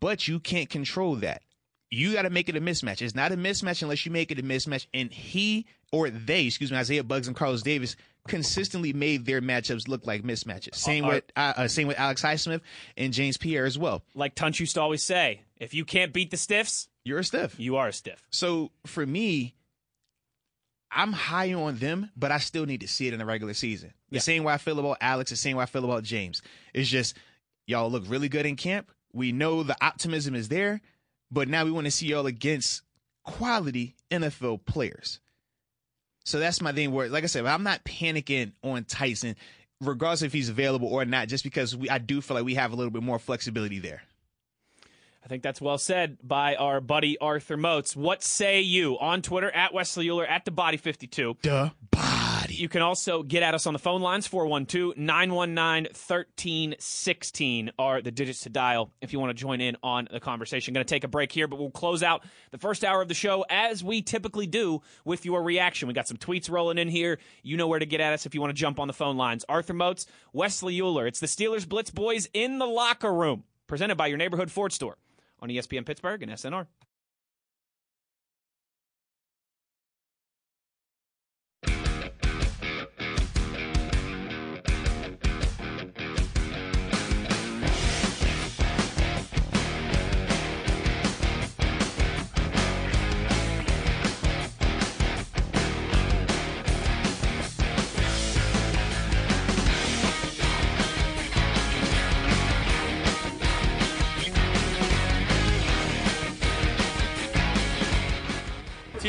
but 0.00 0.28
you 0.28 0.38
can't 0.40 0.68
control 0.68 1.16
that. 1.16 1.42
You 1.90 2.12
got 2.12 2.22
to 2.22 2.30
make 2.30 2.48
it 2.50 2.56
a 2.56 2.60
mismatch. 2.60 3.00
It's 3.00 3.14
not 3.14 3.32
a 3.32 3.36
mismatch 3.36 3.82
unless 3.82 4.04
you 4.04 4.12
make 4.12 4.30
it 4.30 4.38
a 4.38 4.42
mismatch. 4.42 4.86
And 4.92 5.10
he 5.10 5.66
or 5.90 6.10
they, 6.10 6.44
excuse 6.44 6.70
me, 6.70 6.76
Isaiah 6.76 7.02
Buggs 7.02 7.28
and 7.28 7.34
Carlos 7.36 7.62
Davis 7.62 7.96
consistently 8.28 8.92
made 8.92 9.24
their 9.24 9.40
matchups 9.40 9.88
look 9.88 10.06
like 10.06 10.22
mismatches. 10.22 10.74
Same 10.74 11.04
Uh, 11.06 11.08
with 11.08 11.24
uh, 11.34 11.54
uh, 11.56 11.68
same 11.68 11.88
with 11.88 11.98
Alex 11.98 12.20
Highsmith 12.22 12.60
and 12.98 13.12
James 13.12 13.38
Pierre 13.38 13.64
as 13.64 13.78
well. 13.78 14.02
Like 14.14 14.34
Tunch 14.34 14.60
used 14.60 14.74
to 14.74 14.82
always 14.82 15.02
say, 15.02 15.42
if 15.56 15.72
you 15.72 15.86
can't 15.86 16.12
beat 16.12 16.30
the 16.30 16.36
stiffs, 16.36 16.88
You're 17.04 17.20
a 17.20 17.24
stiff. 17.24 17.58
you 17.58 17.76
are 17.76 17.88
a 17.88 17.92
stiff. 17.92 18.22
So 18.30 18.70
for 18.86 19.06
me, 19.06 19.54
I'm 20.90 21.12
high 21.12 21.52
on 21.52 21.76
them, 21.78 22.10
but 22.16 22.32
I 22.32 22.38
still 22.38 22.64
need 22.66 22.80
to 22.80 22.88
see 22.88 23.06
it 23.06 23.12
in 23.12 23.18
the 23.18 23.26
regular 23.26 23.54
season. 23.54 23.92
The 24.10 24.16
Yeah. 24.16 24.20
same 24.22 24.44
way 24.44 24.54
I 24.54 24.58
feel 24.58 24.78
about 24.78 24.98
Alex, 25.00 25.30
the 25.30 25.36
same 25.36 25.56
way 25.56 25.62
I 25.62 25.66
feel 25.66 25.84
about 25.84 26.02
James. 26.02 26.40
It's 26.72 26.88
just 26.88 27.16
y'all 27.66 27.90
look 27.90 28.04
really 28.06 28.28
good 28.28 28.46
in 28.46 28.56
camp. 28.56 28.90
We 29.12 29.32
know 29.32 29.62
the 29.62 29.76
optimism 29.84 30.34
is 30.34 30.48
there, 30.48 30.80
but 31.30 31.48
now 31.48 31.64
we 31.64 31.70
want 31.70 31.86
to 31.86 31.90
see 31.90 32.06
y'all 32.06 32.26
against 32.26 32.82
quality 33.24 33.96
NFL 34.10 34.64
players. 34.64 35.20
So 36.24 36.38
that's 36.38 36.60
my 36.60 36.72
thing. 36.72 36.92
Where, 36.92 37.08
like 37.08 37.24
I 37.24 37.26
said, 37.28 37.44
I'm 37.46 37.62
not 37.62 37.84
panicking 37.84 38.52
on 38.62 38.84
Tyson, 38.84 39.36
regardless 39.80 40.22
if 40.22 40.32
he's 40.32 40.48
available 40.48 40.88
or 40.88 41.04
not, 41.04 41.28
just 41.28 41.44
because 41.44 41.76
we, 41.76 41.88
I 41.90 41.98
do 41.98 42.20
feel 42.20 42.34
like 42.36 42.44
we 42.44 42.54
have 42.54 42.72
a 42.72 42.76
little 42.76 42.90
bit 42.90 43.02
more 43.02 43.18
flexibility 43.18 43.78
there. 43.78 44.02
I 45.28 45.30
think 45.30 45.42
that's 45.42 45.60
well 45.60 45.76
said 45.76 46.16
by 46.22 46.56
our 46.56 46.80
buddy 46.80 47.18
Arthur 47.18 47.58
Moats. 47.58 47.94
What 47.94 48.22
say 48.22 48.62
you 48.62 48.98
on 48.98 49.20
Twitter 49.20 49.50
at 49.50 49.74
Wesley 49.74 50.06
Uhler 50.06 50.26
at 50.26 50.46
the 50.46 50.50
Body 50.50 50.78
52? 50.78 51.36
The 51.42 51.70
body. 51.90 52.54
You 52.54 52.70
can 52.70 52.80
also 52.80 53.22
get 53.22 53.42
at 53.42 53.52
us 53.52 53.66
on 53.66 53.74
the 53.74 53.78
phone 53.78 54.00
lines 54.00 54.26
412 54.26 54.96
919 54.96 55.92
1316 55.92 57.72
are 57.78 58.00
the 58.00 58.10
digits 58.10 58.40
to 58.44 58.48
dial 58.48 58.90
if 59.02 59.12
you 59.12 59.20
want 59.20 59.28
to 59.28 59.34
join 59.34 59.60
in 59.60 59.76
on 59.82 60.08
the 60.10 60.18
conversation. 60.18 60.72
Going 60.72 60.86
to 60.86 60.88
take 60.88 61.04
a 61.04 61.08
break 61.08 61.30
here, 61.30 61.46
but 61.46 61.58
we'll 61.58 61.72
close 61.72 62.02
out 62.02 62.24
the 62.50 62.56
first 62.56 62.82
hour 62.82 63.02
of 63.02 63.08
the 63.08 63.14
show 63.14 63.44
as 63.50 63.84
we 63.84 64.00
typically 64.00 64.46
do 64.46 64.80
with 65.04 65.26
your 65.26 65.42
reaction. 65.42 65.88
We 65.88 65.94
got 65.94 66.08
some 66.08 66.16
tweets 66.16 66.50
rolling 66.50 66.78
in 66.78 66.88
here. 66.88 67.18
You 67.42 67.58
know 67.58 67.66
where 67.66 67.80
to 67.80 67.84
get 67.84 68.00
at 68.00 68.14
us 68.14 68.24
if 68.24 68.34
you 68.34 68.40
want 68.40 68.52
to 68.52 68.58
jump 68.58 68.80
on 68.80 68.88
the 68.88 68.94
phone 68.94 69.18
lines. 69.18 69.44
Arthur 69.46 69.74
Moats, 69.74 70.06
Wesley 70.32 70.78
Uhler. 70.78 71.06
It's 71.06 71.20
the 71.20 71.26
Steelers 71.26 71.68
Blitz 71.68 71.90
Boys 71.90 72.30
in 72.32 72.58
the 72.58 72.66
locker 72.66 73.12
room, 73.12 73.44
presented 73.66 73.96
by 73.96 74.06
your 74.06 74.16
neighborhood 74.16 74.50
Ford 74.50 74.72
store 74.72 74.96
on 75.40 75.48
ESPN 75.48 75.86
Pittsburgh 75.86 76.22
and 76.22 76.32
SNR. 76.32 76.66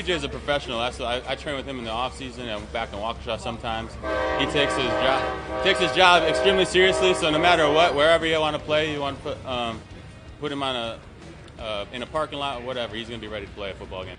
Is 0.09 0.23
a 0.23 0.29
professional. 0.29 0.79
That's 0.79 0.99
I, 0.99 1.21
I 1.27 1.35
train 1.35 1.55
with 1.55 1.65
him 1.65 1.79
in 1.79 1.85
the 1.85 1.91
off 1.91 2.17
season 2.17 2.47
and 2.47 2.73
back 2.73 2.91
in 2.91 2.99
Waukesha 2.99 3.39
sometimes. 3.39 3.93
He 4.39 4.45
takes 4.47 4.75
his 4.75 4.85
job 4.85 5.63
takes 5.63 5.79
his 5.79 5.91
job 5.93 6.23
extremely 6.23 6.65
seriously. 6.65 7.13
So 7.13 7.29
no 7.29 7.39
matter 7.39 7.69
what, 7.69 7.95
wherever 7.95 8.25
you 8.25 8.39
want 8.39 8.55
to 8.55 8.61
play, 8.61 8.91
you 8.91 8.99
want 8.99 9.17
to 9.17 9.23
put 9.23 9.45
um, 9.45 9.81
put 10.39 10.51
him 10.51 10.63
on 10.63 10.75
a 10.75 10.99
uh, 11.61 11.85
in 11.93 12.01
a 12.03 12.05
parking 12.05 12.39
lot 12.39 12.61
or 12.61 12.65
whatever. 12.65 12.95
He's 12.95 13.07
going 13.07 13.21
to 13.21 13.25
be 13.25 13.31
ready 13.31 13.45
to 13.45 13.51
play 13.53 13.71
a 13.71 13.73
football 13.73 14.03
game. 14.03 14.17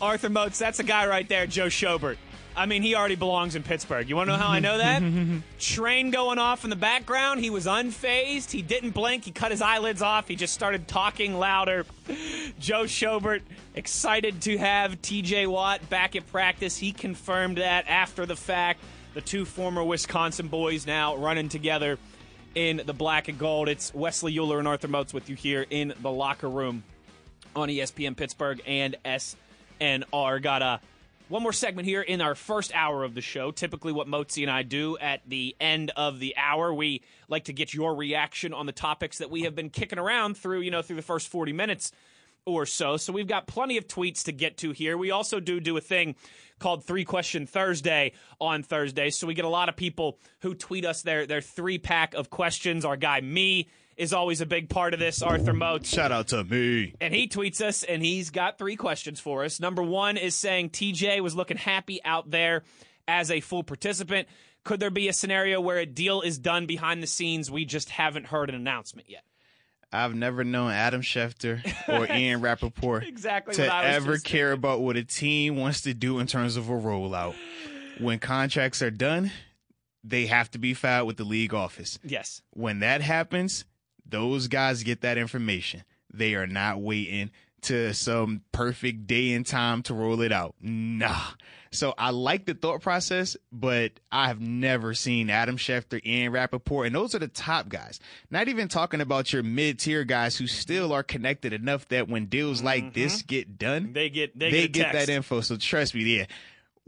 Arthur 0.00 0.30
Moats, 0.30 0.58
that's 0.58 0.78
a 0.78 0.84
guy 0.84 1.06
right 1.06 1.28
there, 1.28 1.46
Joe 1.46 1.66
Schobert. 1.66 2.16
I 2.56 2.66
mean, 2.66 2.82
he 2.82 2.94
already 2.94 3.14
belongs 3.14 3.54
in 3.54 3.62
Pittsburgh. 3.62 4.08
You 4.08 4.16
want 4.16 4.28
to 4.28 4.32
know 4.32 4.42
how 4.42 4.48
I 4.48 4.60
know 4.60 4.78
that? 4.78 5.02
Train 5.58 6.10
going 6.10 6.38
off 6.38 6.64
in 6.64 6.70
the 6.70 6.76
background. 6.76 7.40
He 7.40 7.50
was 7.50 7.66
unfazed. 7.66 8.50
He 8.50 8.62
didn't 8.62 8.90
blink. 8.90 9.24
He 9.24 9.30
cut 9.30 9.50
his 9.50 9.62
eyelids 9.62 10.02
off. 10.02 10.28
He 10.28 10.36
just 10.36 10.52
started 10.52 10.88
talking 10.88 11.38
louder. 11.38 11.86
Joe 12.58 12.84
Schobert 12.84 13.42
excited 13.74 14.42
to 14.42 14.58
have 14.58 15.00
TJ 15.00 15.46
Watt 15.46 15.88
back 15.88 16.16
at 16.16 16.26
practice. 16.26 16.76
He 16.76 16.92
confirmed 16.92 17.58
that 17.58 17.86
after 17.88 18.26
the 18.26 18.36
fact. 18.36 18.80
The 19.14 19.20
two 19.20 19.44
former 19.44 19.82
Wisconsin 19.82 20.48
boys 20.48 20.86
now 20.86 21.16
running 21.16 21.48
together 21.48 21.98
in 22.54 22.82
the 22.84 22.92
black 22.92 23.28
and 23.28 23.38
gold. 23.38 23.68
It's 23.68 23.92
Wesley 23.94 24.34
Uhler 24.34 24.58
and 24.58 24.68
Arthur 24.68 24.88
Moats 24.88 25.12
with 25.14 25.28
you 25.28 25.36
here 25.36 25.66
in 25.68 25.94
the 26.00 26.10
locker 26.10 26.48
room 26.48 26.84
on 27.56 27.68
ESPN 27.68 28.16
Pittsburgh 28.16 28.60
and 28.66 28.96
SNR. 29.04 30.42
Got 30.42 30.62
a 30.62 30.80
one 31.30 31.44
more 31.44 31.52
segment 31.52 31.86
here 31.86 32.02
in 32.02 32.20
our 32.20 32.34
first 32.34 32.72
hour 32.74 33.04
of 33.04 33.14
the 33.14 33.20
show. 33.20 33.52
Typically, 33.52 33.92
what 33.92 34.08
Motzi 34.08 34.42
and 34.42 34.50
I 34.50 34.64
do 34.64 34.98
at 34.98 35.20
the 35.28 35.54
end 35.60 35.92
of 35.96 36.18
the 36.18 36.36
hour, 36.36 36.74
we 36.74 37.02
like 37.28 37.44
to 37.44 37.52
get 37.52 37.72
your 37.72 37.94
reaction 37.94 38.52
on 38.52 38.66
the 38.66 38.72
topics 38.72 39.18
that 39.18 39.30
we 39.30 39.42
have 39.42 39.54
been 39.54 39.70
kicking 39.70 39.98
around 40.00 40.36
through, 40.36 40.60
you 40.60 40.72
know, 40.72 40.82
through 40.82 40.96
the 40.96 41.02
first 41.02 41.28
40 41.28 41.52
minutes 41.52 41.92
or 42.46 42.66
so. 42.66 42.96
So 42.96 43.12
we've 43.12 43.28
got 43.28 43.46
plenty 43.46 43.76
of 43.76 43.86
tweets 43.86 44.24
to 44.24 44.32
get 44.32 44.56
to 44.58 44.72
here. 44.72 44.98
We 44.98 45.12
also 45.12 45.38
do 45.38 45.60
do 45.60 45.76
a 45.76 45.80
thing 45.80 46.16
called 46.58 46.84
Three 46.84 47.04
Question 47.04 47.46
Thursday 47.46 48.12
on 48.40 48.64
Thursday. 48.64 49.10
So 49.10 49.28
we 49.28 49.34
get 49.34 49.44
a 49.44 49.48
lot 49.48 49.68
of 49.68 49.76
people 49.76 50.18
who 50.40 50.54
tweet 50.54 50.84
us 50.84 51.02
their 51.02 51.26
their 51.26 51.40
three 51.40 51.78
pack 51.78 52.14
of 52.14 52.28
questions. 52.28 52.84
Our 52.84 52.96
guy 52.96 53.20
me 53.20 53.68
is 54.00 54.14
always 54.14 54.40
a 54.40 54.46
big 54.46 54.70
part 54.70 54.94
of 54.94 55.00
this. 55.00 55.20
Arthur 55.20 55.52
Moats. 55.52 55.90
Shout 55.90 56.10
out 56.10 56.28
to 56.28 56.42
me. 56.42 56.94
And 57.02 57.14
he 57.14 57.28
tweets 57.28 57.60
us, 57.60 57.82
and 57.82 58.02
he's 58.02 58.30
got 58.30 58.56
three 58.56 58.76
questions 58.76 59.20
for 59.20 59.44
us. 59.44 59.60
Number 59.60 59.82
one 59.82 60.16
is 60.16 60.34
saying 60.34 60.70
TJ 60.70 61.20
was 61.20 61.36
looking 61.36 61.58
happy 61.58 62.02
out 62.02 62.30
there 62.30 62.62
as 63.06 63.30
a 63.30 63.40
full 63.40 63.62
participant. 63.62 64.26
Could 64.64 64.80
there 64.80 64.90
be 64.90 65.08
a 65.08 65.12
scenario 65.12 65.60
where 65.60 65.76
a 65.76 65.86
deal 65.86 66.22
is 66.22 66.38
done 66.38 66.64
behind 66.64 67.02
the 67.02 67.06
scenes? 67.06 67.50
We 67.50 67.66
just 67.66 67.90
haven't 67.90 68.26
heard 68.26 68.48
an 68.48 68.54
announcement 68.54 69.10
yet. 69.10 69.22
I've 69.92 70.14
never 70.14 70.44
known 70.44 70.70
Adam 70.70 71.02
Schefter 71.02 71.60
or 71.88 72.06
Ian 72.14 72.40
Rapoport 72.40 73.04
Exactly 73.04 73.54
to 73.56 73.62
what 73.62 73.70
I 73.70 73.86
was 73.88 73.96
ever 73.96 74.18
care 74.18 74.52
about 74.52 74.80
what 74.80 74.96
a 74.96 75.04
team 75.04 75.56
wants 75.56 75.82
to 75.82 75.92
do 75.92 76.20
in 76.20 76.26
terms 76.26 76.56
of 76.56 76.70
a 76.70 76.72
rollout. 76.72 77.34
When 77.98 78.18
contracts 78.18 78.80
are 78.82 78.90
done, 78.90 79.30
they 80.04 80.26
have 80.26 80.50
to 80.52 80.58
be 80.58 80.74
filed 80.74 81.06
with 81.06 81.16
the 81.16 81.24
league 81.24 81.52
office. 81.52 81.98
Yes. 82.04 82.40
When 82.50 82.80
that 82.80 83.02
happens, 83.02 83.64
those 84.10 84.48
guys 84.48 84.82
get 84.82 85.02
that 85.02 85.18
information. 85.18 85.84
They 86.12 86.34
are 86.34 86.46
not 86.46 86.80
waiting 86.80 87.30
to 87.62 87.92
some 87.92 88.42
perfect 88.52 89.06
day 89.06 89.32
and 89.32 89.46
time 89.46 89.82
to 89.82 89.94
roll 89.94 90.22
it 90.22 90.32
out. 90.32 90.54
Nah. 90.60 91.20
So 91.72 91.94
I 91.96 92.10
like 92.10 92.46
the 92.46 92.54
thought 92.54 92.80
process, 92.82 93.36
but 93.52 93.92
I 94.10 94.26
have 94.26 94.40
never 94.40 94.92
seen 94.92 95.30
Adam 95.30 95.56
Schefter, 95.56 96.00
and 96.04 96.32
Rapoport, 96.32 96.86
and 96.86 96.96
those 96.96 97.14
are 97.14 97.20
the 97.20 97.28
top 97.28 97.68
guys. 97.68 98.00
Not 98.28 98.48
even 98.48 98.66
talking 98.66 99.00
about 99.00 99.32
your 99.32 99.44
mid 99.44 99.78
tier 99.78 100.02
guys 100.02 100.36
who 100.36 100.48
still 100.48 100.92
are 100.92 101.04
connected 101.04 101.52
enough 101.52 101.86
that 101.88 102.08
when 102.08 102.26
deals 102.26 102.60
like 102.60 102.92
this 102.92 103.22
get 103.22 103.56
done, 103.56 103.70
Mm-hmm. 103.80 103.92
They 103.92 104.10
get 104.10 104.36
they, 104.36 104.50
they 104.50 104.68
get, 104.68 104.72
get 104.72 104.92
that 104.94 105.08
info. 105.08 105.42
So 105.42 105.56
trust 105.56 105.94
me, 105.94 106.02
yeah. 106.02 106.26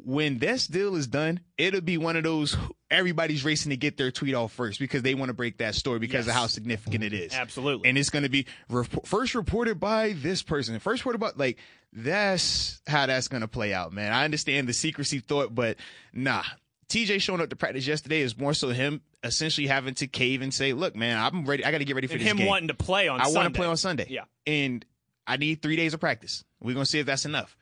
When 0.05 0.39
this 0.39 0.67
deal 0.67 0.97
is 0.97 1.07
done, 1.07 1.41
it'll 1.57 1.81
be 1.81 1.99
one 1.99 2.17
of 2.17 2.25
those 2.25 2.57
everybody's 2.91 3.45
racing 3.45 3.71
to 3.71 3.77
get 3.77 3.97
their 3.97 4.11
tweet 4.11 4.35
off 4.35 4.53
first 4.53 4.79
because 4.79 5.03
they 5.03 5.15
want 5.15 5.29
to 5.31 5.35
break 5.35 5.59
that 5.59 5.75
story 5.75 5.99
because 5.99 6.27
of 6.29 6.35
how 6.35 6.47
significant 6.47 7.03
it 7.05 7.13
is. 7.13 7.33
Absolutely. 7.33 7.89
And 7.89 7.97
it's 7.97 8.11
going 8.11 8.25
to 8.25 8.29
be 8.29 8.47
rep- 8.69 9.07
first 9.07 9.35
reported 9.35 9.81
by 9.81 10.13
this 10.13 10.43
person, 10.43 10.79
first 10.79 11.03
reported 11.03 11.17
about 11.17 11.39
like 11.39 11.59
that's 11.93 12.81
how 12.87 13.07
that's 13.07 13.29
going 13.29 13.41
to 13.43 13.49
play 13.49 13.73
out, 13.73 13.93
man. 13.93 14.13
I 14.13 14.25
understand 14.25 14.69
the 14.69 14.73
secrecy 14.73 15.21
thought, 15.21 15.55
but 15.55 15.77
nah. 16.13 16.43
TJ 16.89 17.23
showing 17.23 17.41
up 17.41 17.49
to 17.49 17.57
practice 17.57 17.87
yesterday 17.87 18.21
is 18.21 18.37
more 18.37 18.53
so 18.53 18.69
him 18.69 19.01
essentially 19.25 19.67
having 19.67 19.95
to 19.95 20.07
cave 20.07 20.43
and 20.43 20.53
say, 20.53 20.75
"Look, 20.75 20.95
man, 20.95 21.17
I'm 21.19 21.47
ready. 21.47 21.65
I 21.65 21.71
got 21.71 21.79
to 21.79 21.87
get 21.87 21.95
ready 21.95 22.07
for 22.07 22.15
and 22.15 22.21
this 22.23 22.31
him 22.31 22.37
game. 22.37 22.47
wanting 22.47 22.69
to 22.69 22.75
play 22.75 23.09
on 23.09 23.19
I 23.19 23.25
Sunday. 23.25 23.39
want 23.39 23.55
to 23.55 23.59
play 23.59 23.67
on 23.67 23.77
Sunday. 23.79 24.07
Yeah. 24.11 24.25
And 24.47 24.85
I 25.27 25.39
need 25.39 25.63
three 25.63 25.77
days 25.77 25.95
of 25.95 26.01
practice. 26.01 26.45
We're 26.61 26.75
gonna 26.75 26.85
see 26.85 26.99
if 26.99 27.07
that's 27.07 27.25
enough. 27.25 27.57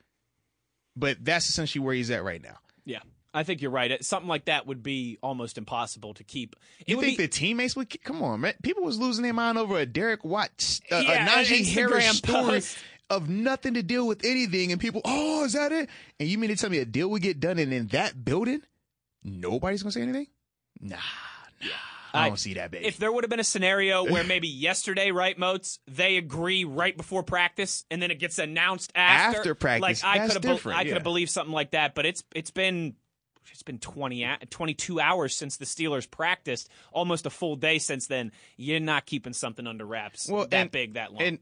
But 0.97 1.25
that's 1.25 1.49
essentially 1.49 1.85
where 1.85 1.95
he's 1.95 2.11
at 2.11 2.25
right 2.25 2.43
now. 2.43 2.59
Yeah. 2.85 3.01
I 3.33 3.45
think 3.45 3.63
you're 3.63 3.71
right. 3.71 4.03
Something 4.05 4.29
like 4.29 4.47
that 4.47 4.67
would 4.67 4.83
be 4.83 5.19
almost 5.23 5.57
impossible 5.57 6.15
to 6.15 6.25
keep. 6.25 6.57
It 6.81 6.89
You 6.89 7.01
think 7.01 7.17
be, 7.17 7.25
the 7.25 7.29
teammates 7.29 7.77
would 7.77 7.89
keep, 7.89 8.03
come 8.03 8.23
on, 8.23 8.41
man? 8.41 8.55
People 8.63 8.83
was 8.83 8.99
losing 8.99 9.23
their 9.23 9.33
mind 9.33 9.57
over 9.57 9.79
a 9.79 9.87
Derek 9.87 10.25
Watts, 10.25 10.81
uh, 10.91 10.97
Yeah, 11.07 11.25
a 11.25 11.45
Najee 11.45 11.73
Harris 11.73 12.19
story 12.19 12.63
of 13.09 13.29
nothing 13.29 13.75
to 13.75 13.83
deal 13.83 14.07
with 14.07 14.25
anything, 14.25 14.73
and 14.73 14.81
people, 14.81 15.01
oh, 15.05 15.45
is 15.45 15.53
that 15.53 15.73
it? 15.73 15.89
And 16.19 16.29
you 16.29 16.39
mean 16.39 16.51
to 16.51 16.57
tell 16.57 16.71
me 16.71 16.79
a 16.79 16.85
deal 16.85 17.09
would 17.11 17.23
get 17.23 17.41
done, 17.41 17.59
and 17.59 17.73
in 17.73 17.89
that 17.89 18.25
building, 18.25 18.63
nobody's 19.23 19.83
gonna 19.83 19.93
say 19.93 20.03
anything? 20.03 20.29
Nah, 20.81 20.97
nah, 21.61 21.69
I, 22.15 22.29
don't 22.29 22.39
see 22.39 22.55
that, 22.55 22.71
baby. 22.71 22.87
if 22.87 22.97
there 22.99 23.11
would 23.13 23.25
have 23.25 23.31
been 23.31 23.41
a 23.41 23.45
scenario 23.45 24.05
where 24.05 24.25
maybe 24.25 24.49
yesterday, 24.49 25.11
right, 25.11 25.39
Moats, 25.39 25.79
they 25.87 26.17
agree 26.17 26.65
right 26.65 26.97
before 26.97 27.23
practice, 27.23 27.85
and 27.91 28.01
then 28.03 28.11
it 28.11 28.19
gets 28.19 28.39
announced 28.39 28.93
after, 28.95 29.39
After 29.39 29.55
practice, 29.55 30.03
Like 30.03 30.17
I 30.17 30.27
could 30.27 30.33
have, 30.35 30.43
different, 30.43 30.79
I 30.79 30.83
could 30.83 30.89
yeah. 30.89 30.95
have 30.95 31.03
believed 31.03 31.31
something 31.31 31.53
like 31.55 31.73
that, 31.73 31.95
but 31.95 32.07
it's 32.07 32.25
it's 32.35 32.51
been. 32.51 32.95
It's 33.53 33.63
been 33.65 33.79
20, 33.79 34.25
22 34.51 35.01
hours 35.01 35.35
since 35.35 35.57
the 35.57 35.65
Steelers 35.65 36.09
practiced, 36.09 36.69
almost 36.93 37.27
a 37.27 37.31
full 37.31 37.57
day 37.57 37.79
since 37.79 38.07
then. 38.07 38.31
You're 38.57 38.79
not 38.79 39.07
keeping 39.07 39.33
something 39.33 39.67
under 39.67 39.85
wraps 39.85 40.29
Well, 40.31 40.47
that 40.47 40.55
and- 40.55 40.71
big, 40.71 40.95
that 40.95 41.13
long. 41.13 41.23
and 41.23 41.39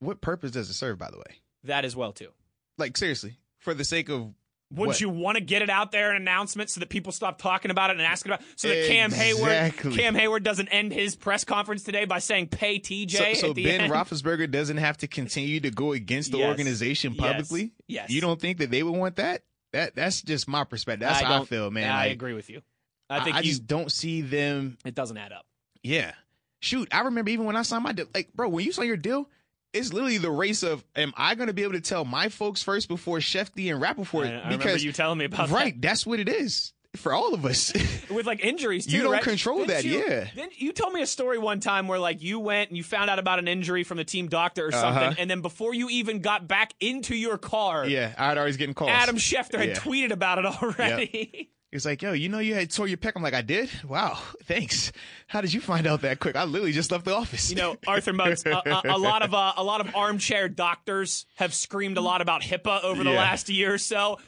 what 0.00 0.20
purpose 0.20 0.50
does 0.50 0.68
it 0.70 0.74
serve, 0.74 0.98
by 0.98 1.10
the 1.10 1.18
way? 1.18 1.36
that 1.64 1.84
as 1.84 1.94
well, 1.94 2.12
too. 2.12 2.30
Like 2.78 2.96
seriously, 2.96 3.38
for 3.58 3.74
the 3.74 3.84
sake 3.84 4.08
of 4.08 4.32
Wouldn't 4.72 4.86
what? 4.94 5.00
you 5.00 5.08
want 5.10 5.36
to 5.36 5.42
get 5.42 5.62
it 5.62 5.68
out 5.70 5.92
there 5.92 6.10
in 6.10 6.16
an 6.16 6.22
announcement 6.22 6.70
so 6.70 6.80
that 6.80 6.88
people 6.88 7.12
stop 7.12 7.38
talking 7.38 7.70
about 7.70 7.90
it 7.90 7.94
and 7.98 8.02
asking 8.02 8.32
about 8.32 8.40
it? 8.40 8.46
So 8.56 8.68
that 8.68 8.86
Cam 8.88 9.10
Heyward 9.10 9.94
Cam 9.96 10.14
Heyward 10.14 10.42
doesn't 10.42 10.68
end 10.68 10.92
his 10.92 11.14
press 11.14 11.44
conference 11.44 11.82
today 11.82 12.04
by 12.06 12.18
saying 12.18 12.48
pay 12.48 12.78
TJ 12.78 13.10
So, 13.36 13.48
so 13.48 13.54
Ben 13.54 13.82
end. 13.82 13.92
Roethlisberger 13.92 14.50
doesn't 14.50 14.78
have 14.78 14.96
to 14.98 15.06
continue 15.06 15.60
to 15.60 15.70
go 15.70 15.92
against 15.92 16.32
the 16.32 16.38
Yes. 16.38 16.48
organization 16.48 17.14
publicly. 17.14 17.72
Yes. 17.86 18.04
yes. 18.04 18.10
You 18.10 18.20
don't 18.20 18.40
think 18.40 18.58
that 18.58 18.70
they 18.70 18.82
would 18.82 18.96
want 18.96 19.16
that? 19.16 19.42
That 19.72 19.94
that's 19.94 20.22
just 20.22 20.48
my 20.48 20.64
perspective. 20.64 21.08
That's 21.08 21.22
I 21.22 21.26
how 21.26 21.42
I 21.42 21.44
feel, 21.44 21.70
man. 21.70 21.90
I 21.90 22.04
Like, 22.04 22.12
agree 22.12 22.34
with 22.34 22.48
you. 22.50 22.62
I, 23.10 23.18
I 23.18 23.24
think 23.24 23.36
I 23.36 23.40
you, 23.40 23.44
just 23.50 23.66
don't 23.66 23.90
see 23.92 24.20
them. 24.22 24.78
it 24.84 24.94
doesn't 24.94 25.16
add 25.16 25.32
up. 25.32 25.44
Yeah. 25.82 26.12
Shoot, 26.60 26.88
I 26.92 27.00
remember 27.00 27.30
even 27.30 27.44
when 27.46 27.56
I 27.56 27.62
signed 27.62 27.82
my 27.84 27.92
deal. 27.92 28.06
Like, 28.14 28.32
bro, 28.34 28.48
when 28.48 28.64
you 28.64 28.72
sign 28.72 28.86
your 28.86 28.96
deal, 28.96 29.28
it's 29.72 29.92
literally 29.92 30.18
the 30.18 30.30
race 30.30 30.62
of 30.62 30.84
am 30.96 31.12
I 31.16 31.34
going 31.34 31.46
to 31.48 31.52
be 31.54 31.62
able 31.62 31.72
to 31.74 31.80
tell 31.80 32.04
my 32.04 32.28
folks 32.28 32.62
first 32.62 32.88
before 32.88 33.18
Shefty 33.18 33.70
and 33.72 33.80
Rapoport? 33.80 34.26
I, 34.26 34.42
I 34.44 34.56
because 34.56 34.84
you 34.84 34.92
telling 34.92 35.18
me 35.18 35.24
about 35.26 35.48
that? 35.48 35.54
right, 35.54 35.80
that's 35.80 36.06
what 36.06 36.20
it 36.20 36.28
is 36.28 36.72
for 36.96 37.14
all 37.14 37.32
of 37.32 37.46
us. 37.46 37.72
with 38.10 38.26
like 38.26 38.44
injuries 38.44 38.84
too. 38.86 38.96
You 38.96 39.02
don't 39.04 39.12
right? 39.12 39.22
control 39.22 39.58
Didn't 39.64 39.68
that, 39.70 39.84
you- 39.84 40.04
yeah. 40.06 40.24
Didn't, 40.34 40.60
you 40.60 40.72
told 40.72 40.92
me 40.92 41.00
a 41.00 41.06
story 41.06 41.38
one 41.38 41.58
time 41.60 41.88
where 41.88 41.98
like 41.98 42.22
you 42.22 42.38
went 42.38 42.68
and 42.68 42.76
you 42.76 42.82
found 42.84 43.08
out 43.08 43.18
about 43.18 43.38
an 43.38 43.48
injury 43.48 43.82
from 43.82 43.96
the 43.96 44.04
team 44.04 44.28
doctor 44.28 44.66
or 44.66 44.72
something, 44.72 45.02
Uh-huh. 45.02 45.14
and 45.18 45.30
then 45.30 45.40
before 45.40 45.72
you 45.74 45.88
even 45.88 46.20
got 46.20 46.46
back 46.46 46.74
into 46.80 47.16
your 47.16 47.38
car, 47.38 47.86
yeah, 47.86 48.12
I'd 48.18 48.36
always 48.36 48.58
getting 48.58 48.74
calls. 48.74 48.90
Adam 48.90 49.16
Schefter 49.16 49.58
had 49.58 49.68
Yeah. 49.70 49.74
tweeted 49.76 50.10
about 50.12 50.38
it 50.38 50.44
already. 50.62 51.50
He's 51.72 51.86
like, 51.86 52.02
yo, 52.02 52.12
you 52.12 52.28
know 52.28 52.38
you 52.38 52.54
had 52.54 52.70
tore 52.70 52.86
your 52.86 52.98
pec. 52.98 53.12
I'm 53.16 53.22
like, 53.22 53.32
I 53.34 53.40
did? 53.40 53.70
Wow, 53.88 54.18
thanks. 54.44 54.92
How 55.26 55.40
did 55.40 55.54
you 55.54 55.60
find 55.60 55.86
out 55.86 56.02
that 56.02 56.20
quick? 56.20 56.36
I 56.36 56.44
literally 56.44 56.72
just 56.72 56.90
left 56.92 57.06
the 57.06 57.16
office. 57.16 57.48
You 57.50 57.56
know, 57.56 57.76
Arthur 57.86 58.12
Moats, 58.12 58.44
a, 58.44 58.50
a, 58.50 58.82
a 58.84 58.98
lot 58.98 59.22
of 59.22 59.32
uh, 59.32 59.54
a 59.56 59.64
lot 59.64 59.80
of 59.80 59.94
armchair 59.96 60.48
doctors 60.50 61.24
have 61.36 61.54
screamed 61.54 61.96
a 61.96 62.02
lot 62.02 62.20
about 62.20 62.42
HIPAA 62.42 62.84
over 62.84 63.02
the 63.02 63.10
Yeah. 63.10 63.16
last 63.16 63.48
year 63.48 63.72
or 63.74 63.78
so. 63.78 64.18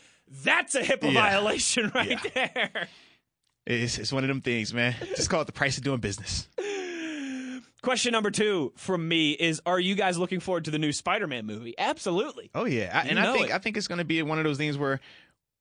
That's 0.43 0.75
a 0.75 0.81
HIPAA 0.83 1.13
Yeah. 1.13 1.21
violation 1.23 1.93
right 1.95 2.19
there. 2.35 2.89
it's, 3.67 3.99
it's 3.99 4.11
one 4.13 4.25
of 4.25 4.29
them 4.29 4.41
things, 4.41 4.73
man. 4.73 4.95
Just 5.15 5.29
call 5.29 5.43
it 5.43 5.47
the 5.47 5.53
price 5.53 5.77
of 5.77 5.85
doing 5.85 6.01
business. 6.01 6.49
Question 7.83 8.13
number 8.13 8.31
two 8.31 8.73
from 8.77 9.07
me 9.07 9.33
is: 9.33 9.61
Are 9.67 9.79
you 9.79 9.95
guys 9.95 10.17
looking 10.17 10.41
forward 10.41 10.65
to 10.65 10.71
the 10.71 10.79
new 10.79 10.91
Spider-Man 10.91 11.45
movie? 11.45 11.75
Absolutely. 11.77 12.51
Oh 12.55 12.65
yeah, 12.65 13.03
I, 13.05 13.09
and 13.09 13.21
I 13.21 13.31
think 13.35 13.51
it. 13.51 13.53
I 13.55 13.59
think 13.59 13.77
it's 13.77 13.89
going 13.89 13.99
to 13.99 14.07
be 14.07 14.23
one 14.23 14.39
of 14.39 14.45
those 14.45 14.57
things 14.57 14.79
where 14.79 15.01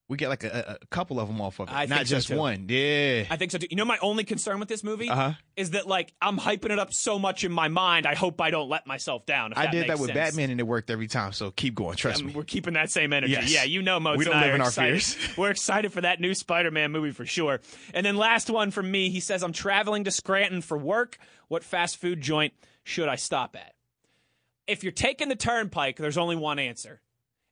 we 0.10 0.18
get 0.18 0.28
like 0.30 0.43
a, 0.43 0.78
a 0.82 0.86
couple 0.88 1.20
of 1.20 1.28
them 1.30 1.39
off 1.39 1.60
of 1.60 1.70
it, 1.70 1.74
I 1.74 1.86
not 1.86 1.99
think 1.99 2.08
so, 2.10 2.16
just 2.16 2.30
one. 2.30 2.66
Yeah. 2.68 3.24
I 3.32 3.38
think 3.38 3.51
so 3.51 3.58
too. 3.58 3.68
You 3.70 3.78
know, 3.78 3.86
my 3.86 3.97
only 4.01 4.26
concern 4.26 4.60
with 4.60 4.68
this 4.68 4.84
movie 4.84 5.10
Uh-huh. 5.10 5.32
is 5.56 5.72
that 5.72 5.88
like 5.88 6.14
I'm 6.22 6.38
hyping 6.38 6.72
it 6.72 6.78
up 6.80 6.93
so 6.93 7.18
much 7.18 7.43
in 7.45 7.51
my 7.54 7.70
mind. 7.70 8.06
I 8.06 8.14
hope 8.14 8.41
I 8.41 8.51
don't 8.51 8.70
let 8.70 8.86
myself 8.86 9.26
down. 9.26 9.54
if 9.54 9.58
I 9.58 9.68
did 9.68 9.89
that 9.89 9.99
with 9.99 10.10
sense. 10.10 10.32
Batman 10.32 10.49
and 10.51 10.60
it 10.60 10.68
worked 10.68 10.89
every 10.89 11.08
time. 11.08 11.32
So 11.32 11.51
keep 11.51 11.74
going. 11.74 11.95
Trust 11.95 12.20
Um, 12.22 12.28
me. 12.28 12.34
we're 12.34 12.43
keeping 12.43 12.74
that 12.74 12.91
same 12.91 13.14
energy. 13.14 13.32
Yes. 13.34 13.51
Yeah, 13.54 13.64
you 13.64 13.82
know, 13.82 13.99
Moats 13.99 14.18
We 14.20 14.26
don't 14.26 14.39
live 14.41 14.54
in 14.54 14.62
our 14.62 14.68
excited. 14.68 15.01
fears. 15.01 15.18
We're 15.38 15.51
excited 15.51 15.93
for 15.93 16.01
that 16.01 16.20
new 16.20 16.34
Spider-Man 16.34 16.91
movie 16.91 17.12
for 17.12 17.26
sure. 17.26 17.62
And 17.93 18.06
then 18.06 18.18
last 18.18 18.49
one 18.49 18.72
from 18.72 18.91
me. 18.91 19.10
He 19.10 19.20
says, 19.22 19.41
"I'm 19.41 19.54
traveling 19.54 20.04
to 20.04 20.12
Scranton 20.12 20.62
for 20.62 20.78
work. 20.78 21.18
What 21.47 21.64
fast 21.64 21.97
food 21.97 22.20
joint 22.22 22.54
should 22.84 23.08
I 23.08 23.16
stop 23.16 23.56
at?" 23.56 23.74
If 24.68 24.84
you're 24.84 24.91
taking 24.93 25.28
the 25.30 25.36
Turnpike, 25.36 25.97
there's 25.97 26.18
only 26.18 26.36
one 26.38 26.58
answer, 26.60 27.01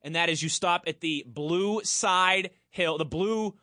and 0.02 0.14
that 0.16 0.28
is 0.28 0.42
you 0.42 0.48
stop 0.48 0.84
at 0.86 1.00
the 1.00 1.24
Blue 1.26 1.82
Side 1.84 2.50
Hill, 2.70 2.98
the 2.98 3.04
Blue 3.04 3.54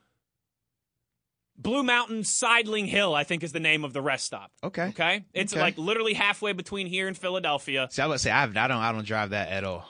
Blue 1.57 1.83
Mountain 1.83 2.23
Sideling 2.23 2.85
Hill. 2.87 3.13
I 3.13 3.23
think 3.23 3.43
is 3.43 3.51
the 3.51 3.59
name 3.59 3.83
of 3.83 3.93
the 3.93 4.01
rest 4.01 4.25
stop. 4.25 4.51
Okay. 4.63 4.87
Okay, 4.89 5.25
it's 5.33 5.53
Okay. 5.53 5.61
like 5.61 5.77
literally 5.77 6.13
halfway 6.13 6.53
between 6.53 6.87
here 6.87 7.07
and 7.07 7.17
Philadelphia, 7.17 7.87
See, 7.91 8.01
I 8.01 8.07
would 8.07 8.19
say 8.19 8.31
I, 8.31 8.43
I 8.43 8.47
don't 8.47 8.71
I 8.71 8.91
don't 8.91 9.05
drive 9.05 9.31
that 9.31 9.49
at 9.49 9.63
all. 9.63 9.87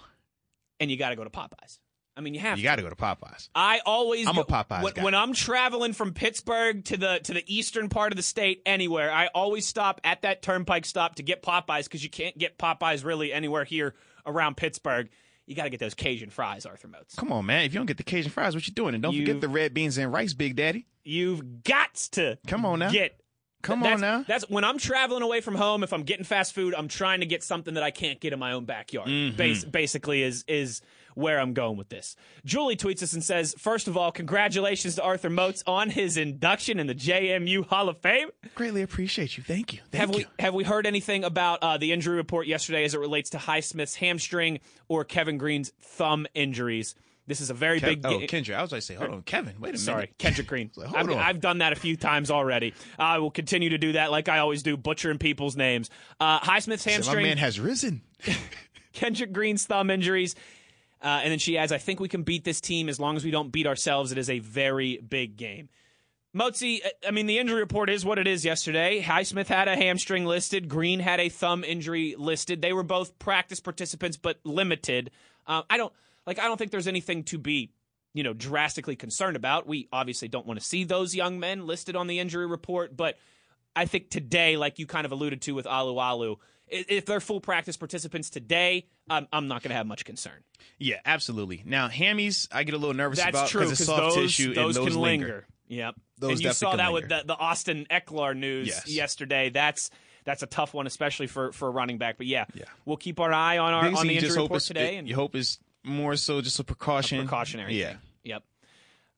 and 0.79 0.89
you 0.89 0.97
got 0.97 1.09
to 1.09 1.15
go 1.15 1.23
to 1.23 1.29
Popeyes. 1.29 1.79
I 2.17 2.21
mean, 2.21 2.33
you 2.33 2.41
have 2.41 2.57
You 2.57 2.63
to. 2.63 2.67
got 2.67 2.75
to 2.77 2.81
go 2.81 2.89
to 2.89 2.95
Popeyes. 2.97 3.47
I 3.55 3.79
always 3.85 4.27
I'm 4.27 4.37
a 4.37 4.43
Popeyes 4.43 4.83
when, 4.83 4.93
guy. 4.93 5.03
when 5.05 5.15
I'm 5.15 5.31
traveling 5.33 5.93
from 5.93 6.13
Pittsburgh 6.13 6.83
to 6.85 6.97
the 6.97 7.19
to 7.23 7.33
the 7.33 7.43
eastern 7.47 7.87
part 7.87 8.11
of 8.11 8.17
the 8.17 8.23
state 8.23 8.61
anywhere. 8.65 9.11
I 9.11 9.27
always 9.27 9.65
stop 9.65 10.01
at 10.03 10.23
that 10.23 10.41
turnpike 10.41 10.85
stop 10.85 11.15
to 11.15 11.23
get 11.23 11.41
Popeyes 11.43 11.83
because 11.83 12.03
you 12.03 12.09
can't 12.09 12.37
get 12.37 12.57
Popeyes 12.57 13.05
really 13.05 13.31
anywhere 13.31 13.63
here 13.63 13.93
around 14.25 14.57
Pittsburgh. 14.57 15.07
You 15.49 15.55
got 15.55 15.63
to 15.63 15.71
get 15.71 15.79
those 15.79 15.95
Cajun 15.95 16.29
fries, 16.29 16.67
Arthur 16.67 16.87
Moats. 16.87 17.15
Come 17.15 17.31
on, 17.31 17.43
man. 17.47 17.65
If 17.65 17.73
you 17.73 17.79
don't 17.79 17.87
get 17.87 17.97
the 17.97 18.03
Cajun 18.03 18.29
fries, 18.29 18.53
what 18.53 18.67
you 18.67 18.73
doing? 18.73 18.93
And 18.93 19.01
don't 19.01 19.15
You- 19.15 19.25
forget 19.25 19.41
the 19.41 19.49
red 19.49 19.73
beans 19.73 19.97
and 19.97 20.13
rice, 20.13 20.33
Big 20.33 20.55
Daddy. 20.55 20.85
You've 21.03 21.63
got 21.63 21.95
to 22.11 22.37
Come 22.45 22.65
on 22.65 22.77
now. 22.77 22.91
get. 22.91 23.19
Come 23.63 23.81
that's, 23.81 23.95
on 23.95 24.01
now. 24.01 24.25
That's 24.27 24.47
when 24.47 24.63
I'm 24.63 24.77
traveling 24.77 25.23
away 25.23 25.41
from 25.41 25.55
home. 25.55 25.81
If 25.83 25.91
I'm 25.91 26.03
getting 26.03 26.23
fast 26.23 26.53
food, 26.53 26.75
I'm 26.75 26.87
trying 26.87 27.21
to 27.21 27.25
get 27.25 27.43
something 27.43 27.73
that 27.73 27.83
I 27.83 27.89
can't 27.89 28.19
get 28.21 28.31
in 28.31 28.37
my 28.37 28.51
own 28.51 28.65
backyard. 28.65 29.09
Mm-hmm. 29.09 29.35
Bas- 29.37 29.65
basically, 29.65 30.21
is 30.21 30.45
is 30.47 30.81
where 31.19 31.39
I'm 31.39 31.53
going 31.53 31.77
with 31.77 31.89
this. 31.89 32.15
Julie 32.45 32.75
tweets 32.77 33.03
us 33.03 33.13
and 33.13 33.23
says, 33.23 33.53
first 33.57 33.87
of 33.87 33.97
all, 33.97 34.11
congratulations 34.11 34.95
to 34.95 35.03
Arthur 35.03 35.29
Moats 35.29 35.63
on 35.67 35.89
his 35.89 36.17
induction 36.17 36.79
in 36.79 36.87
the 36.87 36.95
JMU 36.95 37.65
Hall 37.67 37.89
of 37.89 37.97
Fame. 37.99 38.29
Greatly 38.55 38.81
appreciate 38.81 39.37
you. 39.37 39.43
Thank 39.43 39.73
you. 39.73 39.79
Thank 39.91 39.99
have 40.01 40.09
you. 40.11 40.17
we 40.17 40.25
have 40.39 40.53
we 40.53 40.63
heard 40.63 40.87
anything 40.87 41.23
about 41.23 41.59
uh, 41.61 41.77
the 41.77 41.91
injury 41.91 42.15
report 42.15 42.47
yesterday 42.47 42.83
as 42.85 42.93
it 42.93 42.99
relates 42.99 43.29
to 43.31 43.37
Highsmith's 43.37 43.95
hamstring 43.95 44.59
or 44.87 45.03
Kevin 45.03 45.37
Green's 45.37 45.71
thumb 45.81 46.25
injuries? 46.33 46.95
This 47.27 47.41
is 47.41 47.51
a 47.51 47.53
very 47.53 47.79
Kev- 47.79 47.85
big. 47.85 48.05
oh, 48.05 48.17
ga- 48.19 48.27
Kendra. 48.27 48.55
I 48.55 48.61
was 48.63 48.71
like, 48.71 48.81
say, 48.81 48.95
hold 48.95 49.11
on, 49.11 49.21
Kevin. 49.21 49.53
Wait 49.59 49.69
a 49.69 49.71
minute. 49.73 49.79
Sorry, 49.81 50.11
Kendrick 50.17 50.47
Green. 50.47 50.71
Like, 50.75 50.87
hold 50.87 50.97
I've, 50.97 51.09
on. 51.11 51.17
I've 51.17 51.39
done 51.41 51.57
that 51.59 51.73
a 51.73 51.75
few 51.75 51.95
times 51.95 52.31
already. 52.31 52.73
I 52.97 53.19
will 53.19 53.29
continue 53.29 53.69
to 53.69 53.77
do 53.77 53.91
that 53.91 54.09
like 54.09 54.29
I 54.29 54.39
always 54.39 54.63
do, 54.63 54.75
butchering 54.77 55.19
people's 55.19 55.55
names. 55.55 55.91
Uh, 56.19 56.39
Highsmith's 56.39 56.81
Say, 56.81 56.89
my 56.91 56.93
hamstring, 56.95 57.23
man 57.27 57.37
has 57.37 57.59
risen. 57.59 58.01
Kendrick 58.93 59.31
Green's 59.31 59.65
thumb 59.65 59.89
injuries. 59.91 60.35
Uh, 61.01 61.21
and 61.23 61.31
then 61.31 61.39
she 61.39 61.57
adds, 61.57 61.71
I 61.71 61.77
think 61.77 61.99
we 61.99 62.09
can 62.09 62.23
beat 62.23 62.43
this 62.43 62.59
team 62.59 62.89
as 62.89 62.99
long 62.99 63.15
as 63.15 63.23
we 63.23 63.31
don't 63.31 63.51
beat 63.51 63.67
ourselves. 63.67 64.11
It 64.11 64.17
is 64.17 64.29
a 64.29 64.39
very 64.39 64.97
big 64.97 65.37
game. 65.37 65.69
Motzi, 66.35 66.85
uh, 66.85 66.89
I 67.07 67.11
mean, 67.11 67.25
the 67.25 67.39
injury 67.39 67.59
report 67.59 67.89
is 67.89 68.05
what 68.05 68.19
it 68.19 68.27
is 68.27 68.45
yesterday. 68.45 69.01
Highsmith 69.01 69.47
had 69.47 69.67
a 69.67 69.75
hamstring 69.75 70.25
listed. 70.25 70.69
Green 70.69 70.99
had 70.99 71.19
a 71.19 71.29
thumb 71.29 71.63
injury 71.63 72.15
listed. 72.17 72.61
They 72.61 72.73
were 72.73 72.83
both 72.83 73.17
practice 73.17 73.59
participants, 73.59 74.17
but 74.17 74.39
limited. 74.43 75.11
Uh, 75.47 75.63
I 75.69 75.77
don't 75.77 75.93
like. 76.27 76.37
I 76.37 76.43
don't 76.43 76.57
think 76.57 76.71
there's 76.71 76.87
anything 76.87 77.23
to 77.25 77.39
be, 77.39 77.71
you 78.13 78.23
know, 78.23 78.33
drastically 78.33 78.95
concerned 78.95 79.37
about. 79.37 79.65
We 79.65 79.87
obviously 79.91 80.27
don't 80.27 80.45
want 80.45 80.59
to 80.59 80.65
see 80.65 80.83
those 80.83 81.15
young 81.15 81.39
men 81.39 81.65
listed 81.65 81.95
on 81.95 82.05
the 82.05 82.19
injury 82.19 82.45
report, 82.45 82.95
but 82.95 83.17
I 83.75 83.85
think 83.85 84.09
today, 84.11 84.57
like 84.57 84.77
you 84.77 84.85
kind 84.85 85.05
of 85.05 85.11
alluded 85.11 85.41
to 85.43 85.53
with 85.53 85.65
Alualu, 85.65 86.37
if 86.67 87.05
they're 87.05 87.19
full 87.19 87.41
practice 87.41 87.77
participants 87.77 88.29
today, 88.29 88.85
I'm, 89.09 89.27
I'm 89.33 89.47
not 89.47 89.61
going 89.63 89.69
to 89.69 89.75
have 89.75 89.87
much 89.87 90.05
concern. 90.05 90.43
Yeah, 90.77 90.97
absolutely. 91.05 91.63
Now, 91.65 91.89
hammies, 91.89 92.47
I 92.51 92.63
get 92.63 92.73
a 92.73 92.77
little 92.77 92.93
nervous 92.95 93.19
That's 93.19 93.29
about 93.29 93.47
true 93.49 93.61
because 93.61 93.79
it's 93.79 93.85
soft 93.87 94.01
those, 94.01 94.15
tissue 94.15 94.53
those 94.53 94.77
and 94.77 94.85
those 94.87 94.93
can 94.93 95.01
linger. 95.01 95.25
linger. 95.27 95.47
Yep. 95.67 95.95
Those 96.19 96.31
and 96.31 96.41
you 96.41 96.53
saw 96.53 96.75
that 96.75 96.85
can 96.85 96.93
with 96.93 97.09
the, 97.09 97.23
the 97.25 97.35
Austin 97.35 97.85
Ekeler 97.91 98.35
news 98.35 98.67
Yes. 98.67 98.87
yesterday. 98.87 99.49
That's 99.49 99.89
that's 100.25 100.43
a 100.43 100.47
tough 100.47 100.73
one, 100.73 100.85
especially 100.87 101.27
for, 101.27 101.51
for 101.51 101.67
a 101.69 101.71
running 101.71 101.97
back. 101.97 102.17
But 102.17 102.27
yeah, 102.27 102.45
Yeah. 102.53 102.65
we'll 102.85 102.97
keep 102.97 103.19
our 103.19 103.31
eye 103.31 103.57
on 103.57 103.73
our 103.73 103.85
on 103.85 104.07
the 104.07 104.15
injury 104.17 104.41
report 104.41 104.61
today. 104.63 104.97
And 104.97 105.07
you 105.07 105.15
hope 105.15 105.35
is 105.35 105.59
more 105.83 106.15
so 106.15 106.41
just 106.41 106.59
a 106.59 106.63
precaution. 106.63 107.19
precautionary. 107.19 107.79
Yeah. 107.79 107.89
thing. 107.89 107.97
Yep. 108.25 108.43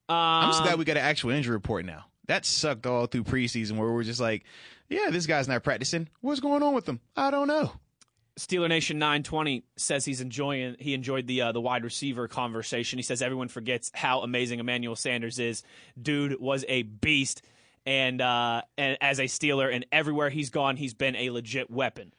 I'm 0.10 0.50
just 0.50 0.62
Um, 0.62 0.68
glad 0.68 0.80
we 0.80 0.86
got 0.86 0.98
an 0.98 1.04
actual 1.04 1.32
injury 1.32 1.54
report 1.56 1.86
now. 1.86 2.06
That 2.28 2.46
sucked 2.46 2.86
all 2.86 3.08
through 3.08 3.24
preseason 3.24 3.78
where 3.78 3.92
we're 3.92 4.04
just 4.04 4.20
like, 4.20 4.44
yeah, 4.90 5.10
this 5.10 5.26
guy's 5.26 5.48
not 5.48 5.64
practicing. 5.64 6.08
What's 6.22 6.40
going 6.40 6.62
on 6.64 6.74
with 6.74 6.88
him? 6.88 7.00
I 7.16 7.32
don't 7.32 7.48
know. 7.48 7.72
Steeler 8.40 8.70
Nation 8.70 8.98
920 9.00 9.64
says 9.76 10.06
he's 10.06 10.22
enjoying 10.22 10.76
he 10.80 10.94
enjoyed 10.94 11.28
the 11.28 11.42
uh, 11.42 11.52
the 11.52 11.62
wide 11.62 11.84
receiver 11.84 12.28
conversation. 12.28 12.98
He 12.98 13.04
says 13.04 13.22
everyone 13.22 13.50
forgets 13.50 13.92
how 13.94 14.22
amazing 14.22 14.60
Emmanuel 14.60 14.96
Sanders 14.96 15.38
is. 15.40 15.64
Dude 16.02 16.40
was 16.40 16.64
a 16.70 16.84
beast 16.84 17.42
and 17.86 18.22
uh 18.22 18.62
and 18.78 18.98
as 19.02 19.20
a 19.20 19.24
Steeler 19.24 19.74
and 19.74 19.86
everywhere 19.92 20.30
he's 20.30 20.50
gone 20.50 20.78
he's 20.78 20.94
been 20.94 21.16
a 21.16 21.30
legit 21.30 21.70
weapon. 21.70 22.14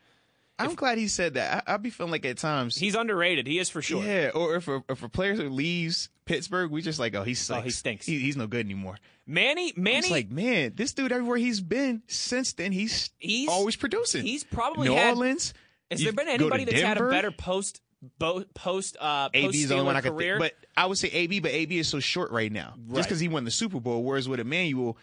I'm 0.58 0.74
glad 0.74 0.96
he 0.98 1.08
said 1.08 1.34
that. 1.34 1.64
I, 1.66 1.74
I 1.74 1.76
be 1.78 1.90
feeling 1.90 2.12
like 2.12 2.24
at 2.24 2.38
times, 2.38 2.76
He's 2.76 2.94
underrated. 2.94 3.48
He 3.48 3.58
is 3.58 3.68
for 3.68 3.82
sure. 3.82 4.04
yeah. 4.04 4.30
Or 4.32 4.54
if 4.54 4.68
a, 4.68 4.84
if 4.88 5.02
a 5.02 5.08
player 5.08 5.34
leaves 5.50 6.08
Pittsburgh, 6.24 6.70
we 6.70 6.82
just 6.82 7.00
like, 7.00 7.16
oh, 7.16 7.24
he 7.24 7.34
sucks. 7.34 7.64
he 7.64 7.70
stinks. 7.70 8.06
He, 8.06 8.20
he's 8.20 8.36
no 8.36 8.46
good 8.46 8.64
anymore. 8.64 8.96
Manny 9.26 9.72
Manny 9.76 10.08
like, 10.10 10.30
man, 10.30 10.74
this 10.76 10.92
dude 10.92 11.10
everywhere 11.10 11.38
he's 11.38 11.60
been 11.60 12.02
since 12.06 12.52
then, 12.52 12.70
he's 12.70 13.10
He's- 13.18 13.48
always 13.50 13.74
producing. 13.74 14.22
he's 14.24 14.44
probably 14.44 14.88
New 14.88 14.94
had- 14.94 15.16
Orleans. 15.16 15.52
Has 15.92 16.00
you 16.02 16.12
there 16.12 16.24
been 16.24 16.28
anybody 16.34 16.64
that's 16.64 16.80
had 16.80 16.98
a 16.98 17.08
better 17.08 17.30
post 17.30 17.80
bo- 18.18 18.44
post 18.54 18.96
uh 19.00 19.28
post 19.28 19.34
AB's 19.34 19.68
the 19.68 19.74
only 19.74 19.86
one 19.86 19.96
I 19.96 20.00
could 20.00 20.16
think. 20.18 20.38
But 20.38 20.54
I 20.76 20.86
would 20.86 20.98
say 20.98 21.08
AB, 21.08 21.40
but 21.40 21.50
AB 21.52 21.78
is 21.78 21.88
so 21.88 22.00
short 22.00 22.30
right 22.32 22.50
now. 22.50 22.74
Right. 22.86 22.96
Just 22.96 23.08
because 23.08 23.20
he 23.20 23.28
won 23.28 23.44
the 23.44 23.50
Super 23.50 23.78
Bowl. 23.80 24.02
Whereas 24.02 24.28
with 24.28 24.40
Emmanuel, 24.40 24.96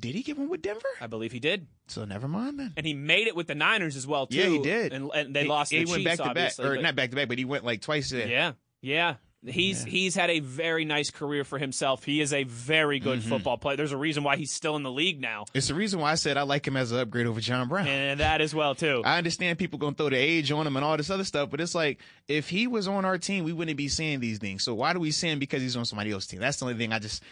did 0.00 0.14
he 0.14 0.22
get 0.22 0.38
one 0.38 0.48
with 0.48 0.62
Denver? 0.62 0.88
I 1.00 1.06
believe 1.08 1.32
he 1.32 1.40
did. 1.40 1.66
So 1.88 2.04
never 2.04 2.28
mind 2.28 2.58
then. 2.58 2.72
And 2.76 2.86
he 2.86 2.94
made 2.94 3.26
it 3.26 3.34
with 3.36 3.46
the 3.48 3.54
Niners 3.54 3.96
as 3.96 4.06
well 4.06 4.26
too. 4.26 4.36
Yeah, 4.38 4.46
he 4.48 4.58
did. 4.62 4.92
And, 4.92 5.10
and 5.14 5.34
they 5.34 5.42
He- 5.42 5.48
lost 5.48 5.70
He 5.72 5.84
the 5.84 5.90
went 5.90 6.02
Chiefs 6.04 6.16
back 6.18 6.28
to 6.28 6.34
back, 6.34 6.52
or 6.58 6.74
but- 6.76 6.82
not 6.82 6.94
back 6.96 7.10
to 7.10 7.16
back, 7.16 7.28
but 7.28 7.38
he 7.38 7.44
went 7.44 7.64
like 7.64 7.80
twice. 7.82 8.10
There. 8.10 8.26
Yeah, 8.28 8.52
yeah. 8.80 9.14
He's 9.46 9.84
he's 9.84 10.16
had 10.16 10.30
a 10.30 10.40
very 10.40 10.84
nice 10.84 11.10
career 11.10 11.44
for 11.44 11.58
himself. 11.58 12.02
He 12.02 12.20
is 12.20 12.32
a 12.32 12.42
very 12.42 12.98
good 12.98 13.20
Mm-hmm. 13.20 13.28
football 13.28 13.56
player. 13.56 13.76
There's 13.76 13.92
a 13.92 13.96
reason 13.96 14.24
why 14.24 14.36
he's 14.36 14.52
still 14.52 14.74
in 14.74 14.82
the 14.82 14.90
league 14.90 15.20
now, 15.20 15.44
It's 15.54 15.68
the 15.68 15.74
reason 15.74 16.00
why 16.00 16.10
I 16.10 16.16
said 16.16 16.36
I 16.36 16.42
like 16.42 16.66
him 16.66 16.76
as 16.76 16.90
an 16.90 16.98
upgrade 16.98 17.26
over 17.26 17.40
John 17.40 17.68
Brown. 17.68 17.86
and 17.86 18.18
that 18.18 18.40
as 18.40 18.52
well 18.52 18.74
too. 18.74 19.00
I 19.04 19.16
understand 19.16 19.56
people 19.58 19.78
gonna 19.78 19.94
throw 19.94 20.08
the 20.10 20.16
age 20.16 20.50
on 20.50 20.66
him 20.66 20.74
and 20.76 20.84
all 20.84 20.96
this 20.96 21.08
other 21.08 21.22
stuff, 21.22 21.50
but 21.50 21.60
it's 21.60 21.74
like 21.74 22.00
if 22.26 22.48
he 22.48 22.66
was 22.66 22.88
on 22.88 23.04
our 23.04 23.16
team, 23.16 23.44
we 23.44 23.52
wouldn't 23.52 23.76
be 23.76 23.86
saying 23.88 24.18
these 24.18 24.38
things. 24.38 24.64
So 24.64 24.74
why 24.74 24.92
do 24.92 24.98
we 24.98 25.12
say 25.12 25.28
him 25.30 25.38
because 25.38 25.62
he's 25.62 25.76
on 25.76 25.84
somebody 25.84 26.10
else's 26.10 26.28
team? 26.30 26.40
That's 26.40 26.56
the 26.58 26.64
only 26.64 26.76
thing 26.76 26.92
I 26.92 26.98
just, 26.98 27.22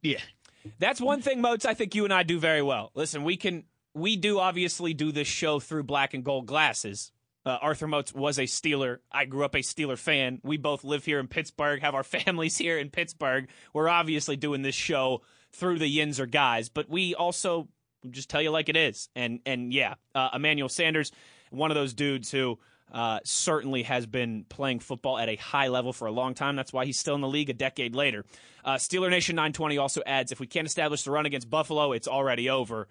yeah. 0.00 0.18
That's 0.78 1.00
one 1.00 1.20
thing, 1.20 1.40
Moats. 1.42 1.66
I 1.66 1.74
think 1.74 1.94
you 1.94 2.04
and 2.04 2.12
I 2.12 2.22
do 2.22 2.38
very 2.38 2.62
well. 2.62 2.90
Listen, 2.94 3.22
we 3.24 3.36
can 3.36 3.64
we 3.94 4.16
do 4.16 4.38
obviously 4.38 4.94
do 4.94 5.12
this 5.12 5.28
show 5.28 5.60
through 5.60 5.82
black 5.82 6.14
and 6.14 6.24
gold 6.24 6.46
glasses. 6.46 7.12
Uh, 7.44 7.58
Arthur 7.60 7.88
Moats 7.88 8.14
was 8.14 8.38
a 8.38 8.42
Steeler. 8.42 8.98
I 9.10 9.24
grew 9.24 9.44
up 9.44 9.54
a 9.54 9.58
Steeler 9.58 9.98
fan. 9.98 10.40
We 10.44 10.56
both 10.56 10.84
live 10.84 11.04
here 11.04 11.18
in 11.18 11.28
Pittsburgh, 11.28 11.80
have 11.80 11.94
our 11.94 12.04
families 12.04 12.56
here 12.56 12.78
in 12.78 12.90
Pittsburgh. 12.90 13.48
We're 13.72 13.88
obviously 13.88 14.36
doing 14.36 14.62
this 14.62 14.74
show 14.74 15.22
through 15.52 15.78
the 15.78 15.98
Yinzer 15.98 16.30
guys, 16.30 16.68
but 16.68 16.88
we 16.88 17.14
also 17.14 17.68
just 18.10 18.30
tell 18.30 18.42
you 18.42 18.50
like 18.50 18.68
it 18.68 18.76
is. 18.76 19.08
And 19.14 19.40
and 19.46 19.72
yeah, 19.72 19.94
uh, 20.14 20.30
Emmanuel 20.34 20.68
Sanders, 20.68 21.12
one 21.50 21.70
of 21.70 21.74
those 21.74 21.94
dudes 21.94 22.30
who 22.30 22.58
uh, 22.92 23.20
certainly 23.24 23.82
has 23.84 24.06
been 24.06 24.44
playing 24.48 24.80
football 24.80 25.18
at 25.18 25.28
a 25.28 25.36
high 25.36 25.68
level 25.68 25.92
for 25.92 26.06
a 26.06 26.12
long 26.12 26.34
time. 26.34 26.56
That's 26.56 26.72
why 26.72 26.84
he's 26.84 26.98
still 26.98 27.14
in 27.14 27.22
the 27.22 27.28
league 27.28 27.48
a 27.50 27.54
decade 27.54 27.94
later. 27.94 28.24
Uh, 28.64 28.74
Steeler 28.74 29.10
Nation 29.10 29.34
920 29.34 29.78
also 29.78 30.02
adds, 30.04 30.30
if 30.30 30.40
we 30.40 30.46
can't 30.46 30.66
establish 30.66 31.02
the 31.02 31.10
run 31.10 31.26
against 31.26 31.48
Buffalo, 31.48 31.92
it's 31.92 32.06
already 32.06 32.50
over. 32.50 32.88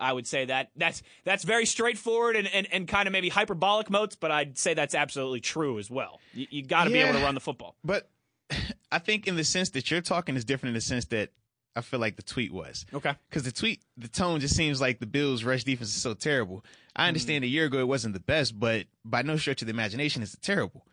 I 0.00 0.12
would 0.12 0.26
say 0.26 0.46
that 0.46 0.70
that's 0.76 1.02
that's 1.24 1.44
very 1.44 1.66
straightforward 1.66 2.36
and, 2.36 2.48
and, 2.48 2.66
and 2.72 2.88
kind 2.88 3.06
of 3.06 3.12
maybe 3.12 3.28
hyperbolic 3.28 3.90
Moats, 3.90 4.16
but 4.16 4.30
I'd 4.30 4.58
say 4.58 4.74
that's 4.74 4.94
absolutely 4.94 5.40
true 5.40 5.78
as 5.78 5.90
well. 5.90 6.20
You, 6.32 6.46
you 6.50 6.62
got 6.62 6.84
to 6.84 6.90
be 6.90 6.98
able 6.98 7.18
to 7.18 7.24
run 7.24 7.34
the 7.34 7.40
football. 7.40 7.76
But 7.84 8.08
I 8.92 8.98
think 8.98 9.28
in 9.28 9.36
the 9.36 9.44
sense 9.44 9.70
that 9.70 9.90
you're 9.90 10.00
talking 10.00 10.36
is 10.36 10.44
different 10.44 10.70
in 10.70 10.74
the 10.74 10.80
sense 10.80 11.04
that 11.06 11.30
I 11.76 11.82
feel 11.82 12.00
like 12.00 12.16
the 12.16 12.22
tweet 12.22 12.52
was. 12.52 12.84
Okay. 12.92 13.14
Because 13.28 13.44
the 13.44 13.52
tweet, 13.52 13.80
the 13.96 14.08
tone 14.08 14.40
just 14.40 14.56
seems 14.56 14.80
like 14.80 14.98
the 14.98 15.06
Bills' 15.06 15.44
rush 15.44 15.64
defense 15.64 15.90
is 15.90 16.02
so 16.02 16.14
terrible. 16.14 16.64
I 16.96 17.04
mm. 17.04 17.08
understand 17.08 17.44
a 17.44 17.46
year 17.46 17.66
ago 17.66 17.78
it 17.78 17.88
wasn't 17.88 18.14
the 18.14 18.20
best, 18.20 18.58
but 18.58 18.86
by 19.04 19.22
no 19.22 19.36
stretch 19.36 19.62
of 19.62 19.66
the 19.66 19.72
imagination 19.72 20.22
is 20.22 20.34
it 20.34 20.42
terrible. 20.42 20.84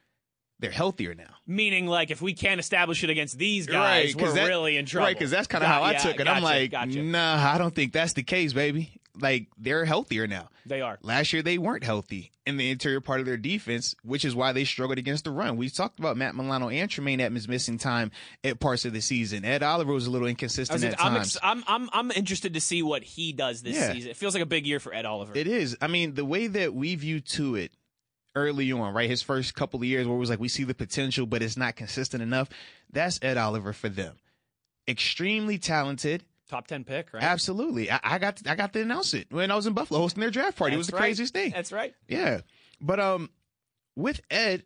They're 0.60 0.72
healthier 0.72 1.14
now. 1.14 1.36
Meaning, 1.46 1.86
like, 1.86 2.10
if 2.10 2.20
we 2.20 2.34
can't 2.34 2.60
establish 2.60 3.04
it 3.04 3.12
against 3.12 3.38
these 3.38 3.68
guys, 3.68 4.16
we're 4.16 4.32
that- 4.32 4.48
really 4.48 4.78
in 4.78 4.88
trouble. 4.88 5.06
Right, 5.06 5.16
because 5.16 5.30
that's 5.30 5.46
kind 5.46 5.64
of 5.64 5.70
how 5.70 5.84
I 5.84 5.92
yeah, 5.92 5.98
took 6.00 6.20
it. 6.20 6.28
I'm 6.28 6.42
like, 6.42 6.72
gotcha. 6.72 7.04
nah, 7.04 7.54
I 7.54 7.60
don't 7.60 7.76
think 7.76 7.94
that's 7.94 8.14
the 8.14 8.24
case, 8.24 8.54
baby. 8.54 8.97
Like 9.20 9.48
they're 9.58 9.86
healthier 9.86 10.28
now. 10.28 10.50
They 10.66 10.82
are. 10.82 10.98
Last 11.02 11.34
year 11.34 11.42
they 11.42 11.58
weren't 11.58 11.84
healthy 11.84 12.32
in 12.46 12.58
the 12.58 12.70
interior 12.70 13.02
part 13.02 13.20
of 13.20 13.26
their 13.26 13.38
defense, 13.38 13.96
which 14.04 14.24
is 14.26 14.36
why 14.36 14.52
they 14.52 14.64
struggled 14.64 14.98
against 14.98 15.24
the 15.24 15.32
run. 15.32 15.58
We 15.58 15.70
talked 15.70 16.00
about 16.00 16.18
Matt 16.18 16.36
Milano 16.36 16.70
and 16.70 16.90
Tremaine 16.90 17.20
Edmunds 17.22 17.48
missing 17.48 17.78
time 17.78 18.12
at 18.44 18.60
parts 18.60 18.86
of 18.86 18.94
the 18.94 19.02
season. 19.02 19.44
Ed 19.46 19.64
Oliver 19.64 19.94
was 19.94 20.08
a 20.08 20.12
little 20.12 20.28
inconsistent 20.28 20.84
at 20.84 21.02
I'm, 21.04 21.14
times. 21.14 21.36
ex- 21.36 21.40
I'm 21.44 21.64
I'm 21.68 21.90
I'm 21.94 22.12
interested 22.12 22.54
to 22.54 22.62
see 22.62 22.84
what 22.84 23.04
he 23.04 23.34
does 23.34 23.62
this 23.64 23.76
Yeah. 23.76 23.94
season. 23.94 24.12
It 24.12 24.18
feels 24.18 24.34
like 24.34 24.44
a 24.44 24.48
big 24.48 24.66
year 24.68 24.80
for 24.80 24.94
Ed 24.94 25.06
Oliver. 25.06 25.34
It 25.36 25.48
is. 25.48 25.76
I 25.82 25.88
mean, 25.88 26.14
the 26.16 26.26
way 26.26 26.48
that 26.48 26.74
we 26.74 26.96
view 26.96 27.20
to 27.22 27.56
it 27.56 27.72
early 28.36 28.72
on, 28.72 28.94
right? 28.94 29.10
His 29.10 29.22
first 29.24 29.56
couple 29.56 29.80
of 29.80 29.86
years 29.86 30.06
where 30.06 30.16
it 30.16 30.20
was 30.20 30.30
like 30.30 30.40
we 30.40 30.48
see 30.48 30.64
the 30.64 30.76
potential, 30.76 31.26
but 31.26 31.42
it's 31.42 31.58
not 31.58 31.76
consistent 31.76 32.22
enough. 32.22 32.50
That's 32.92 33.20
Ed 33.24 33.38
Oliver 33.38 33.74
for 33.74 33.90
them. 33.90 34.16
Extremely 34.88 35.58
talented. 35.58 36.24
Top 36.48 36.68
ten 36.68 36.84
pick, 36.84 37.14
right? 37.14 37.22
Absolutely. 37.24 37.92
I, 37.92 38.00
I 38.04 38.20
got 38.20 38.42
I 38.48 38.56
got 38.56 38.74
to 38.74 38.82
announce 38.82 39.14
it 39.14 39.28
when 39.32 39.52
I 39.52 39.56
was 39.56 39.68
in 39.68 39.74
Buffalo 39.74 40.00
hosting 40.00 40.22
their 40.22 40.32
draft 40.32 40.58
party. 40.58 40.76
it 40.76 40.78
was 40.78 40.88
That's 40.88 40.92
the 40.92 40.98
right. 40.98 41.08
craziest 41.08 41.34
thing. 41.34 41.52
That's 41.52 41.72
right. 41.72 41.94
Yeah. 42.08 42.42
But 42.80 43.00
um 43.00 43.30
with 43.96 44.22
Ed, 44.32 44.64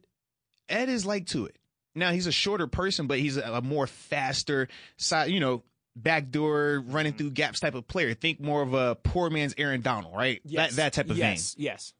Ed 0.69 0.89
is 0.89 1.05
like 1.05 1.27
to 1.27 1.45
it. 1.45 1.57
Now 1.95 2.11
he's 2.11 2.27
a 2.27 2.31
shorter 2.31 2.67
person, 2.67 3.07
but 3.07 3.19
he's 3.19 3.37
a, 3.37 3.41
a 3.41 3.61
more 3.61 3.87
faster 3.87 4.67
side, 4.97 5.31
you 5.31 5.39
know, 5.39 5.63
backdoor 5.95 6.83
running 6.87 7.13
through 7.13 7.31
gaps 7.31 7.59
type 7.59 7.75
of 7.75 7.87
player. 7.87 8.13
Think 8.13 8.39
more 8.39 8.61
of 8.61 8.73
a 8.73 8.95
poor 8.95 9.29
man's 9.29 9.55
Aaron 9.57 9.81
Donald, 9.81 10.15
right? 10.15 10.39
Yes. 10.45 10.71
That 10.71 10.75
that 10.75 10.93
type 10.93 11.09
of 11.09 11.17
yes. 11.17 11.55
vein. 11.55 11.65
Yes. 11.65 11.93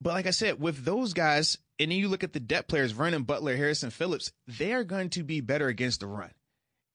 But 0.00 0.14
like 0.14 0.26
I 0.26 0.30
said, 0.30 0.60
with 0.60 0.84
those 0.84 1.12
guys, 1.12 1.58
and 1.78 1.90
then 1.90 1.98
you 1.98 2.08
look 2.08 2.24
at 2.24 2.32
the 2.32 2.40
depth 2.40 2.68
players, 2.68 2.90
Vernon 2.92 3.22
Butler, 3.22 3.56
Harrison 3.56 3.90
Phillips, 3.90 4.32
they 4.46 4.72
are 4.72 4.84
going 4.84 5.10
to 5.10 5.22
be 5.22 5.40
better 5.40 5.68
against 5.68 6.00
the 6.00 6.06
run. 6.06 6.30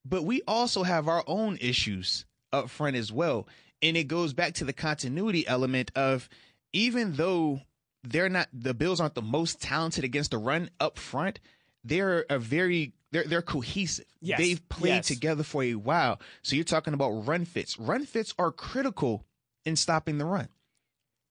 But 0.08 0.24
we 0.24 0.42
also 0.48 0.84
have 0.84 1.08
our 1.08 1.24
own 1.28 1.58
issues 1.60 2.26
up 2.54 2.70
front 2.70 2.96
as 2.96 3.12
well. 3.12 3.48
And 3.82 3.98
it 3.98 4.06
goes 4.06 4.34
back 4.34 4.54
to 4.56 4.66
the 4.66 4.74
continuity 4.74 5.48
element 5.48 5.92
of 5.96 6.30
even 6.74 7.14
though 7.14 7.62
they're 8.04 8.30
not 8.30 8.48
the 8.54 8.74
Bills 8.74 9.00
aren't 9.00 9.16
the 9.16 9.22
most 9.22 9.62
talented 9.62 10.04
against 10.04 10.32
the 10.32 10.38
run 10.38 10.70
up 10.80 10.98
front, 10.98 11.40
they're 11.84 12.26
a 12.30 12.40
very 12.40 12.94
they're 13.12 13.26
they're 13.26 13.42
cohesive. 13.42 14.06
Yes. 14.22 14.40
They've 14.40 14.70
played 14.70 14.90
Yes. 14.90 15.08
together 15.08 15.44
for 15.44 15.64
a 15.64 15.76
while. 15.76 16.20
So 16.42 16.56
you're 16.56 16.66
talking 16.66 16.94
about 16.94 17.10
run 17.28 17.46
fits. 17.46 17.78
Run 17.78 18.06
fits 18.06 18.34
are 18.40 18.52
critical 18.52 19.26
in 19.66 19.76
stopping 19.76 20.18
the 20.18 20.26
run 20.26 20.50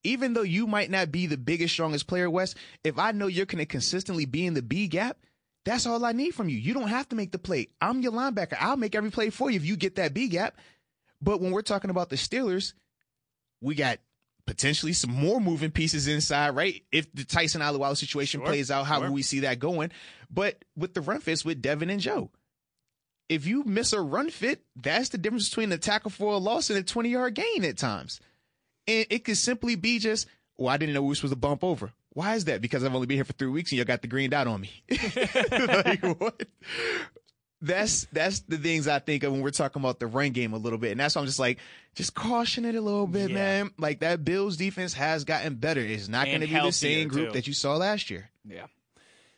even 0.05 0.35
though 0.35 0.43
you 0.43 0.69
might 0.69 0.89
not 0.89 1.11
be 1.11 1.27
the 1.27 1.37
biggest, 1.37 1.75
strongest 1.75 2.07
player, 2.07 2.31
West, 2.31 2.57
if 2.85 2.97
I 2.97 3.11
know 3.11 3.27
you're 3.27 3.45
going 3.45 3.59
to 3.59 3.67
consistently 3.67 4.25
be 4.25 4.47
in 4.47 4.55
the 4.55 4.63
B 4.63 4.87
gap, 4.87 5.19
that's 5.67 5.85
all 5.85 6.05
I 6.05 6.13
need 6.13 6.31
from 6.31 6.49
you. 6.49 6.57
You 6.57 6.73
don't 6.73 6.89
have 6.89 7.09
to 7.09 7.17
make 7.17 7.33
the 7.33 7.39
play. 7.39 7.69
I'm 7.81 8.01
your 8.01 8.13
linebacker. 8.13 8.57
I'll 8.59 8.77
make 8.77 8.95
every 8.95 9.11
play 9.11 9.31
for 9.31 9.51
you 9.51 9.57
if 9.57 9.67
you 9.67 9.77
get 9.77 9.97
that 9.97 10.15
B 10.15 10.29
gap. 10.29 10.57
But 11.21 11.41
when 11.41 11.51
we're 11.51 11.63
talking 11.63 11.91
about 11.91 12.09
the 12.09 12.17
Steelers, 12.17 12.73
we 13.61 13.75
got 13.75 13.99
potentially 14.47 14.93
some 14.93 15.11
more 15.11 15.41
moving 15.41 15.73
pieces 15.73 16.07
inside, 16.07 16.51
right? 16.51 16.85
If 16.93 17.13
the 17.13 17.25
Tyson 17.25 17.63
Alualu 17.63 17.97
situation 17.97 18.41
Sure, 18.41 18.47
plays 18.47 18.71
out, 18.71 18.87
how 18.87 18.99
sure. 19.01 19.09
will 19.09 19.15
we 19.15 19.23
see 19.23 19.41
that 19.41 19.59
going? 19.59 19.91
But 20.31 20.65
with 20.77 20.95
the 20.95 21.01
run 21.01 21.21
fits 21.21 21.45
with 21.45 21.61
Devin 21.61 21.91
and 21.91 22.01
Joe, 22.01 22.31
if 23.29 23.45
you 23.45 23.65
miss 23.65 23.93
a 23.93 24.01
run 24.01 24.31
fit, 24.31 24.63
that's 24.77 25.09
the 25.09 25.19
difference 25.19 25.49
between 25.49 25.73
a 25.73 25.79
tackle 25.79 26.13
for 26.13 26.33
a 26.35 26.39
loss 26.39 26.71
and 26.71 26.79
a 26.79 26.83
20 26.85 27.09
yard 27.09 27.35
gain 27.35 27.65
at 27.65 27.77
times. 27.77 28.21
And 28.87 29.05
it 29.11 29.25
could 29.25 29.37
simply 29.37 29.75
be 29.75 29.99
just, 29.99 30.29
well, 30.57 30.69
I 30.69 30.77
didn't 30.77 30.95
know 30.95 31.03
we 31.03 31.09
were 31.09 31.15
supposed 31.17 31.33
to 31.33 31.39
bump 31.41 31.65
over. 31.65 31.93
Why 32.17 32.35
is 32.35 32.47
that? 32.47 32.63
Because 32.63 32.83
I've 32.83 32.95
only 32.95 33.07
been 33.07 33.19
here 33.19 33.27
for 33.27 33.35
three 33.35 33.51
weeks 33.51 33.73
and 33.73 33.77
you 33.79 33.85
got 33.85 34.01
the 34.01 34.09
green 34.09 34.31
dot 34.31 34.47
on 34.47 34.63
me. 34.63 34.71
like 35.69 36.03
what? 36.19 36.45
That's 37.61 38.07
that's 38.11 38.41
the 38.41 38.57
things 38.57 38.89
I 38.89 39.01
think 39.01 39.23
of 39.23 39.33
when 39.33 39.43
we're 39.43 39.51
talking 39.51 39.83
about 39.83 39.99
the 40.01 40.07
run 40.07 40.31
game 40.31 40.55
a 40.55 40.57
little 40.57 40.79
bit. 40.79 40.93
And 40.93 41.01
that's 41.01 41.15
why 41.15 41.21
I'm 41.21 41.27
just 41.27 41.39
like, 41.39 41.59
just 41.95 42.15
caution 42.15 42.65
it 42.65 42.75
a 42.75 42.81
little 42.81 43.07
bit, 43.07 43.29
Yeah. 43.29 43.35
man. 43.35 43.71
Like 43.79 44.01
that 44.01 44.25
Bills 44.25 44.57
defense 44.57 44.95
has 44.95 45.25
gotten 45.25 45.57
better. 45.57 45.81
It's 45.83 46.09
not 46.09 46.25
going 46.27 46.41
to 46.41 46.47
be 46.47 46.55
the 46.55 46.71
same 46.73 47.09
group 47.09 47.29
too. 47.29 47.33
that 47.35 47.47
you 47.47 47.53
saw 47.53 47.77
last 47.77 48.09
year. 48.09 48.31
Yeah. 48.49 48.65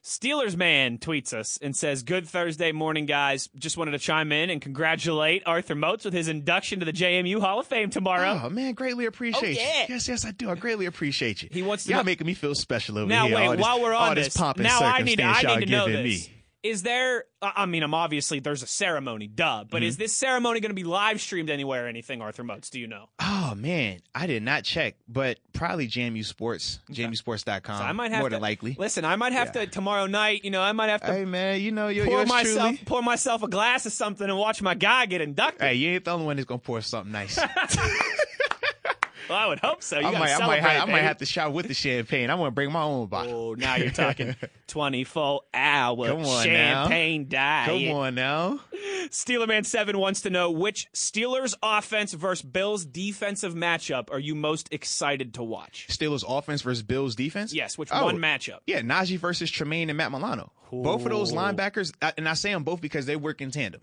Steelers 0.08 0.56
man 0.56 0.96
tweets 0.96 1.34
us 1.34 1.58
and 1.60 1.76
says, 1.76 2.02
"Good 2.02 2.26
Thursday 2.26 2.72
morning, 2.72 3.04
guys. 3.04 3.50
Just 3.56 3.76
wanted 3.76 3.90
to 3.90 3.98
chime 3.98 4.32
in 4.32 4.48
and 4.48 4.58
congratulate 4.58 5.42
Arthur 5.44 5.74
Moats 5.74 6.06
with 6.06 6.14
his 6.14 6.28
induction 6.28 6.80
to 6.80 6.86
the 6.86 6.94
JMU 6.94 7.40
Hall 7.40 7.60
of 7.60 7.66
Fame 7.66 7.90
tomorrow." 7.90 8.40
Oh 8.44 8.48
man, 8.48 8.72
greatly 8.72 9.04
oh, 9.04 9.08
appreciate 9.08 9.58
Oh, 9.58 9.60
yeah. 9.60 9.80
you. 9.82 9.94
Yes, 9.94 10.08
yes, 10.08 10.24
I 10.24 10.30
do. 10.30 10.50
I 10.50 10.54
greatly 10.54 10.86
appreciate 10.86 11.42
you. 11.42 11.50
He 11.52 11.60
wants 11.62 11.84
to 11.84 11.90
Y'all 11.90 11.98
know- 11.98 12.04
making 12.04 12.26
me 12.26 12.32
feel 12.32 12.54
special 12.54 12.96
over 12.96 13.06
now 13.06 13.26
here. 13.26 13.36
wait, 13.36 13.46
all 13.48 13.52
this, 13.52 13.60
while 13.60 13.82
we're 13.82 13.92
all 13.92 14.08
on 14.08 14.14
this, 14.14 14.32
this, 14.32 14.56
now 14.56 14.80
I 14.80 15.02
need 15.02 15.16
to, 15.16 15.24
I 15.24 15.42
need 15.58 15.66
to 15.66 15.70
know 15.70 15.86
this. 15.86 16.28
me. 16.28 16.34
Is 16.64 16.82
there? 16.82 17.24
I 17.40 17.66
mean, 17.66 17.84
I'm 17.84 17.94
obviously 17.94 18.40
there's 18.40 18.64
a 18.64 18.66
ceremony, 18.66 19.28
duh. 19.28 19.62
But 19.70 19.78
Mm-hmm. 19.78 19.86
is 19.88 19.96
this 19.96 20.12
ceremony 20.12 20.58
going 20.58 20.70
to 20.70 20.74
be 20.74 20.82
live 20.82 21.20
streamed 21.20 21.50
anywhere 21.50 21.84
or 21.84 21.88
anything? 21.88 22.20
Arthur 22.20 22.42
Moats, 22.42 22.68
do 22.68 22.80
you 22.80 22.88
know? 22.88 23.08
Oh 23.20 23.54
man, 23.56 24.00
I 24.12 24.26
did 24.26 24.42
not 24.42 24.64
check, 24.64 24.96
but 25.08 25.38
probably 25.52 25.86
JMU 25.86 26.24
Sports, 26.24 26.80
JMUSports.com. 26.90 27.78
So 27.78 27.84
I 27.84 27.92
might 27.92 28.10
have 28.10 28.20
more 28.20 28.28
to 28.30 28.34
than 28.34 28.42
likely. 28.42 28.74
Listen, 28.76 29.04
I 29.04 29.14
might 29.14 29.32
have 29.34 29.52
to 29.52 29.66
tomorrow 29.68 30.06
night. 30.06 30.44
You 30.44 30.50
know, 30.50 30.60
I 30.60 30.72
might 30.72 30.88
have 30.88 31.00
to 31.02 31.12
Hey 31.12 31.24
man, 31.24 31.60
you 31.60 31.70
know 31.70 31.86
you're 31.88 32.06
pour 32.06 32.26
myself 32.26 32.70
truly. 32.70 32.80
pour 32.86 33.02
myself 33.02 33.42
a 33.44 33.48
glass 33.48 33.86
of 33.86 33.92
something 33.92 34.28
and 34.28 34.36
watch 34.36 34.60
my 34.60 34.74
guy 34.74 35.06
get 35.06 35.20
inducted. 35.20 35.62
Hey, 35.62 35.74
you 35.74 35.90
ain't 35.90 36.04
the 36.04 36.10
only 36.10 36.26
one 36.26 36.36
that's 36.36 36.46
gonna 36.46 36.58
pour 36.58 36.80
something 36.80 37.12
nice. 37.12 37.38
Well, 39.28 39.38
I 39.38 39.46
would 39.46 39.58
hope 39.60 39.82
so. 39.82 39.98
You 39.98 40.06
I 40.06 40.12
might, 40.12 40.34
I 40.34 40.46
might, 40.46 40.62
I 40.64 40.84
might 40.86 41.02
have 41.02 41.18
to 41.18 41.26
shout 41.26 41.52
with 41.52 41.68
the 41.68 41.74
champagne. 41.74 42.30
I'm 42.30 42.38
gonna 42.38 42.50
bring 42.50 42.72
my 42.72 42.82
own 42.82 43.06
bottle. 43.08 43.50
Oh, 43.50 43.54
now 43.54 43.76
you're 43.76 43.90
talking 43.90 44.34
24 44.68 45.42
hour 45.54 46.06
Come 46.08 46.24
on 46.24 46.44
champagne 46.44 47.28
die. 47.28 47.64
Come 47.66 47.78
diet. 47.78 47.92
on 47.94 48.14
now. 48.14 48.60
Steelerman 49.10 49.64
Seven 49.66 49.98
wants 49.98 50.22
to 50.22 50.30
know 50.30 50.50
which 50.50 50.86
Steelers 50.94 51.54
offense 51.62 52.12
versus 52.12 52.42
Bills 52.42 52.84
defensive 52.84 53.54
matchup 53.54 54.10
are 54.10 54.18
you 54.18 54.34
most 54.34 54.68
excited 54.72 55.34
to 55.34 55.42
watch? 55.42 55.86
Steelers 55.90 56.24
offense 56.26 56.62
versus 56.62 56.82
Bills 56.82 57.14
defense. 57.14 57.52
Yes, 57.52 57.76
which 57.78 57.88
Oh, 57.92 58.04
one 58.04 58.18
matchup? 58.18 58.58
Yeah, 58.66 58.80
Najee 58.80 59.18
versus 59.18 59.50
Tremaine 59.50 59.88
and 59.90 59.96
Matt 59.96 60.12
Milano. 60.12 60.52
Both 60.70 61.04
of 61.04 61.10
those 61.10 61.32
linebackers, 61.32 61.92
and 62.18 62.28
I 62.28 62.34
say 62.34 62.52
them 62.52 62.62
both 62.64 62.80
because 62.80 63.06
they 63.06 63.16
work 63.16 63.40
in 63.40 63.50
tandem. 63.50 63.80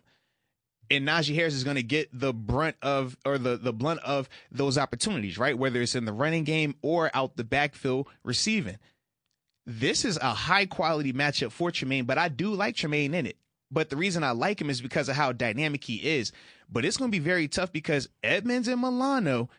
And 0.89 1.07
Najee 1.07 1.35
Harris 1.35 1.53
is 1.53 1.63
going 1.63 1.77
to 1.77 1.83
get 1.83 2.09
the 2.13 2.33
brunt 2.33 2.75
of, 2.81 3.17
or 3.25 3.37
the, 3.37 3.57
the 3.57 3.73
blunt 3.73 4.01
of 4.01 4.29
those 4.51 4.77
opportunities, 4.77 5.37
right? 5.37 5.57
Whether 5.57 5.81
it's 5.81 5.95
in 5.95 6.05
the 6.05 6.13
running 6.13 6.43
game 6.43 6.75
or 6.81 7.09
out 7.13 7.37
the 7.37 7.43
backfield 7.43 8.07
receiving. 8.23 8.77
This 9.65 10.05
is 10.05 10.17
a 10.17 10.33
high 10.33 10.67
quality 10.67 11.11
matchup 11.11 11.51
for 11.51 11.71
Tremaine, 11.71 12.05
but 12.05 12.19
I 12.19 12.29
do 12.29 12.53
like 12.53 12.75
Tremaine 12.75 13.15
in 13.15 13.25
it. 13.25 13.37
But 13.71 13.89
the 13.89 13.97
reason 13.97 14.23
I 14.23 14.31
like 14.31 14.61
him 14.61 14.69
is 14.69 14.79
because 14.79 15.09
of 15.09 15.15
how 15.15 15.31
dynamic 15.31 15.83
he 15.83 15.95
is. 15.95 16.31
But 16.69 16.85
it's 16.85 16.97
going 16.97 17.11
to 17.11 17.17
be 17.17 17.23
very 17.23 17.47
tough 17.47 17.71
because 17.71 18.07
Edmunds 18.23 18.67
and 18.67 18.79
Milano 18.79 19.49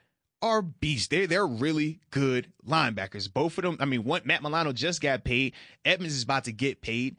are 0.43 0.63
beasts. 0.63 1.09
They're 1.09 1.27
they're 1.27 1.47
really 1.47 2.01
good 2.11 2.53
linebackers. 2.67 3.33
Both 3.33 3.59
of 3.59 3.65
them. 3.65 3.77
I 3.81 3.85
mean, 3.85 4.05
one 4.05 4.23
Matt 4.25 4.43
Milano 4.43 4.73
just 4.73 5.01
got 5.01 5.25
paid. 5.25 5.55
Edmunds 5.85 6.15
is 6.15 6.23
about 6.23 6.45
to 6.45 6.53
get 6.53 6.81
paid. 6.81 7.17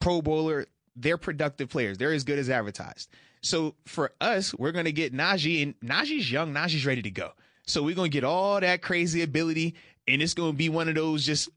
Pro 0.00 0.20
bowler. 0.20 0.66
They're 0.96 1.18
productive 1.18 1.70
players. 1.70 1.98
They're 1.98 2.12
as 2.12 2.24
good 2.24 2.38
as 2.38 2.50
advertised. 2.50 3.08
So 3.42 3.74
for 3.86 4.12
us, 4.20 4.54
we're 4.54 4.72
gonna 4.72 4.92
get 4.92 5.14
Najee, 5.14 5.62
and 5.62 5.78
Najee's 5.80 6.30
young. 6.30 6.52
Najee's 6.52 6.86
ready 6.86 7.02
to 7.02 7.10
go. 7.10 7.32
So 7.66 7.82
we're 7.82 7.94
gonna 7.94 8.08
get 8.08 8.24
all 8.24 8.60
that 8.60 8.82
crazy 8.82 9.22
ability, 9.22 9.74
and 10.06 10.20
it's 10.20 10.34
gonna 10.34 10.52
be 10.52 10.68
one 10.68 10.88
of 10.88 10.94
those 10.94 11.24
just 11.24 11.48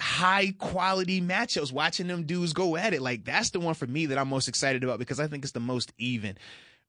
high 0.00 0.54
quality 0.58 1.20
matchups. 1.20 1.72
Watching 1.72 2.06
them 2.06 2.24
dudes 2.24 2.52
go 2.52 2.76
at 2.76 2.94
it, 2.94 3.02
like 3.02 3.24
that's 3.24 3.50
the 3.50 3.60
one 3.60 3.74
for 3.74 3.86
me 3.86 4.06
that 4.06 4.18
I'm 4.18 4.28
most 4.28 4.48
excited 4.48 4.84
about 4.84 4.98
because 4.98 5.20
I 5.20 5.26
think 5.26 5.44
it's 5.44 5.52
the 5.52 5.60
most 5.60 5.92
even 5.98 6.36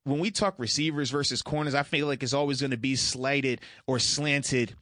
when 0.06 0.20
we 0.20 0.30
talk 0.30 0.54
receivers 0.58 1.10
versus 1.10 1.42
corners, 1.42 1.74
I 1.74 1.82
feel 1.82 2.06
like 2.06 2.22
it's 2.22 2.32
always 2.32 2.60
going 2.60 2.70
to 2.70 2.76
be 2.76 2.94
slighted 2.94 3.60
or 3.88 3.98
slanted 3.98 4.76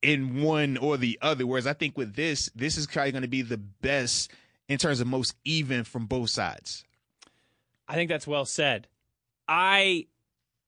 in 0.00 0.42
one 0.42 0.78
or 0.78 0.96
the 0.96 1.18
other. 1.20 1.46
Whereas 1.46 1.66
I 1.66 1.74
think 1.74 1.98
with 1.98 2.14
this, 2.14 2.50
this 2.54 2.78
is 2.78 2.86
probably 2.86 3.12
going 3.12 3.22
to 3.22 3.28
be 3.28 3.42
the 3.42 3.58
best 3.58 4.32
in 4.68 4.78
terms 4.78 5.00
of 5.00 5.06
most 5.06 5.34
even 5.44 5.84
from 5.84 6.06
both 6.06 6.30
sides. 6.30 6.84
I 7.86 7.94
think 7.94 8.08
that's 8.08 8.26
well 8.26 8.46
said. 8.46 8.86
I 9.52 10.06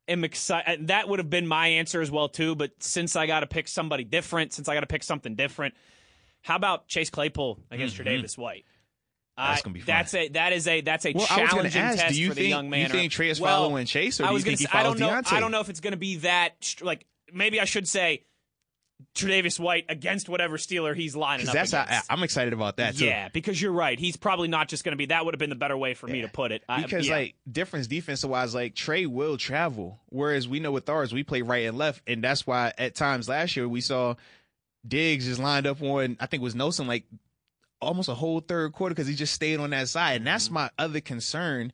am 0.09 0.25
excited. 0.25 0.89
That 0.89 1.09
would 1.09 1.19
have 1.19 1.31
been 1.31 1.47
my 1.47 1.69
answer 1.69 2.03
as 2.03 2.11
well 2.11 2.29
too. 2.29 2.55
But 2.55 2.73
since 2.83 3.17
I 3.17 3.27
got 3.27 3.41
to 3.41 3.47
pick 3.47 3.67
somebody 3.67 4.05
different, 4.05 4.53
since 4.53 4.69
I 4.69 4.75
got 4.75 4.81
to 4.81 4.87
pick 4.87 5.03
something 5.03 5.35
different, 5.35 5.75
how 6.43 6.57
about 6.57 6.87
Chase 6.89 7.09
Claypool 7.09 7.59
against 7.71 7.97
Mhm. 7.97 8.05
Tre'Davious 8.05 8.37
White? 8.37 8.67
That's 9.37 9.63
gonna 9.63 9.75
be 9.75 9.81
fun. 9.81 9.87
That's 9.87 10.15
a 10.15 10.29
that 10.29 10.53
is 10.53 10.69
a 10.69 10.81
that's 10.83 11.07
a 11.07 11.13
Well, 11.13 11.27
I 11.29 11.41
was 11.43 11.51
going 11.51 11.71
challenging 11.71 11.83
ask, 11.83 11.99
test 11.99 12.15
do 12.15 12.21
you 12.21 12.29
for 12.29 12.35
the 12.35 12.41
think 12.43 12.51
young 12.51 12.71
man. 12.71 12.83
you 12.83 12.89
think 12.89 13.11
Trey 13.13 13.31
is 13.31 13.41
Well, 13.41 13.63
following 13.65 13.87
Chase, 13.87 14.21
or 14.21 14.27
do 14.29 14.33
you 14.33 14.39
think 14.39 14.45
gonna 14.45 14.57
he 14.59 14.65
say, 14.67 14.71
I 14.73 14.83
don't 14.85 14.99
know. 15.01 15.09
Diontae? 15.09 15.33
I 15.33 15.41
don't 15.41 15.51
know 15.51 15.61
if 15.61 15.69
it's 15.71 15.81
going 15.81 15.91
to 15.93 15.97
be 15.97 16.17
that. 16.19 16.77
Like 16.83 17.07
maybe 17.33 17.59
I 17.61 17.65
should 17.65 17.89
say 17.89 18.23
Tre'Davious 19.15 19.61
White 19.61 19.87
against 19.89 20.29
whatever 20.29 20.57
Steeler 20.57 20.95
he's 20.95 21.15
lining 21.15 21.49
up. 21.49 21.55
That's 21.55 21.73
against. 21.73 21.91
how, 21.91 22.03
I, 22.09 22.17
am 22.17 22.23
excited 22.23 22.53
about 22.53 22.77
that 22.79 22.97
too. 22.97 23.07
Yeah, 23.07 23.29
because 23.29 23.61
you're 23.61 23.73
right. 23.73 23.99
He's 23.99 24.17
probably 24.17 24.49
not 24.49 24.69
just 24.69 24.85
going 24.85 24.93
to 24.93 24.97
be. 24.97 25.07
That 25.07 25.25
would 25.25 25.35
have 25.35 25.39
been 25.39 25.51
the 25.51 25.57
better 25.57 25.77
way 25.77 25.95
for 25.95 26.07
me 26.07 26.23
to 26.23 26.29
put 26.29 26.53
it. 26.53 26.63
I- 26.69 26.83
Because 26.83 27.09
yeah. 27.09 27.17
like 27.17 27.35
difference 27.51 27.87
defensive 27.87 28.31
wise, 28.31 28.55
like 28.55 28.75
Trey 28.75 29.07
will 29.07 29.37
travel, 29.37 30.01
whereas 30.09 30.49
we 30.49 30.61
know 30.61 30.73
with 30.73 30.89
ours 30.89 31.13
we 31.13 31.23
play 31.23 31.43
right 31.43 31.67
and 31.67 31.79
left, 31.79 32.03
and 32.07 32.23
that's 32.23 32.47
why 32.47 32.73
at 32.79 32.95
times 32.95 33.29
last 33.29 33.57
year 33.57 33.69
we 33.69 33.81
saw 33.81 34.15
Diggs 34.87 35.27
just 35.27 35.41
lined 35.41 35.67
up 35.67 35.83
on 35.83 36.17
I 36.21 36.27
think 36.27 36.43
it 36.43 36.45
was 36.45 36.55
Nelson 36.55 36.87
like 36.87 37.05
almost 37.81 38.09
a 38.09 38.15
whole 38.15 38.41
third 38.41 38.73
quarter 38.73 38.95
because 38.95 39.09
he 39.09 39.15
just 39.15 39.35
stayed 39.35 39.61
on 39.61 39.71
that 39.71 39.89
side, 39.89 40.17
and 40.17 40.27
that's 40.27 40.47
mm-hmm. 40.47 40.55
my 40.55 40.71
other 40.79 41.01
concern 41.01 41.73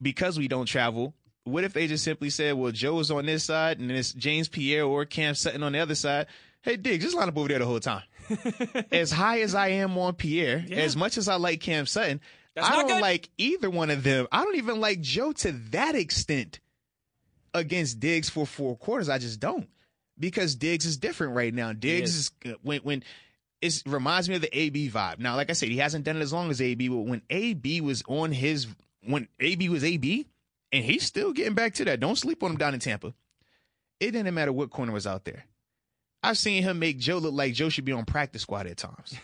because 0.00 0.38
we 0.38 0.48
don't 0.48 0.66
travel. 0.66 1.14
What 1.44 1.64
if 1.64 1.72
they 1.72 1.86
just 1.86 2.04
simply 2.04 2.30
said, 2.30 2.54
"Well, 2.54 2.72
Joe's 2.72 3.10
on 3.10 3.26
this 3.26 3.44
side, 3.44 3.78
and 3.78 3.90
then 3.90 3.96
it's 3.96 4.12
James 4.12 4.48
Pierre 4.48 4.84
or 4.84 5.04
Cam 5.04 5.34
Sutton 5.34 5.62
on 5.62 5.72
the 5.72 5.78
other 5.78 5.94
side." 5.94 6.26
Hey, 6.62 6.76
Diggs, 6.76 7.04
just 7.04 7.16
line 7.16 7.28
up 7.28 7.38
over 7.38 7.48
there 7.48 7.58
the 7.58 7.66
whole 7.66 7.80
time. 7.80 8.02
as 8.92 9.10
high 9.10 9.40
as 9.40 9.54
I 9.54 9.68
am 9.68 9.96
on 9.96 10.14
Pierre, 10.14 10.64
as 10.70 10.94
much 10.94 11.16
as 11.16 11.26
I 11.26 11.36
like 11.36 11.60
Cam 11.60 11.86
Sutton, 11.86 12.20
That's 12.54 12.68
I 12.68 12.76
don't 12.76 12.88
good. 12.88 13.00
like 13.00 13.30
either 13.38 13.70
one 13.70 13.88
of 13.88 14.02
them. 14.02 14.26
I 14.30 14.44
don't 14.44 14.56
even 14.56 14.78
like 14.78 15.00
Joe 15.00 15.32
to 15.32 15.52
that 15.70 15.94
extent 15.94 16.60
against 17.54 17.98
Diggs 17.98 18.28
for 18.28 18.46
four 18.46 18.76
quarters. 18.76 19.08
I 19.08 19.18
just 19.18 19.40
don't 19.40 19.68
because 20.18 20.54
Diggs 20.54 20.84
is 20.84 20.98
different 20.98 21.34
right 21.34 21.52
now. 21.52 21.72
Diggs 21.72 22.14
is, 22.14 22.30
when 22.62 22.80
when 22.82 23.02
it 23.62 23.82
reminds 23.86 24.28
me 24.28 24.36
of 24.36 24.42
the 24.42 24.58
AB 24.58 24.90
vibe. 24.90 25.18
Now, 25.18 25.36
like 25.36 25.50
I 25.50 25.54
said, 25.54 25.70
he 25.70 25.78
hasn't 25.78 26.04
done 26.04 26.16
it 26.16 26.20
as 26.20 26.32
long 26.32 26.50
as 26.50 26.60
AB, 26.60 26.88
but 26.88 26.96
when 26.98 27.22
AB 27.30 27.80
was 27.80 28.02
on 28.06 28.32
his 28.32 28.66
when 29.02 29.28
AB 29.40 29.68
was 29.70 29.82
AB, 29.82 30.26
and 30.72 30.84
he's 30.84 31.04
still 31.04 31.32
getting 31.32 31.54
back 31.54 31.74
to 31.74 31.84
that. 31.86 32.00
Don't 32.00 32.16
sleep 32.16 32.42
on 32.42 32.52
him 32.52 32.56
down 32.56 32.74
in 32.74 32.80
Tampa. 32.80 33.14
It 33.98 34.12
didn't 34.12 34.32
matter 34.34 34.52
what 34.52 34.70
corner 34.70 34.92
was 34.92 35.06
out 35.06 35.24
there. 35.24 35.44
I've 36.22 36.38
seen 36.38 36.62
him 36.62 36.78
make 36.78 36.98
Joe 36.98 37.18
look 37.18 37.32
like 37.32 37.54
Joe 37.54 37.70
should 37.70 37.84
be 37.84 37.92
on 37.92 38.04
practice 38.04 38.42
squad 38.42 38.66
at 38.66 38.76
times. 38.76 39.14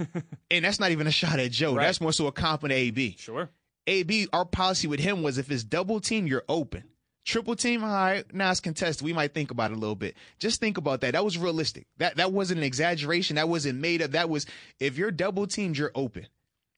and 0.50 0.64
that's 0.64 0.80
not 0.80 0.90
even 0.90 1.06
a 1.06 1.10
shot 1.10 1.38
at 1.38 1.50
Joe. 1.50 1.74
Right. 1.74 1.84
That's 1.84 2.00
more 2.00 2.12
so 2.12 2.26
a 2.26 2.32
compliment 2.32 2.76
to 2.76 2.82
AB. 2.82 3.16
sure. 3.18 3.50
AB, 3.86 4.26
our 4.32 4.44
policy 4.44 4.88
with 4.88 5.00
him 5.00 5.22
was 5.22 5.38
if 5.38 5.50
it's 5.50 5.62
double 5.62 6.00
team, 6.00 6.26
you're 6.26 6.44
open. 6.48 6.84
Triple 7.24 7.56
team, 7.56 7.82
all 7.82 7.90
right, 7.90 8.24
now 8.32 8.52
it's 8.52 8.60
contested. 8.60 9.04
We 9.04 9.12
might 9.12 9.34
think 9.34 9.50
about 9.50 9.72
it 9.72 9.76
a 9.76 9.80
little 9.80 9.96
bit. 9.96 10.16
Just 10.38 10.60
think 10.60 10.78
about 10.78 11.00
that. 11.00 11.12
That 11.12 11.24
was 11.24 11.36
realistic. 11.36 11.86
That 11.98 12.16
that 12.16 12.32
wasn't 12.32 12.58
an 12.58 12.64
exaggeration. 12.64 13.34
That 13.34 13.48
wasn't 13.48 13.80
made 13.80 14.00
up. 14.00 14.12
That 14.12 14.28
was 14.28 14.46
if 14.78 14.96
you're 14.96 15.10
double 15.10 15.48
teamed, 15.48 15.76
you're 15.76 15.90
open. 15.96 16.28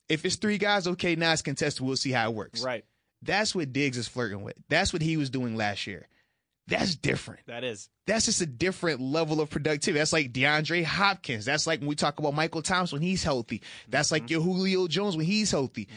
If 0.08 0.24
it's 0.24 0.36
three 0.36 0.56
guys, 0.56 0.86
okay, 0.86 1.16
now 1.16 1.32
it's 1.32 1.42
contested. 1.42 1.84
We'll 1.84 1.96
see 1.96 2.12
how 2.12 2.30
it 2.30 2.34
works. 2.34 2.62
Right. 2.62 2.86
That's 3.22 3.54
what 3.54 3.72
Diggs 3.72 3.96
is 3.98 4.08
flirting 4.08 4.42
with. 4.42 4.54
That's 4.68 4.92
what 4.92 5.02
he 5.02 5.16
was 5.16 5.30
doing 5.30 5.56
last 5.56 5.86
year. 5.86 6.06
That's 6.68 6.94
different. 6.96 7.40
That 7.46 7.64
is. 7.64 7.88
That's 8.06 8.26
just 8.26 8.42
a 8.42 8.46
different 8.46 9.00
level 9.00 9.40
of 9.40 9.48
productivity. 9.48 9.98
That's 9.98 10.12
like 10.12 10.32
DeAndre 10.32 10.84
Hopkins. 10.84 11.44
That's 11.46 11.66
like 11.66 11.80
when 11.80 11.88
we 11.88 11.94
talk 11.94 12.18
about 12.18 12.34
Michael 12.34 12.60
Thomas 12.62 12.92
when 12.92 13.00
he's 13.00 13.24
healthy. 13.24 13.62
That's 13.88 14.12
like 14.12 14.28
your 14.30 14.42
Julio 14.42 14.86
Jones 14.86 15.16
when 15.16 15.24
he's 15.24 15.50
healthy. 15.50 15.88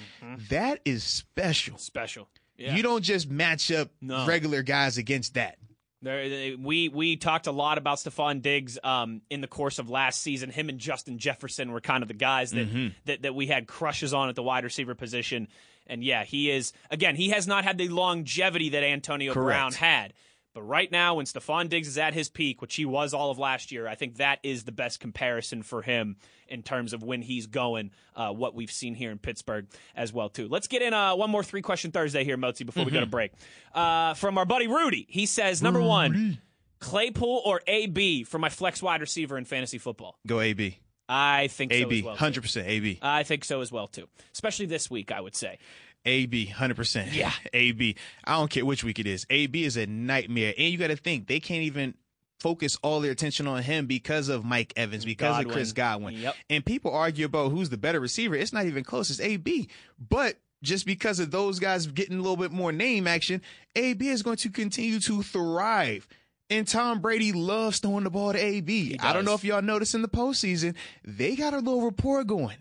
That 0.49 0.79
is 0.85 1.03
special. 1.03 1.77
Special. 1.77 2.27
Yeah. 2.57 2.73
You 2.75 2.83
don't 2.83 3.03
just 3.03 3.29
match 3.29 3.69
up 3.71 3.89
No. 4.01 4.25
regular 4.25 4.63
guys 4.63 4.97
against 4.97 5.33
that. 5.33 5.57
There, 6.03 6.55
we 6.57 6.89
we 6.89 7.15
talked 7.17 7.45
a 7.47 7.51
lot 7.51 7.77
about 7.77 7.97
Stefon 7.99 8.41
Diggs 8.41 8.79
um, 8.83 9.21
in 9.29 9.41
the 9.41 9.47
course 9.47 9.77
of 9.77 9.89
last 9.89 10.21
season. 10.21 10.49
Him 10.49 10.67
and 10.69 10.79
Justin 10.79 11.19
Jefferson 11.19 11.71
were 11.71 11.81
kind 11.81 12.01
of 12.01 12.07
the 12.07 12.15
guys 12.15 12.51
that, 12.51 12.67
Mm-hmm. 12.67 12.87
that 13.05 13.21
that 13.23 13.35
we 13.35 13.45
had 13.47 13.67
crushes 13.67 14.11
on 14.13 14.27
at 14.29 14.35
the 14.35 14.41
wide 14.41 14.63
receiver 14.63 14.95
position. 14.95 15.47
And 15.91 16.01
yeah, 16.01 16.23
he 16.23 16.49
is 16.49 16.71
again. 16.89 17.17
He 17.17 17.29
has 17.29 17.47
not 17.47 17.65
had 17.65 17.77
the 17.77 17.89
longevity 17.89 18.69
that 18.69 18.81
Antonio 18.81 19.33
Correct. 19.33 19.45
Brown 19.45 19.73
had. 19.73 20.13
But 20.53 20.63
right 20.63 20.91
now, 20.91 21.15
when 21.15 21.25
Stefon 21.25 21.69
Diggs 21.69 21.87
is 21.87 21.97
at 21.97 22.13
his 22.13 22.29
peak, 22.29 22.61
which 22.61 22.75
he 22.75 22.85
was 22.85 23.13
all 23.13 23.29
of 23.29 23.37
last 23.37 23.71
year, 23.71 23.87
I 23.87 23.95
think 23.95 24.17
that 24.17 24.39
is 24.43 24.63
the 24.63 24.71
best 24.71 24.99
comparison 24.99 25.63
for 25.63 25.81
him 25.81 26.17
in 26.47 26.61
terms 26.61 26.91
of 26.93 27.03
when 27.03 27.21
he's 27.21 27.47
going. 27.47 27.91
Uh, 28.15 28.31
what 28.31 28.55
we've 28.55 28.71
seen 28.71 28.95
here 28.95 29.11
in 29.11 29.17
Pittsburgh 29.17 29.67
as 29.95 30.11
well 30.13 30.29
too. 30.29 30.47
Let's 30.47 30.67
get 30.67 30.81
in 30.81 30.93
uh, 30.93 31.15
one 31.15 31.29
more 31.29 31.43
three 31.43 31.61
question 31.61 31.91
Thursday 31.91 32.23
here, 32.23 32.37
Mozi, 32.37 32.65
before 32.65 32.85
we 32.85 32.91
go 32.91 33.01
to 33.01 33.05
break. 33.05 33.31
Uh, 33.73 34.13
from 34.13 34.37
our 34.37 34.45
buddy 34.45 34.67
Rudy, 34.67 35.05
he 35.09 35.25
says 35.25 35.61
number 35.61 35.81
one, 35.81 36.39
Claypool 36.79 37.41
or 37.45 37.61
AB 37.67 38.23
for 38.23 38.39
my 38.39 38.49
flex 38.49 38.81
wide 38.81 39.01
receiver 39.01 39.37
in 39.37 39.45
fantasy 39.45 39.77
football. 39.77 40.17
Go 40.25 40.39
AB. 40.39 40.79
I 41.13 41.47
think 41.47 41.73
so 41.73 41.77
AB. 41.77 41.97
as 41.99 42.03
well. 42.05 42.15
too. 42.15 42.19
Hundred 42.19 42.41
percent 42.41 42.67
AB. 42.67 42.99
I 43.01 43.23
think 43.23 43.43
so 43.43 43.59
as 43.59 43.71
well 43.71 43.87
too, 43.87 44.07
especially 44.33 44.65
this 44.65 44.89
week. 44.89 45.11
I 45.11 45.19
would 45.19 45.35
say. 45.35 45.59
AB, 46.05 46.45
hundred 46.47 46.77
percent. 46.77 47.11
Yeah. 47.11 47.33
AB. 47.53 47.95
I 48.23 48.37
don't 48.37 48.49
care 48.49 48.65
which 48.65 48.83
week 48.83 48.97
it 48.97 49.05
is. 49.05 49.25
AB 49.29 49.63
is 49.63 49.77
a 49.77 49.85
nightmare, 49.85 50.53
and 50.57 50.69
you 50.69 50.77
got 50.77 50.87
to 50.87 50.95
think 50.95 51.27
they 51.27 51.39
can't 51.39 51.63
even 51.63 51.95
focus 52.39 52.77
all 52.81 53.01
their 53.01 53.11
attention 53.11 53.45
on 53.45 53.61
him 53.61 53.85
because 53.85 54.29
of 54.29 54.43
Mike 54.43 54.73
Evans, 54.75 55.05
because 55.05 55.45
of 55.45 55.51
Chris 55.51 55.73
Godwin. 55.73 56.15
Yep. 56.15 56.35
And 56.49 56.65
people 56.65 56.91
argue 56.91 57.25
about 57.25 57.51
who's 57.51 57.69
the 57.69 57.77
better 57.77 57.99
receiver. 57.99 58.35
It's 58.35 58.51
not 58.51 58.65
even 58.65 58.83
close. 58.83 59.11
It's 59.11 59.19
AB. 59.19 59.69
But 60.09 60.37
just 60.63 60.85
because 60.85 61.19
of 61.19 61.29
those 61.29 61.59
guys 61.59 61.85
getting 61.87 62.17
a 62.17 62.21
little 62.21 62.37
bit 62.37 62.51
more 62.51 62.71
name 62.71 63.05
action, 63.05 63.41
AB 63.75 64.07
is 64.07 64.23
going 64.23 64.37
to 64.37 64.49
continue 64.49 64.99
to 65.01 65.21
thrive. 65.21 66.07
And 66.51 66.67
Tom 66.67 66.99
Brady 66.99 67.31
loves 67.31 67.79
throwing 67.79 68.03
the 68.03 68.09
ball 68.09 68.33
to 68.33 68.37
AB. 68.37 68.97
I 68.99 69.13
don't 69.13 69.23
know 69.23 69.33
if 69.33 69.43
y'all 69.45 69.61
noticed 69.61 69.95
in 69.95 70.01
the 70.01 70.09
postseason, 70.09 70.75
they 71.03 71.35
got 71.37 71.53
a 71.53 71.59
little 71.59 71.81
rapport 71.81 72.23
going. 72.25 72.57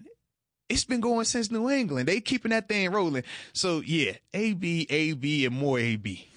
It's 0.68 0.84
been 0.84 1.00
going 1.00 1.24
since 1.24 1.50
New 1.50 1.68
England. 1.68 2.06
They 2.06 2.20
keeping 2.20 2.50
that 2.52 2.68
thing 2.68 2.90
rolling. 2.92 3.24
So 3.52 3.82
yeah, 3.84 4.12
AB, 4.32 4.86
AB, 4.88 5.44
and 5.44 5.54
more 5.56 5.80
AB. 5.80 6.28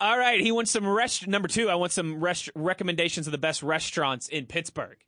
All 0.00 0.18
right, 0.18 0.38
he 0.38 0.52
wants 0.52 0.70
some 0.70 0.86
rest. 0.86 1.26
Number 1.26 1.48
two, 1.48 1.70
I 1.70 1.74
want 1.76 1.92
some 1.92 2.20
rest 2.20 2.50
recommendations 2.54 3.26
of 3.26 3.32
the 3.32 3.38
best 3.38 3.62
restaurants 3.62 4.28
in 4.28 4.44
Pittsburgh. 4.44 4.98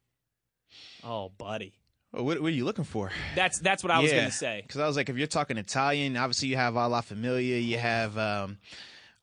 Oh, 1.05 1.29
buddy, 1.37 1.75
Oh, 2.13 2.25
what, 2.25 2.41
what 2.41 2.49
are 2.49 2.55
you 2.55 2.65
looking 2.65 2.85
for? 2.85 3.13
that's 3.37 3.59
that's 3.61 3.85
what 3.85 3.91
I 3.93 4.01
was 4.01 4.11
going 4.11 4.25
to 4.25 4.33
say. 4.33 4.63
Because 4.67 4.81
I 4.81 4.87
was 4.87 4.97
like, 4.97 5.09
if 5.11 5.17
you're 5.17 5.27
talking 5.29 5.59
Italian, 5.59 6.17
obviously 6.17 6.49
you 6.49 6.57
have 6.57 6.77
Alla 6.77 7.03
Famiglia, 7.03 7.65
you 7.65 7.79
have 7.79 8.19
um, 8.19 8.59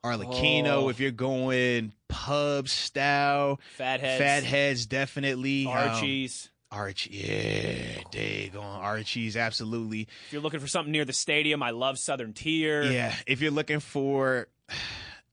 Arlecchino. 0.04 0.68
Oh. 0.68 0.90
If 0.90 1.00
you're 1.00 1.12
going 1.12 1.94
pub 2.08 2.70
style, 2.70 3.60
Fatheads, 3.76 4.24
Fatheads, 4.24 4.86
definitely. 4.86 5.66
Um, 5.66 5.74
Archie's. 5.74 6.50
Archie, 6.70 7.12
yeah, 7.12 8.04
day 8.12 8.50
going 8.50 8.66
Archie's, 8.66 9.38
absolutely. 9.38 10.02
if 10.02 10.34
you're 10.34 10.42
looking 10.42 10.60
for 10.60 10.68
something 10.68 10.92
near 10.92 11.06
the 11.06 11.14
stadium, 11.14 11.64
I 11.64 11.70
love 11.70 11.98
Southern 11.98 12.34
Tier. 12.34 12.84
Yeah, 12.84 13.16
if 13.26 13.42
you're 13.42 13.52
looking 13.52 13.80
for 13.80 14.50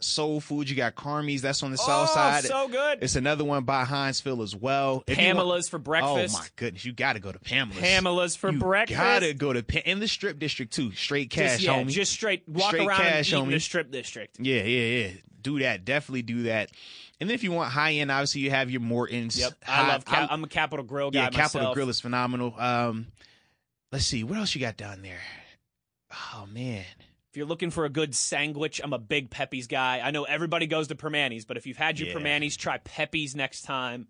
soul 0.05 0.41
food, 0.41 0.69
you 0.71 0.77
got 0.77 0.95
Carmi's. 0.95 1.43
That's 1.43 1.63
on 1.63 1.71
the 1.71 1.79
oh, 1.81 1.87
south 1.87 2.11
side. 2.11 2.45
so 2.45 2.69
good. 2.69 2.99
It's 3.03 3.17
another 3.17 3.45
one 3.45 3.65
by 3.65 3.85
Hinesville 3.85 4.43
as 4.43 4.55
well. 4.55 5.03
If 5.07 5.17
you 5.19 5.25
want- 5.27 5.37
Pamela's 5.39 5.69
for 5.69 5.79
breakfast. 5.79 6.37
Oh 6.37 6.39
my 6.41 6.47
goodness, 6.57 6.85
you 6.85 6.93
got 6.93 7.15
to 7.15 7.21
go 7.21 7.33
to 7.33 7.39
Pamela's. 7.39 7.81
Pamela's 7.81 8.37
for 8.37 8.53
breakfast. 8.53 8.91
you 8.91 8.97
breakfast. 8.97 9.21
Gotta 9.23 9.35
go 9.35 9.53
to 9.53 9.91
in 9.91 10.01
the 10.01 10.09
strip 10.09 10.39
district 10.39 10.73
too. 10.73 10.93
Straight 10.93 11.31
cash, 11.31 11.53
just, 11.53 11.63
yeah, 11.63 11.75
homie. 11.83 11.89
just 11.89 12.13
straight 12.13 12.49
walk 12.49 12.69
Straight 12.69 12.87
around 12.87 13.01
cash, 13.01 13.33
and 13.33 13.43
eat 13.43 13.45
in 13.47 13.51
the 13.53 13.61
strip 13.61 13.91
district. 13.91 14.39
yeah, 14.41 14.63
yeah, 14.63 15.07
yeah. 15.07 15.11
Do 15.43 15.59
that. 15.61 15.85
Definitely 15.85 16.23
do 16.23 16.43
that. 16.45 16.71
And 17.21 17.29
then 17.31 17.35
if 17.35 17.45
you 17.45 17.53
want 17.53 17.71
high 17.71 17.93
end, 17.93 18.11
obviously 18.11 18.41
you 18.41 18.51
have 18.51 18.71
your 18.71 18.81
Mortons. 18.81 19.39
Yep, 19.39 19.53
I 19.67 19.71
High- 19.71 19.89
love. 19.89 20.05
Ca- 20.05 20.17
I'm- 20.17 20.29
I'm 20.31 20.45
a 20.45 20.49
Capital 20.49 20.85
Grille 20.85 21.11
guy 21.11 21.21
yeah, 21.25 21.29
Capital 21.31 21.61
myself. 21.61 21.75
Grill 21.75 21.89
is 21.91 22.01
phenomenal. 22.01 22.55
Um, 22.59 23.07
let's 23.93 24.07
see 24.07 24.25
what 24.25 24.39
else 24.39 24.55
you 24.55 24.61
got 24.61 24.77
down 24.77 25.03
there. 25.03 25.21
Oh 26.35 26.47
man, 26.51 26.85
If 27.35 27.39
you're 27.39 27.47
looking 27.49 27.71
for 27.73 27.85
a 27.85 27.89
good 27.89 28.15
sandwich, 28.15 28.81
I'm 28.85 28.93
a 28.93 28.99
big 28.99 29.29
Pepe's 29.29 29.67
guy. 29.67 29.99
I 30.05 30.13
know 30.13 30.23
everybody 30.23 30.69
goes 30.69 30.87
to 30.87 30.95
Primanti's, 30.95 31.45
but 31.45 31.57
if 31.57 31.67
you've 31.67 31.77
had 31.77 31.99
your 31.99 32.07
Yeah. 32.07 32.15
Primanti's, 32.15 32.57
try 32.57 32.79
Pepe's 32.79 33.35
next 33.35 33.63
time. 33.63 34.07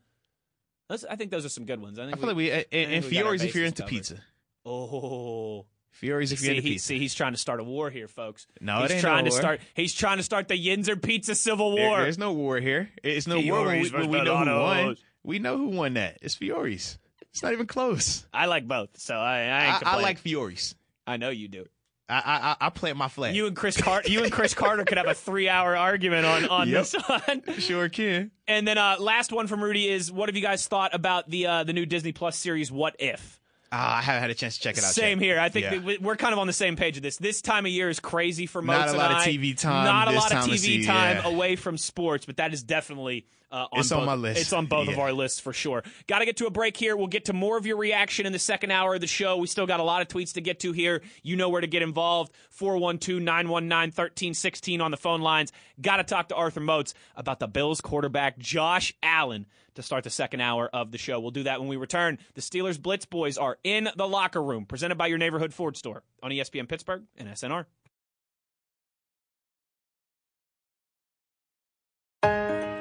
Those, 0.91 1.07
I 1.07 1.17
think 1.17 1.31
those 1.31 1.47
are 1.47 1.49
some 1.49 1.65
good 1.65 1.81
ones. 1.81 1.99
I 1.99 2.05
think 2.05 2.19
I 2.19 2.21
feel 2.21 2.27
like 2.29 2.37
we 2.37 2.51
and, 2.51 2.67
and 2.71 2.91
think 3.03 3.05
we 3.07 3.11
got 3.17 3.23
Fiori's 3.23 3.43
if 3.45 3.55
you're 3.55 3.65
into 3.65 3.81
covered. 3.81 3.91
pizza. 3.91 4.21
Oh, 4.67 5.65
Fiori's 5.93 6.33
if 6.33 6.43
you're 6.43 6.51
into 6.51 6.61
he, 6.65 6.73
pizza. 6.75 6.87
see, 6.89 6.99
he's 6.99 7.15
trying 7.15 7.33
to 7.33 7.39
start 7.39 7.61
a 7.61 7.65
war 7.65 7.89
here, 7.89 8.09
folks. 8.09 8.47
No, 8.61 8.83
he's 8.83 8.91
it 8.91 8.95
ain't 8.97 9.01
trying 9.01 9.25
no 9.25 9.31
to 9.31 9.35
war. 9.35 9.41
start. 9.41 9.61
He's 9.73 9.95
trying 9.95 10.19
to 10.19 10.23
start 10.23 10.49
the 10.49 10.63
Yinzer 10.63 11.01
Pizza 11.01 11.35
Civil 11.35 11.77
There- 11.77 11.89
War. 11.89 12.03
there's 12.03 12.19
no 12.19 12.35
war 12.35 12.61
here. 12.61 12.91
It's 13.03 13.27
no 13.27 13.41
war 13.41 13.65
when 13.65 13.81
we, 13.81 13.89
when 13.89 14.11
we 14.11 14.21
know 14.21 14.37
who 14.37 14.51
won. 14.61 14.97
We 15.23 15.39
know 15.39 15.57
who 15.57 15.69
won 15.69 15.95
that. 15.95 16.19
It's 16.21 16.35
Fiori's. 16.35 16.99
It's 17.31 17.43
not 17.43 17.55
even 17.55 17.67
close. 17.67 18.27
I 18.35 18.45
like 18.45 18.69
both, 18.69 18.99
so 18.99 19.15
I, 19.17 19.39
I 19.39 19.65
ain't 19.77 19.87
I, 19.87 19.93
I 19.97 20.03
like 20.03 20.19
Fiori's. 20.19 20.75
I 21.07 21.17
know 21.17 21.31
you 21.31 21.49
do. 21.49 21.65
I 22.09 22.57
I, 22.61 22.67
I- 22.67 22.71
plant 22.71 22.97
my 22.97 23.09
flag. 23.09 23.35
You 23.35 23.47
and 23.47 23.57
Chris 23.57 23.77
Carter, 23.77 24.11
you 24.11 24.23
and 24.23 24.33
Chris 24.33 24.53
Carter 24.55 24.85
could 24.85 24.99
have 24.99 25.07
a 25.07 25.15
three-hour 25.15 25.77
argument 25.77 26.27
on 26.27 26.49
on 26.49 26.69
Yep. 26.69 26.79
this 26.87 26.95
one. 27.09 27.43
sure 27.59 27.89
can. 27.89 28.31
And 28.47 28.69
then 28.69 28.77
uh, 28.79 28.97
last 29.01 29.33
one 29.33 29.47
from 29.47 29.63
Rudy 29.65 29.89
is: 29.89 30.13
What 30.13 30.29
have 30.29 30.37
you 30.37 30.43
guys 30.43 30.67
thought 30.67 30.95
about 30.95 31.31
the 31.31 31.47
uh, 31.47 31.65
the 31.65 31.73
new 31.73 31.87
Disney 31.87 32.13
Plus 32.13 32.37
series? 32.37 32.71
What 32.71 32.97
if? 32.99 33.41
Ah, 33.73 33.99
I 33.99 34.03
haven't 34.03 34.21
had 34.23 34.31
a 34.31 34.35
chance 34.35 34.57
to 34.57 34.63
check 34.63 34.79
it 34.79 34.85
out. 34.85 34.93
Same 34.93 35.19
yet. 35.19 35.25
here. 35.27 35.41
I 35.41 35.49
think 35.49 35.65
Yeah. 35.65 35.79
we- 35.79 35.99
we're 35.99 36.15
kind 36.15 36.33
of 36.33 36.39
on 36.39 36.47
the 36.47 36.53
same 36.53 36.77
page 36.77 36.97
of 36.97 37.03
this. 37.03 37.17
This 37.17 37.43
time 37.43 37.67
of 37.67 37.73
year 37.73 37.89
is 37.89 37.99
crazy 37.99 38.47
for 38.47 38.63
most. 38.63 38.77
Not 38.77 38.95
a 38.95 38.99
lot 38.99 39.11
of 39.13 39.17
TV 39.19 39.59
time 39.59 39.85
Not 39.85 40.07
a 40.07 40.13
lot 40.13 40.27
of 40.31 40.39
time 40.43 40.51
of 40.51 40.57
TV 40.57 40.87
time 40.87 41.25
away 41.25 41.57
from 41.57 41.77
sports, 41.77 42.25
but 42.27 42.37
that 42.37 42.53
is 42.55 42.63
definitely 42.63 43.27
uh, 43.55 43.69
on 43.73 43.81
It's 43.81 43.93
on 43.93 44.01
both- 44.01 44.07
my 44.07 44.15
list. 44.17 44.41
It's 44.41 44.53
on 44.53 44.67
both 44.67 44.89
of 44.89 44.99
our 44.99 45.13
lists 45.13 45.39
for 45.39 45.53
sure. 45.53 45.85
Got 46.09 46.19
to 46.19 46.25
get 46.27 46.37
to 46.39 46.47
a 46.47 46.51
break 46.51 46.77
here. 46.77 46.97
We'll 46.97 47.07
get 47.07 47.27
to 47.27 47.33
more 47.33 47.57
of 47.57 47.67
your 47.67 47.77
reaction 47.77 48.27
in 48.27 48.33
the 48.33 48.39
second 48.39 48.73
hour 48.73 48.97
of 48.97 49.01
the 49.01 49.07
show. 49.07 49.37
We 49.37 49.47
still 49.47 49.67
got 49.67 49.79
a 49.79 49.85
lot 49.85 50.03
of 50.03 50.09
tweets 50.09 50.35
to 50.35 50.41
get 50.41 50.59
to 50.61 50.73
here. 50.73 51.03
You 51.23 51.37
know 51.37 51.49
where 51.49 51.61
to 51.61 51.67
get 51.69 51.83
involved. 51.83 52.33
412-919-1316 52.59 54.81
on 54.81 54.91
the 54.91 54.97
phone 54.97 55.21
lines. 55.21 55.53
Got 55.81 55.97
to 55.99 56.05
talk 56.05 56.29
to 56.29 56.35
Arthur 56.35 56.61
Moats 56.61 56.95
about 57.17 57.39
the 57.39 57.49
Bills 57.49 57.81
quarterback 57.81 58.39
Josh 58.39 58.93
Allen 59.03 59.47
to 59.75 59.83
start 59.83 60.05
the 60.05 60.11
second 60.11 60.41
hour 60.41 60.69
of 60.73 60.93
the 60.93 60.99
show. 60.99 61.19
We'll 61.21 61.31
do 61.33 61.43
that 61.45 61.61
when 61.61 61.69
we 61.69 61.77
return. 61.77 62.19
The 62.35 62.41
Steelers 62.41 62.81
Blitz 62.81 63.07
Boys 63.07 63.37
are 63.39 63.59
in 63.65 63.89
the 63.97 64.07
locker 64.09 64.43
room, 64.43 64.67
presented 64.67 64.97
by 64.97 65.09
your 65.09 65.19
neighborhood 65.19 65.53
Ford 65.53 65.77
store 65.77 66.03
on 66.23 66.31
ESPN 66.31 66.69
Pittsburgh 66.69 67.03
and 67.17 67.29
SNR. 67.29 67.67